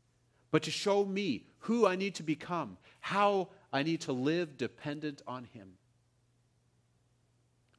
but 0.51 0.65
to 0.65 0.71
show 0.71 1.05
me 1.05 1.45
who 1.61 1.87
I 1.87 1.95
need 1.95 2.17
to 2.17 2.25
become, 2.25 2.77
how 3.01 3.49
I 3.73 3.85
need 3.85 4.01
to 4.03 4.13
live 4.13 4.57
dependent 4.57 5.23
on 5.29 5.45
Him. 5.45 5.75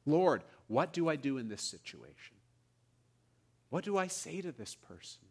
Lord, 0.06 0.42
what 0.68 0.92
do 0.94 1.08
I 1.08 1.16
do 1.16 1.36
in 1.36 1.48
this 1.48 1.62
situation? 1.62 2.36
What 3.68 3.84
do 3.84 3.98
I 3.98 4.06
say 4.06 4.40
to 4.40 4.52
this 4.52 4.74
person? 4.74 5.22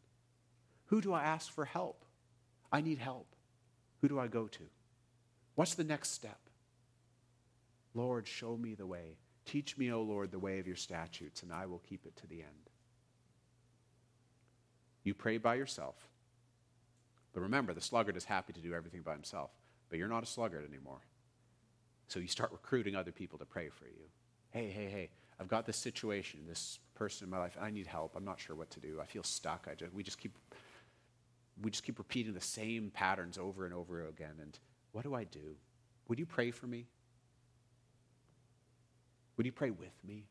Who 0.88 1.02
do 1.02 1.14
I 1.14 1.24
ask 1.24 1.52
for 1.52 1.66
help? 1.66 2.06
I 2.72 2.82
need 2.82 3.00
help. 3.00 3.28
Who 4.02 4.08
do 4.08 4.20
I 4.20 4.28
go 4.28 4.48
to? 4.48 4.64
What's 5.56 5.74
the 5.74 5.84
next 5.84 6.12
step? 6.12 6.40
Lord, 7.96 8.28
show 8.28 8.56
me 8.56 8.76
the 8.76 8.86
way. 8.86 9.18
Teach 9.50 9.80
me, 9.80 9.92
O 9.92 10.04
Lord, 10.04 10.30
the 10.30 10.38
way 10.38 10.60
of 10.60 10.68
your 10.68 10.76
statutes, 10.76 11.42
and 11.42 11.52
I 11.52 11.66
will 11.66 11.80
keep 11.80 12.06
it 12.06 12.16
to 12.18 12.28
the 12.28 12.42
end. 12.42 12.70
You 15.04 15.16
pray 15.16 15.40
by 15.40 15.56
yourself. 15.56 15.96
But 17.34 17.42
remember, 17.42 17.74
the 17.74 17.82
sluggard 17.82 18.16
is 18.16 18.26
happy 18.26 18.54
to 18.54 18.60
do 18.60 18.76
everything 18.76 19.02
by 19.02 19.14
himself, 19.14 19.50
but 19.90 19.98
you're 19.98 20.08
not 20.08 20.22
a 20.22 20.28
sluggard 20.28 20.70
anymore. 20.70 21.00
So 22.10 22.20
you 22.20 22.28
start 22.28 22.52
recruiting 22.52 22.96
other 22.96 23.12
people 23.12 23.40
to 23.40 23.46
pray 23.46 23.70
for 23.70 23.86
you. 23.86 24.06
Hey, 24.52 24.70
hey, 24.70 24.86
hey, 24.86 25.10
I've 25.40 25.48
got 25.48 25.66
this 25.66 25.78
situation, 25.78 26.42
this 26.48 26.78
person 26.94 27.26
in 27.26 27.32
my 27.32 27.40
life, 27.40 27.58
I 27.60 27.72
need 27.72 27.88
help. 27.88 28.16
I'm 28.16 28.26
not 28.26 28.40
sure 28.40 28.56
what 28.56 28.70
to 28.70 28.80
do. 28.80 29.00
I 29.02 29.08
feel 29.08 29.24
stuck. 29.24 29.68
I 29.68 29.74
just, 29.74 29.92
we 29.92 30.04
just 30.04 30.20
keep 30.20 30.38
we 31.60 31.72
just 31.72 31.84
keep 31.84 31.98
repeating 31.98 32.36
the 32.36 32.40
same 32.40 32.92
patterns 32.92 33.40
over 33.40 33.66
and 33.66 33.74
over 33.74 34.06
again. 34.06 34.36
And 34.40 34.60
what 34.92 35.06
do 35.06 35.16
I 35.16 35.24
do? 35.24 35.56
Would 36.08 36.20
you 36.20 36.28
pray 36.28 36.52
for 36.52 36.68
me? 36.68 36.86
Would 39.40 39.46
you 39.46 39.54
pray 39.54 39.70
with 39.70 40.04
me? 40.06 40.26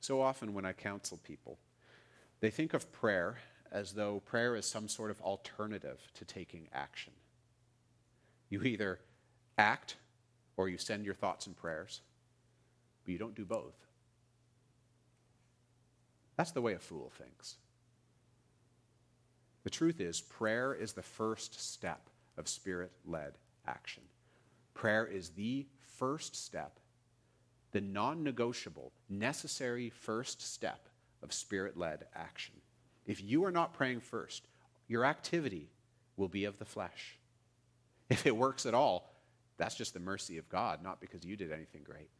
So 0.00 0.20
often, 0.20 0.52
when 0.52 0.66
I 0.66 0.72
counsel 0.72 1.20
people, 1.22 1.60
they 2.40 2.50
think 2.50 2.74
of 2.74 2.90
prayer 2.90 3.36
as 3.70 3.92
though 3.92 4.18
prayer 4.26 4.56
is 4.56 4.66
some 4.66 4.88
sort 4.88 5.12
of 5.12 5.20
alternative 5.20 6.00
to 6.14 6.24
taking 6.24 6.66
action. 6.72 7.12
You 8.48 8.64
either 8.64 8.98
act 9.56 9.94
or 10.56 10.68
you 10.68 10.76
send 10.76 11.04
your 11.04 11.14
thoughts 11.14 11.46
and 11.46 11.56
prayers, 11.56 12.00
but 13.04 13.12
you 13.12 13.18
don't 13.18 13.36
do 13.36 13.44
both. 13.44 13.86
That's 16.36 16.50
the 16.50 16.62
way 16.62 16.72
a 16.72 16.80
fool 16.80 17.12
thinks. 17.16 17.58
The 19.62 19.70
truth 19.70 20.00
is, 20.00 20.20
prayer 20.20 20.74
is 20.74 20.94
the 20.94 21.02
first 21.02 21.60
step 21.60 22.10
of 22.36 22.48
spirit 22.48 22.90
led 23.06 23.34
action. 23.68 24.02
Prayer 24.74 25.06
is 25.06 25.28
the 25.28 25.68
first 26.02 26.34
step, 26.34 26.80
the 27.70 27.80
non 27.80 28.24
negotiable, 28.24 28.90
necessary 29.08 29.88
first 29.88 30.42
step 30.42 30.88
of 31.22 31.32
spirit 31.32 31.76
led 31.76 32.06
action. 32.12 32.56
If 33.06 33.22
you 33.22 33.44
are 33.44 33.52
not 33.52 33.72
praying 33.72 34.00
first, 34.00 34.48
your 34.88 35.04
activity 35.04 35.68
will 36.16 36.26
be 36.26 36.44
of 36.44 36.58
the 36.58 36.64
flesh. 36.64 37.20
If 38.10 38.26
it 38.26 38.36
works 38.36 38.66
at 38.66 38.74
all, 38.74 39.14
that's 39.58 39.76
just 39.76 39.94
the 39.94 40.00
mercy 40.00 40.38
of 40.38 40.48
God, 40.48 40.82
not 40.82 41.00
because 41.00 41.24
you 41.24 41.36
did 41.36 41.52
anything 41.52 41.82
great. 41.84 42.10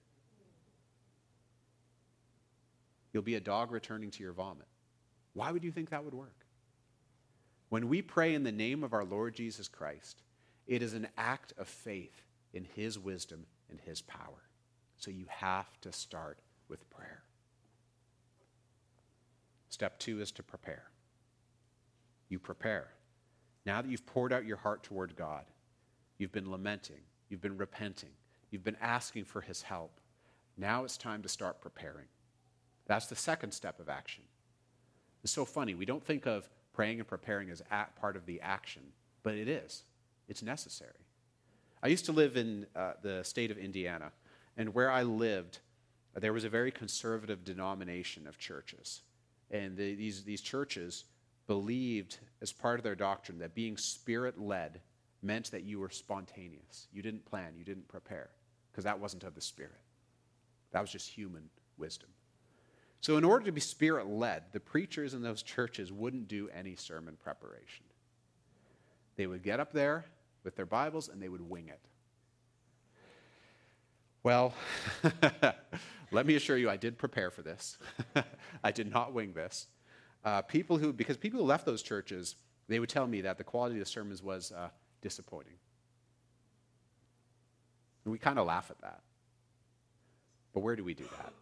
You'll 3.12 3.24
be 3.24 3.34
a 3.34 3.40
dog 3.40 3.72
returning 3.72 4.12
to 4.12 4.22
your 4.22 4.32
vomit. 4.32 4.68
Why 5.32 5.50
would 5.50 5.64
you 5.64 5.72
think 5.72 5.90
that 5.90 6.04
would 6.04 6.14
work? 6.14 6.46
When 7.68 7.88
we 7.88 8.00
pray 8.00 8.32
in 8.34 8.44
the 8.44 8.52
name 8.52 8.84
of 8.84 8.92
our 8.92 9.04
Lord 9.04 9.34
Jesus 9.34 9.66
Christ, 9.66 10.22
it 10.68 10.84
is 10.84 10.94
an 10.94 11.08
act 11.18 11.52
of 11.58 11.66
faith 11.66 12.22
in 12.54 12.64
His 12.76 12.96
wisdom 12.96 13.44
and 13.72 13.80
His 13.80 14.00
power. 14.00 14.48
So 14.96 15.10
you 15.10 15.24
have 15.28 15.66
to 15.80 15.92
start 15.92 16.38
with 16.68 16.88
prayer. 16.90 17.24
Step 19.68 19.98
two 19.98 20.20
is 20.20 20.30
to 20.32 20.44
prepare. 20.44 20.84
You 22.28 22.38
prepare. 22.38 22.90
Now 23.66 23.82
that 23.82 23.90
you've 23.90 24.06
poured 24.06 24.32
out 24.32 24.44
your 24.44 24.58
heart 24.58 24.84
toward 24.84 25.16
God, 25.16 25.44
you've 26.18 26.30
been 26.30 26.50
lamenting, 26.50 27.00
you've 27.28 27.40
been 27.40 27.58
repenting, 27.58 28.10
you've 28.50 28.62
been 28.62 28.76
asking 28.80 29.24
for 29.24 29.40
His 29.40 29.62
help. 29.62 29.98
Now 30.56 30.84
it's 30.84 30.96
time 30.96 31.22
to 31.22 31.28
start 31.28 31.60
preparing. 31.60 32.06
That's 32.86 33.06
the 33.06 33.16
second 33.16 33.52
step 33.52 33.80
of 33.80 33.88
action. 33.88 34.24
It's 35.24 35.32
so 35.32 35.44
funny. 35.44 35.74
We 35.74 35.86
don't 35.86 36.04
think 36.04 36.26
of 36.26 36.48
praying 36.72 36.98
and 36.98 37.08
preparing 37.08 37.50
as 37.50 37.62
part 38.00 38.16
of 38.16 38.26
the 38.26 38.40
action, 38.40 38.82
but 39.22 39.34
it 39.34 39.48
is. 39.48 39.84
It's 40.28 40.42
necessary. 40.42 41.01
I 41.82 41.88
used 41.88 42.04
to 42.04 42.12
live 42.12 42.36
in 42.36 42.66
uh, 42.76 42.92
the 43.02 43.24
state 43.24 43.50
of 43.50 43.58
Indiana, 43.58 44.12
and 44.56 44.72
where 44.72 44.90
I 44.90 45.02
lived, 45.02 45.58
there 46.14 46.32
was 46.32 46.44
a 46.44 46.48
very 46.48 46.70
conservative 46.70 47.44
denomination 47.44 48.26
of 48.28 48.38
churches. 48.38 49.00
And 49.50 49.76
the, 49.76 49.94
these, 49.96 50.22
these 50.22 50.40
churches 50.40 51.04
believed, 51.48 52.18
as 52.40 52.52
part 52.52 52.78
of 52.78 52.84
their 52.84 52.94
doctrine, 52.94 53.38
that 53.38 53.54
being 53.54 53.76
spirit 53.76 54.40
led 54.40 54.80
meant 55.22 55.50
that 55.50 55.64
you 55.64 55.80
were 55.80 55.90
spontaneous. 55.90 56.86
You 56.92 57.02
didn't 57.02 57.24
plan, 57.24 57.54
you 57.56 57.64
didn't 57.64 57.88
prepare, 57.88 58.30
because 58.70 58.84
that 58.84 59.00
wasn't 59.00 59.24
of 59.24 59.34
the 59.34 59.40
Spirit. 59.40 59.80
That 60.70 60.80
was 60.80 60.90
just 60.90 61.08
human 61.08 61.50
wisdom. 61.78 62.08
So, 63.00 63.16
in 63.16 63.24
order 63.24 63.44
to 63.46 63.52
be 63.52 63.60
spirit 63.60 64.06
led, 64.06 64.44
the 64.52 64.60
preachers 64.60 65.14
in 65.14 65.22
those 65.22 65.42
churches 65.42 65.92
wouldn't 65.92 66.28
do 66.28 66.48
any 66.54 66.76
sermon 66.76 67.16
preparation. 67.20 67.84
They 69.16 69.26
would 69.26 69.42
get 69.42 69.58
up 69.58 69.72
there 69.72 70.06
with 70.44 70.56
their 70.56 70.66
Bibles 70.66 71.08
and 71.08 71.22
they 71.22 71.28
would 71.28 71.48
wing 71.48 71.68
it. 71.68 71.80
Well, 74.22 74.54
let 76.12 76.26
me 76.26 76.36
assure 76.36 76.56
you, 76.56 76.70
I 76.70 76.76
did 76.76 76.96
prepare 76.96 77.30
for 77.30 77.42
this. 77.42 77.78
I 78.64 78.70
did 78.70 78.90
not 78.90 79.12
wing 79.12 79.32
this. 79.32 79.66
Uh, 80.24 80.42
people 80.42 80.78
who, 80.78 80.92
because 80.92 81.16
people 81.16 81.40
who 81.40 81.46
left 81.46 81.66
those 81.66 81.82
churches, 81.82 82.36
they 82.68 82.78
would 82.78 82.88
tell 82.88 83.06
me 83.06 83.22
that 83.22 83.38
the 83.38 83.44
quality 83.44 83.74
of 83.74 83.80
the 83.80 83.90
sermons 83.90 84.22
was 84.22 84.52
uh, 84.52 84.68
disappointing. 85.00 85.54
And 88.04 88.12
we 88.12 88.18
kind 88.18 88.38
of 88.38 88.46
laugh 88.46 88.70
at 88.70 88.80
that. 88.80 89.00
But 90.52 90.60
where 90.60 90.76
do 90.76 90.84
we 90.84 90.94
do 90.94 91.04
that? 91.18 91.32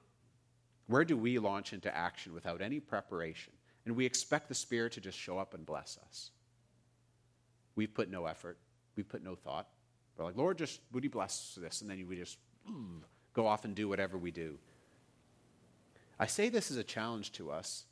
Where 0.86 1.04
do 1.04 1.16
we 1.16 1.38
launch 1.38 1.72
into 1.72 1.94
action 1.94 2.32
without 2.32 2.62
any 2.62 2.80
preparation? 2.80 3.52
And 3.84 3.96
we 3.96 4.06
expect 4.06 4.48
the 4.48 4.54
Spirit 4.54 4.92
to 4.92 5.00
just 5.00 5.18
show 5.18 5.38
up 5.38 5.54
and 5.54 5.64
bless 5.64 5.98
us. 6.06 6.30
We've 7.76 7.92
put 7.92 8.10
no 8.10 8.26
effort, 8.26 8.58
we've 9.00 9.08
put 9.08 9.24
no 9.24 9.34
thought. 9.34 9.66
We're 10.16 10.26
like, 10.26 10.36
Lord, 10.36 10.58
just 10.58 10.80
would 10.92 11.02
you 11.02 11.08
bless 11.08 11.58
this? 11.60 11.80
And 11.80 11.88
then 11.90 12.06
we 12.06 12.16
just 12.16 12.36
mm, 12.70 13.00
go 13.32 13.46
off 13.46 13.64
and 13.64 13.74
do 13.74 13.88
whatever 13.88 14.18
we 14.18 14.30
do. 14.30 14.58
I 16.18 16.26
say 16.26 16.50
this 16.50 16.70
as 16.70 16.76
a 16.76 16.84
challenge 16.84 17.32
to 17.32 17.50
us 17.50 17.86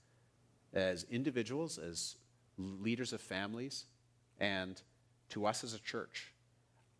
as 0.74 1.06
individuals, 1.10 1.78
as 1.78 2.16
leaders 2.58 3.14
of 3.14 3.22
families, 3.22 3.86
and 4.38 4.82
to 5.30 5.46
us 5.46 5.64
as 5.64 5.72
a 5.72 5.78
church. 5.78 6.34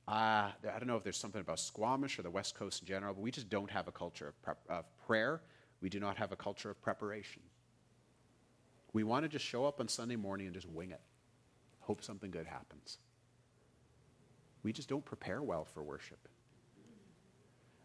Uh, 0.06 0.10
I 0.10 0.78
don't 0.78 0.86
know 0.86 0.96
if 0.96 1.04
there's 1.04 1.18
something 1.18 1.42
about 1.42 1.60
Squamish 1.60 2.18
or 2.18 2.22
the 2.22 2.30
West 2.30 2.54
Coast 2.54 2.80
in 2.80 2.88
general, 2.88 3.12
but 3.12 3.20
we 3.20 3.30
just 3.30 3.50
don't 3.50 3.70
have 3.70 3.88
a 3.88 3.92
culture 3.92 4.28
of, 4.28 4.42
prep, 4.42 4.58
of 4.70 4.86
prayer. 5.06 5.42
We 5.82 5.90
do 5.90 6.00
not 6.00 6.16
have 6.16 6.32
a 6.32 6.36
culture 6.36 6.70
of 6.70 6.80
preparation. 6.80 7.42
We 8.94 9.04
want 9.04 9.24
to 9.24 9.28
just 9.28 9.44
show 9.44 9.66
up 9.66 9.80
on 9.80 9.88
Sunday 9.88 10.16
morning 10.16 10.46
and 10.46 10.54
just 10.54 10.66
wing 10.66 10.92
it, 10.92 11.00
hope 11.80 12.02
something 12.02 12.30
good 12.30 12.46
happens. 12.46 12.96
We 14.68 14.72
just 14.74 14.90
don't 14.90 15.02
prepare 15.02 15.40
well 15.40 15.64
for 15.64 15.82
worship. 15.82 16.28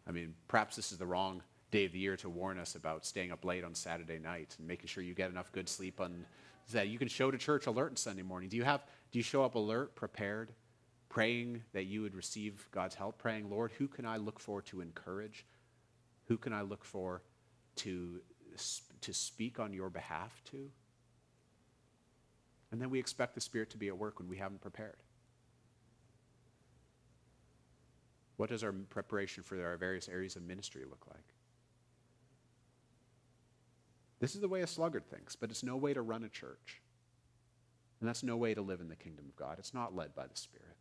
I 0.06 0.10
mean, 0.10 0.34
perhaps 0.48 0.76
this 0.76 0.92
is 0.92 0.98
the 0.98 1.06
wrong 1.06 1.42
day 1.70 1.86
of 1.86 1.92
the 1.92 1.98
year 1.98 2.14
to 2.18 2.28
warn 2.28 2.58
us 2.58 2.74
about 2.74 3.06
staying 3.06 3.32
up 3.32 3.42
late 3.42 3.64
on 3.64 3.74
Saturday 3.74 4.18
night 4.18 4.54
and 4.58 4.68
making 4.68 4.88
sure 4.88 5.02
you 5.02 5.14
get 5.14 5.30
enough 5.30 5.50
good 5.50 5.66
sleep 5.66 5.98
on 5.98 6.26
that 6.72 6.88
you 6.88 6.98
can 6.98 7.08
show 7.08 7.30
to 7.30 7.38
church 7.38 7.66
alert 7.66 7.92
on 7.92 7.96
Sunday 7.96 8.20
morning. 8.20 8.50
Do 8.50 8.58
you 8.58 8.64
have 8.64 8.82
do 9.12 9.18
you 9.18 9.22
show 9.22 9.42
up 9.42 9.54
alert, 9.54 9.94
prepared, 9.94 10.52
praying 11.08 11.62
that 11.72 11.84
you 11.84 12.02
would 12.02 12.14
receive 12.14 12.68
God's 12.70 12.96
help, 12.96 13.16
praying, 13.16 13.48
Lord, 13.48 13.72
who 13.78 13.88
can 13.88 14.04
I 14.04 14.18
look 14.18 14.38
for 14.38 14.60
to 14.60 14.82
encourage? 14.82 15.46
Who 16.26 16.36
can 16.36 16.52
I 16.52 16.60
look 16.60 16.84
for 16.84 17.22
to 17.76 18.20
to 19.00 19.14
speak 19.14 19.58
on 19.58 19.72
your 19.72 19.88
behalf 19.88 20.38
to? 20.50 20.68
And 22.70 22.78
then 22.78 22.90
we 22.90 22.98
expect 22.98 23.34
the 23.34 23.40
Spirit 23.40 23.70
to 23.70 23.78
be 23.78 23.88
at 23.88 23.96
work 23.96 24.18
when 24.18 24.28
we 24.28 24.36
haven't 24.36 24.60
prepared. 24.60 24.98
What 28.36 28.50
does 28.50 28.64
our 28.64 28.72
preparation 28.72 29.42
for 29.42 29.64
our 29.64 29.76
various 29.76 30.08
areas 30.08 30.36
of 30.36 30.42
ministry 30.42 30.82
look 30.88 31.06
like? 31.08 31.34
This 34.20 34.34
is 34.34 34.40
the 34.40 34.48
way 34.48 34.62
a 34.62 34.66
sluggard 34.66 35.06
thinks, 35.08 35.36
but 35.36 35.50
it's 35.50 35.62
no 35.62 35.76
way 35.76 35.92
to 35.94 36.02
run 36.02 36.24
a 36.24 36.28
church. 36.28 36.82
And 38.00 38.08
that's 38.08 38.22
no 38.22 38.36
way 38.36 38.54
to 38.54 38.62
live 38.62 38.80
in 38.80 38.88
the 38.88 38.96
kingdom 38.96 39.26
of 39.28 39.36
God. 39.36 39.58
It's 39.58 39.74
not 39.74 39.94
led 39.94 40.14
by 40.14 40.26
the 40.26 40.36
Spirit. 40.36 40.76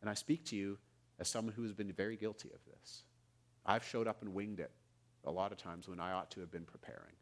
And 0.00 0.10
I 0.10 0.14
speak 0.14 0.44
to 0.46 0.56
you 0.56 0.78
as 1.18 1.28
someone 1.28 1.54
who 1.54 1.62
has 1.62 1.72
been 1.72 1.92
very 1.92 2.16
guilty 2.16 2.50
of 2.54 2.60
this. 2.66 3.04
I've 3.64 3.84
showed 3.84 4.06
up 4.06 4.20
and 4.20 4.34
winged 4.34 4.60
it 4.60 4.72
a 5.24 5.30
lot 5.30 5.52
of 5.52 5.58
times 5.58 5.88
when 5.88 6.00
I 6.00 6.12
ought 6.12 6.30
to 6.32 6.40
have 6.40 6.50
been 6.50 6.64
preparing. 6.64 7.14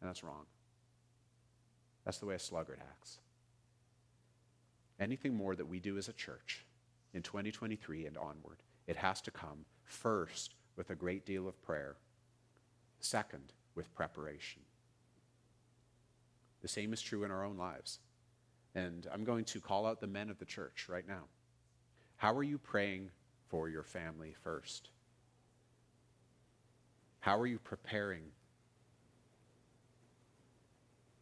And 0.00 0.08
that's 0.08 0.22
wrong. 0.22 0.46
That's 2.04 2.18
the 2.18 2.26
way 2.26 2.34
a 2.34 2.38
sluggard 2.38 2.80
acts. 2.80 3.18
Anything 5.00 5.34
more 5.34 5.56
that 5.56 5.66
we 5.66 5.80
do 5.80 5.98
as 5.98 6.08
a 6.08 6.12
church 6.12 6.64
in 7.14 7.22
2023 7.22 8.06
and 8.06 8.16
onward, 8.16 8.62
it 8.86 8.96
has 8.96 9.20
to 9.22 9.30
come 9.30 9.64
first 9.84 10.54
with 10.76 10.90
a 10.90 10.94
great 10.94 11.26
deal 11.26 11.46
of 11.46 11.62
prayer, 11.62 11.96
second, 13.00 13.52
with 13.74 13.94
preparation. 13.94 14.62
The 16.62 16.68
same 16.68 16.92
is 16.92 17.02
true 17.02 17.24
in 17.24 17.30
our 17.30 17.44
own 17.44 17.56
lives. 17.56 17.98
And 18.74 19.06
I'm 19.12 19.24
going 19.24 19.44
to 19.46 19.60
call 19.60 19.86
out 19.86 20.00
the 20.00 20.06
men 20.06 20.30
of 20.30 20.38
the 20.38 20.44
church 20.44 20.86
right 20.88 21.06
now. 21.06 21.24
How 22.16 22.34
are 22.34 22.42
you 22.42 22.56
praying 22.56 23.10
for 23.48 23.68
your 23.68 23.82
family 23.82 24.34
first? 24.42 24.88
How 27.20 27.38
are 27.38 27.46
you 27.46 27.58
preparing? 27.58 28.24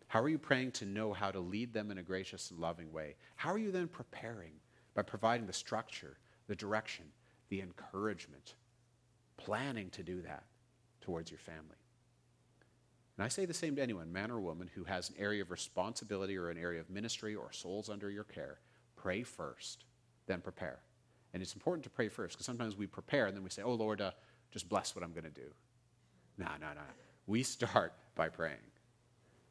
How 0.06 0.20
are 0.20 0.28
you 0.28 0.38
praying 0.38 0.72
to 0.72 0.86
know 0.86 1.12
how 1.12 1.30
to 1.30 1.40
lead 1.40 1.72
them 1.72 1.90
in 1.90 1.98
a 1.98 2.02
gracious 2.02 2.50
and 2.50 2.60
loving 2.60 2.92
way? 2.92 3.16
How 3.36 3.52
are 3.52 3.58
you 3.58 3.72
then 3.72 3.88
preparing 3.88 4.52
by 4.94 5.02
providing 5.02 5.46
the 5.46 5.52
structure, 5.52 6.16
the 6.46 6.56
direction, 6.56 7.04
the 7.48 7.60
encouragement, 7.60 8.54
planning 9.36 9.90
to 9.90 10.02
do 10.02 10.22
that 10.22 10.44
towards 11.00 11.30
your 11.30 11.38
family. 11.38 11.76
And 13.16 13.24
I 13.24 13.28
say 13.28 13.44
the 13.44 13.54
same 13.54 13.76
to 13.76 13.82
anyone, 13.82 14.12
man 14.12 14.30
or 14.30 14.40
woman, 14.40 14.70
who 14.74 14.84
has 14.84 15.10
an 15.10 15.16
area 15.18 15.42
of 15.42 15.50
responsibility 15.50 16.36
or 16.36 16.48
an 16.48 16.58
area 16.58 16.80
of 16.80 16.88
ministry 16.88 17.34
or 17.34 17.52
souls 17.52 17.90
under 17.90 18.10
your 18.10 18.24
care. 18.24 18.60
Pray 18.96 19.22
first, 19.22 19.84
then 20.26 20.40
prepare. 20.40 20.78
And 21.32 21.42
it's 21.42 21.54
important 21.54 21.84
to 21.84 21.90
pray 21.90 22.08
first 22.08 22.34
because 22.34 22.46
sometimes 22.46 22.76
we 22.76 22.86
prepare 22.86 23.26
and 23.26 23.36
then 23.36 23.44
we 23.44 23.50
say, 23.50 23.62
oh, 23.62 23.74
Lord, 23.74 24.00
uh, 24.00 24.12
just 24.50 24.68
bless 24.68 24.94
what 24.94 25.04
I'm 25.04 25.12
going 25.12 25.24
to 25.24 25.30
do. 25.30 25.48
No, 26.38 26.48
no, 26.60 26.68
no. 26.74 26.80
We 27.26 27.42
start 27.42 27.92
by 28.14 28.28
praying. 28.28 28.56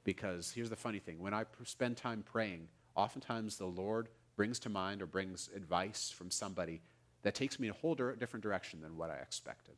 Because 0.03 0.51
here's 0.51 0.69
the 0.69 0.75
funny 0.75 0.99
thing 0.99 1.19
when 1.19 1.33
I 1.33 1.45
spend 1.63 1.97
time 1.97 2.23
praying, 2.23 2.67
oftentimes 2.95 3.57
the 3.57 3.67
Lord 3.67 4.09
brings 4.39 4.57
to 4.57 4.69
mind 4.69 5.01
or 5.01 5.05
brings 5.05 5.49
advice 5.53 6.09
from 6.09 6.31
somebody 6.31 6.79
that 7.23 7.35
takes 7.35 7.59
me 7.59 7.67
in 7.67 7.73
a 7.73 7.77
whole 7.77 7.93
different 7.93 8.41
direction 8.41 8.79
than 8.79 8.95
what 8.95 9.09
I 9.09 9.15
expected. 9.15 9.75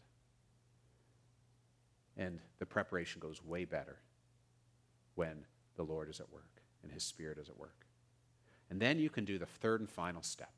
And 2.16 2.38
the 2.59 2.68
preparation 2.68 3.20
goes 3.20 3.43
way 3.43 3.66
better 3.66 3.97
when 5.16 5.45
the 5.78 5.84
Lord 5.84 6.12
is 6.12 6.20
at 6.20 6.32
work 6.32 6.62
and 6.84 6.91
His 6.91 7.01
Spirit 7.01 7.39
is 7.39 7.49
at 7.49 7.57
work. 7.57 7.88
And 8.70 8.80
then 8.80 8.99
you 8.99 9.09
can 9.09 9.26
do 9.26 9.39
the 9.39 9.47
third 9.47 9.80
and 9.80 9.89
final 9.89 10.22
step. 10.22 10.53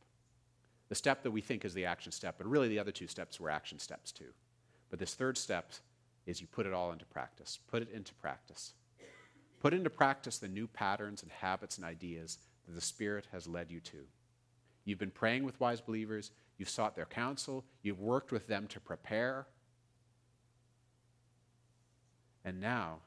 The 0.90 0.96
step 0.96 1.24
that 1.24 1.32
we 1.32 1.40
think 1.40 1.64
is 1.64 1.74
the 1.74 1.86
action 1.86 2.12
step, 2.12 2.36
but 2.38 2.46
really 2.46 2.68
the 2.68 2.80
other 2.80 2.92
two 2.92 3.08
steps 3.08 3.40
were 3.40 3.50
action 3.50 3.80
steps 3.80 4.12
too. 4.12 4.34
But 4.90 5.00
this 5.00 5.14
third 5.14 5.38
step 5.38 5.72
is 6.26 6.42
you 6.42 6.48
put 6.48 6.66
it 6.66 6.74
all 6.74 6.92
into 6.92 7.06
practice. 7.06 7.58
Put 7.72 7.84
it 7.84 7.90
into 7.94 8.14
practice. 8.16 8.74
Put 9.62 9.74
into 9.74 9.90
practice 9.90 10.40
the 10.40 10.50
new 10.50 10.68
patterns 10.68 11.24
and 11.24 11.32
habits 11.32 11.78
and 11.78 11.86
ideas 11.86 12.38
that 12.66 12.76
the 12.76 12.82
Spirit 12.82 13.28
has 13.32 13.48
led 13.48 13.72
you 13.72 13.80
to. 13.82 14.06
You've 14.86 15.00
been 15.00 15.12
praying 15.12 15.44
with 15.44 15.60
wise 15.60 15.82
believers, 15.82 16.32
you've 16.58 16.70
sought 16.70 16.96
their 16.96 17.06
counsel, 17.06 17.66
you've 17.82 18.00
worked 18.00 18.32
with 18.32 18.48
them 18.48 18.68
to 18.68 18.80
prepare. 18.80 19.48
And 22.44 22.60
now 22.60 23.00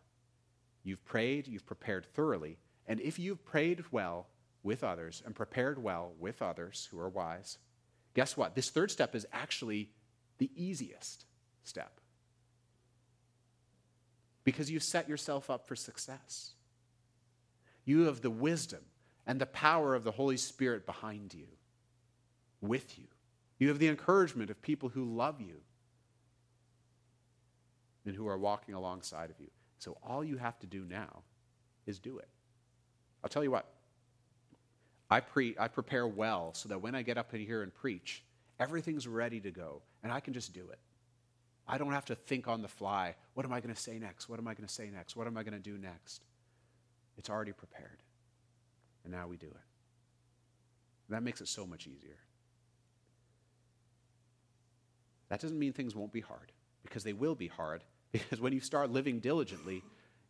you've 0.82 1.04
prayed, 1.04 1.46
you've 1.46 1.66
prepared 1.66 2.07
thoroughly, 2.07 2.59
and 2.86 3.00
if 3.00 3.18
you've 3.18 3.44
prayed 3.44 3.84
well 3.90 4.28
with 4.62 4.82
others 4.82 5.22
and 5.24 5.34
prepared 5.34 5.82
well 5.82 6.12
with 6.18 6.40
others 6.40 6.88
who 6.90 6.98
are 6.98 7.09
wise, 7.09 7.59
guess 8.14 8.36
what? 8.36 8.54
This 8.54 8.70
third 8.70 8.90
step 8.90 9.14
is 9.14 9.26
actually 9.32 9.90
the 10.38 10.50
easiest 10.57 11.26
step 11.62 12.00
because 14.44 14.70
you've 14.70 14.82
set 14.82 15.09
yourself 15.09 15.50
up 15.50 15.66
for 15.66 15.74
success. 15.74 16.54
You 17.84 18.02
have 18.02 18.20
the 18.20 18.30
wisdom 18.30 18.80
and 19.27 19.41
the 19.41 19.47
power 19.47 19.95
of 19.95 20.05
the 20.05 20.12
Holy 20.12 20.37
Spirit 20.37 20.87
behind 20.87 21.35
you, 21.35 21.47
with 22.61 22.99
you. 22.99 23.07
You 23.59 23.68
have 23.68 23.79
the 23.79 23.89
encouragement 23.89 24.51
of 24.51 24.61
people 24.62 24.89
who 24.89 25.05
love 25.05 25.41
you 25.41 25.61
and 28.05 28.14
who 28.14 28.29
are 28.29 28.39
walking 28.39 28.74
alongside 28.74 29.31
of 29.31 29.41
you. 29.41 29.49
So 29.79 29.97
all 30.03 30.22
you 30.22 30.37
have 30.37 30.59
to 30.61 30.66
do 30.66 30.85
now 30.89 31.22
is 31.87 31.99
do 31.99 32.18
it. 32.18 32.29
I'll 33.22 33.31
tell 33.31 33.45
you 33.45 33.51
what. 33.51 33.66
I, 35.11 35.20
pre- 35.20 35.57
I 35.59 35.68
prepare 35.68 36.07
well 36.07 36.53
so 36.55 36.68
that 36.68 36.83
when 36.83 36.95
I 36.95 37.03
get 37.03 37.18
up 37.18 37.33
in 37.35 37.41
here 37.41 37.62
and 37.62 37.72
preach, 37.74 38.22
everything's 38.59 39.07
ready 39.07 39.41
to 39.41 39.51
go, 39.51 39.83
and 40.03 40.12
I 40.12 40.20
can 40.20 40.33
just 40.33 40.53
do 40.53 40.68
it. 40.70 40.79
I 41.68 41.79
don't 41.79 41.93
have 41.93 42.05
to 42.07 42.14
think 42.14 42.49
on 42.49 42.62
the 42.62 42.68
fly. 42.68 43.14
What 43.35 43.45
am 43.45 43.53
I 43.53 43.61
going 43.61 43.74
to 43.74 43.81
say 43.81 43.99
next? 43.99 44.29
What 44.29 44.39
am 44.39 44.47
I 44.47 44.55
going 44.55 44.66
to 44.66 44.72
say 44.72 44.89
next? 44.91 45.16
What 45.16 45.27
am 45.27 45.37
I 45.37 45.43
going 45.43 45.55
to 45.55 45.61
do 45.61 45.79
next? 45.79 46.24
It's 47.18 47.31
already 47.31 47.53
prepared. 47.53 48.03
And 49.07 49.14
now 49.14 49.28
we 49.28 49.36
do 49.36 49.46
it. 49.46 49.66
That 51.11 51.22
makes 51.22 51.40
it 51.40 51.46
so 51.46 51.64
much 51.64 51.86
easier. 51.86 52.18
That 55.28 55.40
doesn't 55.40 55.59
mean 55.59 55.72
things 55.72 55.94
won't 55.94 56.12
be 56.12 56.20
hard, 56.20 56.50
because 56.82 57.04
they 57.04 57.12
will 57.12 57.34
be 57.34 57.48
hard. 57.48 57.82
Because 58.12 58.40
when 58.40 58.54
you 58.54 58.61
start 58.61 58.90
living 58.90 59.20
diligently, 59.20 59.82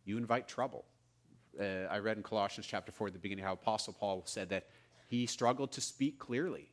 you 0.03 0.17
invite 0.17 0.47
trouble. 0.47 0.83
Uh, 1.57 1.85
I 1.89 1.99
read 1.99 2.17
in 2.17 2.23
Colossians 2.23 2.67
chapter 2.67 2.91
4 2.91 3.07
at 3.07 3.13
the 3.13 3.19
beginning 3.19 3.45
how 3.45 3.53
Apostle 3.53 3.93
Paul 3.93 4.23
said 4.25 4.49
that 4.49 4.65
he 5.07 5.25
struggled 5.25 5.71
to 5.73 5.79
speak 5.79 6.19
clearly. 6.19 6.69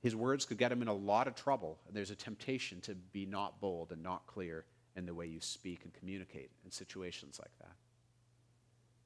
His 0.00 0.16
words 0.16 0.46
could 0.46 0.56
get 0.56 0.72
him 0.72 0.80
in 0.80 0.88
a 0.88 0.94
lot 0.94 1.28
of 1.28 1.34
trouble, 1.34 1.80
and 1.86 1.94
there's 1.94 2.12
a 2.12 2.16
temptation 2.16 2.80
to 2.82 2.94
be 2.94 3.26
not 3.26 3.60
bold 3.60 3.92
and 3.92 4.02
not 4.02 4.26
clear 4.26 4.64
in 4.96 5.04
the 5.04 5.12
way 5.12 5.26
you 5.26 5.40
speak 5.40 5.84
and 5.84 5.92
communicate 5.92 6.50
in 6.64 6.70
situations 6.70 7.38
like 7.38 7.52
that. 7.58 7.76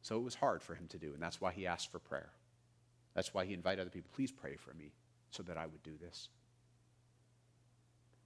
So 0.02 0.16
it 0.16 0.22
was 0.22 0.34
hard 0.34 0.62
for 0.62 0.74
him 0.74 0.86
to 0.88 0.98
do, 0.98 1.12
and 1.12 1.22
that's 1.22 1.40
why 1.40 1.52
he 1.52 1.66
asked 1.66 1.90
for 1.90 1.98
prayer. 1.98 2.30
That's 3.14 3.34
why 3.34 3.44
he 3.44 3.54
invited 3.54 3.80
other 3.80 3.90
people, 3.90 4.10
please 4.14 4.32
pray 4.32 4.56
for 4.56 4.72
me 4.74 4.92
so 5.30 5.42
that 5.44 5.56
I 5.56 5.66
would 5.66 5.82
do 5.82 5.92
this. 6.00 6.28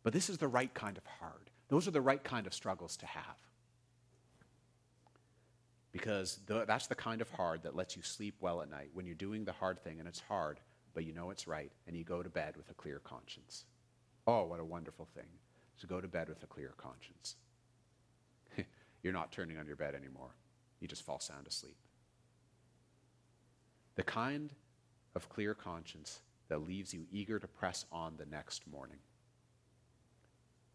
But 0.02 0.12
this 0.12 0.28
is 0.28 0.38
the 0.38 0.48
right 0.48 0.72
kind 0.72 0.96
of 0.98 1.06
hard. 1.06 1.50
Those 1.68 1.88
are 1.88 1.92
the 1.92 2.00
right 2.00 2.22
kind 2.22 2.46
of 2.46 2.54
struggles 2.54 2.96
to 2.98 3.06
have. 3.06 3.36
Because 5.92 6.40
the, 6.46 6.64
that's 6.66 6.86
the 6.88 6.94
kind 6.94 7.20
of 7.20 7.30
hard 7.30 7.62
that 7.62 7.76
lets 7.76 7.96
you 7.96 8.02
sleep 8.02 8.34
well 8.40 8.60
at 8.60 8.70
night 8.70 8.90
when 8.92 9.06
you're 9.06 9.14
doing 9.14 9.44
the 9.44 9.52
hard 9.52 9.82
thing 9.82 10.00
and 10.00 10.08
it's 10.08 10.20
hard, 10.20 10.60
but 10.92 11.04
you 11.04 11.12
know 11.12 11.30
it's 11.30 11.48
right, 11.48 11.72
and 11.86 11.96
you 11.96 12.04
go 12.04 12.22
to 12.22 12.28
bed 12.28 12.56
with 12.56 12.70
a 12.70 12.74
clear 12.74 12.98
conscience. 12.98 13.64
Oh, 14.26 14.44
what 14.44 14.60
a 14.60 14.64
wonderful 14.64 15.08
thing 15.14 15.26
to 15.80 15.86
go 15.86 16.00
to 16.00 16.08
bed 16.08 16.28
with 16.28 16.42
a 16.42 16.46
clear 16.46 16.74
conscience. 16.76 17.36
You're 19.02 19.12
not 19.12 19.32
turning 19.32 19.58
on 19.58 19.66
your 19.66 19.76
bed 19.76 19.94
anymore. 19.94 20.34
You 20.84 20.88
just 20.88 21.06
fall 21.06 21.18
sound 21.18 21.46
asleep. 21.46 21.78
The 23.94 24.02
kind 24.02 24.52
of 25.14 25.30
clear 25.30 25.54
conscience 25.54 26.20
that 26.48 26.68
leaves 26.68 26.92
you 26.92 27.06
eager 27.10 27.38
to 27.38 27.48
press 27.48 27.86
on 27.90 28.18
the 28.18 28.26
next 28.26 28.66
morning. 28.70 28.98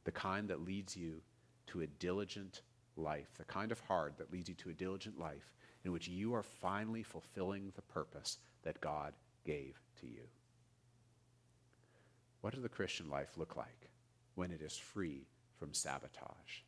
The 0.05 0.11
kind 0.11 0.47
that 0.47 0.65
leads 0.65 0.97
you 0.97 1.21
to 1.67 1.81
a 1.81 1.85
diligent 1.85 2.63
life, 2.97 3.27
the 3.37 3.43
kind 3.43 3.71
of 3.71 3.81
heart 3.81 4.17
that 4.17 4.33
leads 4.33 4.49
you 4.49 4.55
to 4.55 4.71
a 4.71 4.73
diligent 4.73 5.19
life 5.19 5.53
in 5.85 5.91
which 5.91 6.07
you 6.07 6.33
are 6.33 6.41
finally 6.41 7.03
fulfilling 7.03 7.71
the 7.75 7.83
purpose 7.83 8.39
that 8.63 8.81
God 8.81 9.13
gave 9.45 9.79
to 10.01 10.07
you. 10.07 10.23
What 12.41 12.53
does 12.53 12.63
the 12.63 12.67
Christian 12.67 13.11
life 13.11 13.37
look 13.37 13.55
like 13.55 13.91
when 14.33 14.49
it 14.49 14.63
is 14.63 14.75
free 14.75 15.27
from 15.59 15.71
sabotage? 15.71 16.63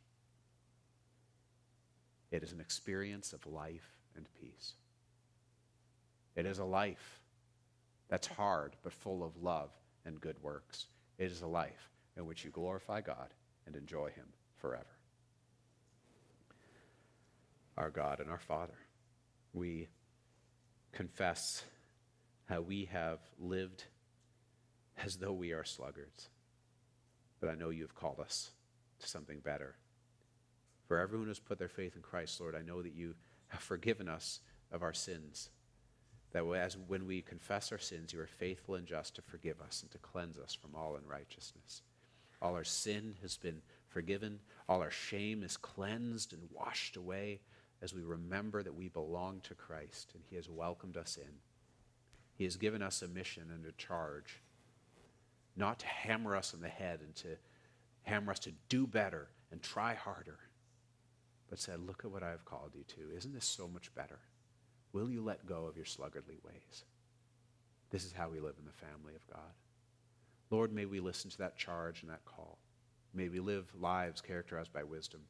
It 2.32 2.42
is 2.42 2.52
an 2.52 2.60
experience 2.60 3.34
of 3.34 3.46
life 3.46 3.98
and 4.16 4.26
peace. 4.40 4.72
It 6.34 6.46
is 6.46 6.58
a 6.58 6.64
life 6.64 7.20
that's 8.08 8.26
hard 8.26 8.74
but 8.82 8.94
full 8.94 9.22
of 9.22 9.36
love 9.42 9.70
and 10.06 10.18
good 10.18 10.42
works. 10.42 10.86
It 11.18 11.30
is 11.30 11.42
a 11.42 11.46
life 11.46 11.90
in 12.16 12.26
which 12.26 12.42
you 12.42 12.50
glorify 12.50 13.02
God 13.02 13.28
and 13.66 13.76
enjoy 13.76 14.08
Him 14.08 14.26
forever. 14.56 14.86
Our 17.76 17.90
God 17.90 18.18
and 18.20 18.30
our 18.30 18.40
Father, 18.40 18.78
we 19.52 19.88
confess 20.92 21.62
how 22.48 22.62
we 22.62 22.86
have 22.86 23.18
lived 23.38 23.84
as 25.04 25.16
though 25.16 25.32
we 25.32 25.52
are 25.52 25.64
sluggards. 25.64 26.30
But 27.40 27.50
I 27.50 27.54
know 27.54 27.70
you 27.70 27.82
have 27.82 27.94
called 27.94 28.20
us 28.20 28.52
to 29.00 29.08
something 29.08 29.40
better. 29.40 29.76
For 30.92 30.98
everyone 30.98 31.28
has 31.28 31.38
put 31.38 31.58
their 31.58 31.70
faith 31.70 31.96
in 31.96 32.02
Christ, 32.02 32.38
Lord, 32.38 32.54
I 32.54 32.60
know 32.60 32.82
that 32.82 32.92
you 32.92 33.14
have 33.48 33.62
forgiven 33.62 34.10
us 34.10 34.40
of 34.70 34.82
our 34.82 34.92
sins. 34.92 35.48
That 36.32 36.44
as 36.44 36.76
when 36.86 37.06
we 37.06 37.22
confess 37.22 37.72
our 37.72 37.78
sins, 37.78 38.12
you 38.12 38.20
are 38.20 38.26
faithful 38.26 38.74
and 38.74 38.86
just 38.86 39.16
to 39.16 39.22
forgive 39.22 39.58
us 39.62 39.80
and 39.80 39.90
to 39.92 39.96
cleanse 39.96 40.38
us 40.38 40.52
from 40.52 40.74
all 40.74 40.96
unrighteousness. 40.96 41.80
All 42.42 42.54
our 42.54 42.62
sin 42.62 43.14
has 43.22 43.38
been 43.38 43.62
forgiven, 43.88 44.38
all 44.68 44.82
our 44.82 44.90
shame 44.90 45.42
is 45.42 45.56
cleansed 45.56 46.34
and 46.34 46.42
washed 46.52 46.98
away 46.98 47.40
as 47.80 47.94
we 47.94 48.02
remember 48.02 48.62
that 48.62 48.74
we 48.74 48.88
belong 48.88 49.40
to 49.44 49.54
Christ 49.54 50.10
and 50.12 50.22
He 50.28 50.36
has 50.36 50.50
welcomed 50.50 50.98
us 50.98 51.16
in. 51.16 51.32
He 52.34 52.44
has 52.44 52.56
given 52.56 52.82
us 52.82 53.00
a 53.00 53.08
mission 53.08 53.44
and 53.50 53.64
a 53.64 53.72
charge, 53.72 54.42
not 55.56 55.78
to 55.78 55.86
hammer 55.86 56.36
us 56.36 56.52
on 56.52 56.60
the 56.60 56.68
head 56.68 57.00
and 57.00 57.16
to 57.16 57.38
hammer 58.02 58.32
us 58.32 58.40
to 58.40 58.52
do 58.68 58.86
better 58.86 59.28
and 59.50 59.62
try 59.62 59.94
harder, 59.94 60.38
but 61.52 61.60
said, 61.60 61.86
Look 61.86 62.02
at 62.02 62.10
what 62.10 62.22
I 62.22 62.30
have 62.30 62.46
called 62.46 62.70
you 62.74 62.82
to. 62.84 63.14
Isn't 63.14 63.34
this 63.34 63.44
so 63.44 63.68
much 63.68 63.94
better? 63.94 64.18
Will 64.94 65.10
you 65.10 65.22
let 65.22 65.44
go 65.44 65.66
of 65.66 65.76
your 65.76 65.84
sluggardly 65.84 66.42
ways? 66.42 66.84
This 67.90 68.06
is 68.06 68.12
how 68.12 68.30
we 68.30 68.40
live 68.40 68.54
in 68.58 68.64
the 68.64 68.72
family 68.72 69.14
of 69.14 69.26
God. 69.30 69.52
Lord, 70.50 70.72
may 70.72 70.86
we 70.86 70.98
listen 70.98 71.30
to 71.30 71.38
that 71.38 71.58
charge 71.58 72.00
and 72.00 72.10
that 72.10 72.24
call. 72.24 72.56
May 73.12 73.28
we 73.28 73.38
live 73.38 73.66
lives 73.78 74.22
characterized 74.22 74.72
by 74.72 74.82
wisdom. 74.82 75.20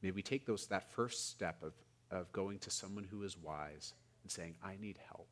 May 0.00 0.12
we 0.12 0.22
take 0.22 0.46
those, 0.46 0.66
that 0.68 0.90
first 0.92 1.28
step 1.28 1.62
of 1.62 1.74
of 2.10 2.32
going 2.32 2.58
to 2.60 2.70
someone 2.70 3.04
who 3.04 3.22
is 3.22 3.36
wise 3.36 3.92
and 4.22 4.30
saying, 4.32 4.54
I 4.64 4.76
need 4.80 4.98
help. 5.08 5.28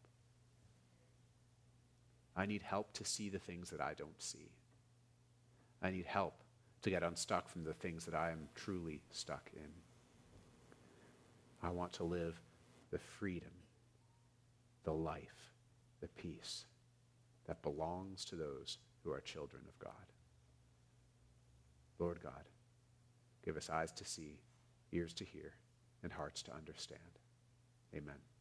I 2.36 2.45
need 2.45 2.62
help 2.62 2.92
to 2.95 3.05
see 3.07 3.30
the 3.30 3.38
things 3.38 3.70
that 3.70 3.80
I 3.80 3.95
don't 3.95 4.20
see. 4.20 4.51
I 5.80 5.90
need 5.90 6.05
help 6.05 6.34
to 6.82 6.90
get 6.90 7.03
unstuck 7.03 7.49
from 7.49 7.64
the 7.64 7.74
things 7.74 8.05
that 8.05 8.14
I 8.14 8.30
am 8.30 8.49
truly 8.55 9.01
stuck 9.11 9.51
in. 9.55 9.84
I 11.64 11.70
want 11.70 11.94
to 11.94 12.04
live 12.04 12.38
the 12.90 12.98
freedom, 12.98 13.50
the 14.84 14.92
life, 14.92 15.54
the 16.02 16.08
peace 16.08 16.66
that 17.46 17.62
belongs 17.62 18.26
to 18.26 18.36
those 18.36 18.76
who 19.02 19.10
are 19.10 19.20
children 19.20 19.62
of 19.66 19.78
God. 19.78 19.92
Lord 21.98 22.20
God, 22.22 22.44
give 23.42 23.56
us 23.56 23.70
eyes 23.70 23.92
to 23.92 24.04
see, 24.04 24.40
ears 24.92 25.14
to 25.14 25.24
hear 25.24 25.54
and 26.02 26.12
hearts 26.12 26.42
to 26.42 26.54
understand. 26.54 27.00
Amen. 27.94 28.34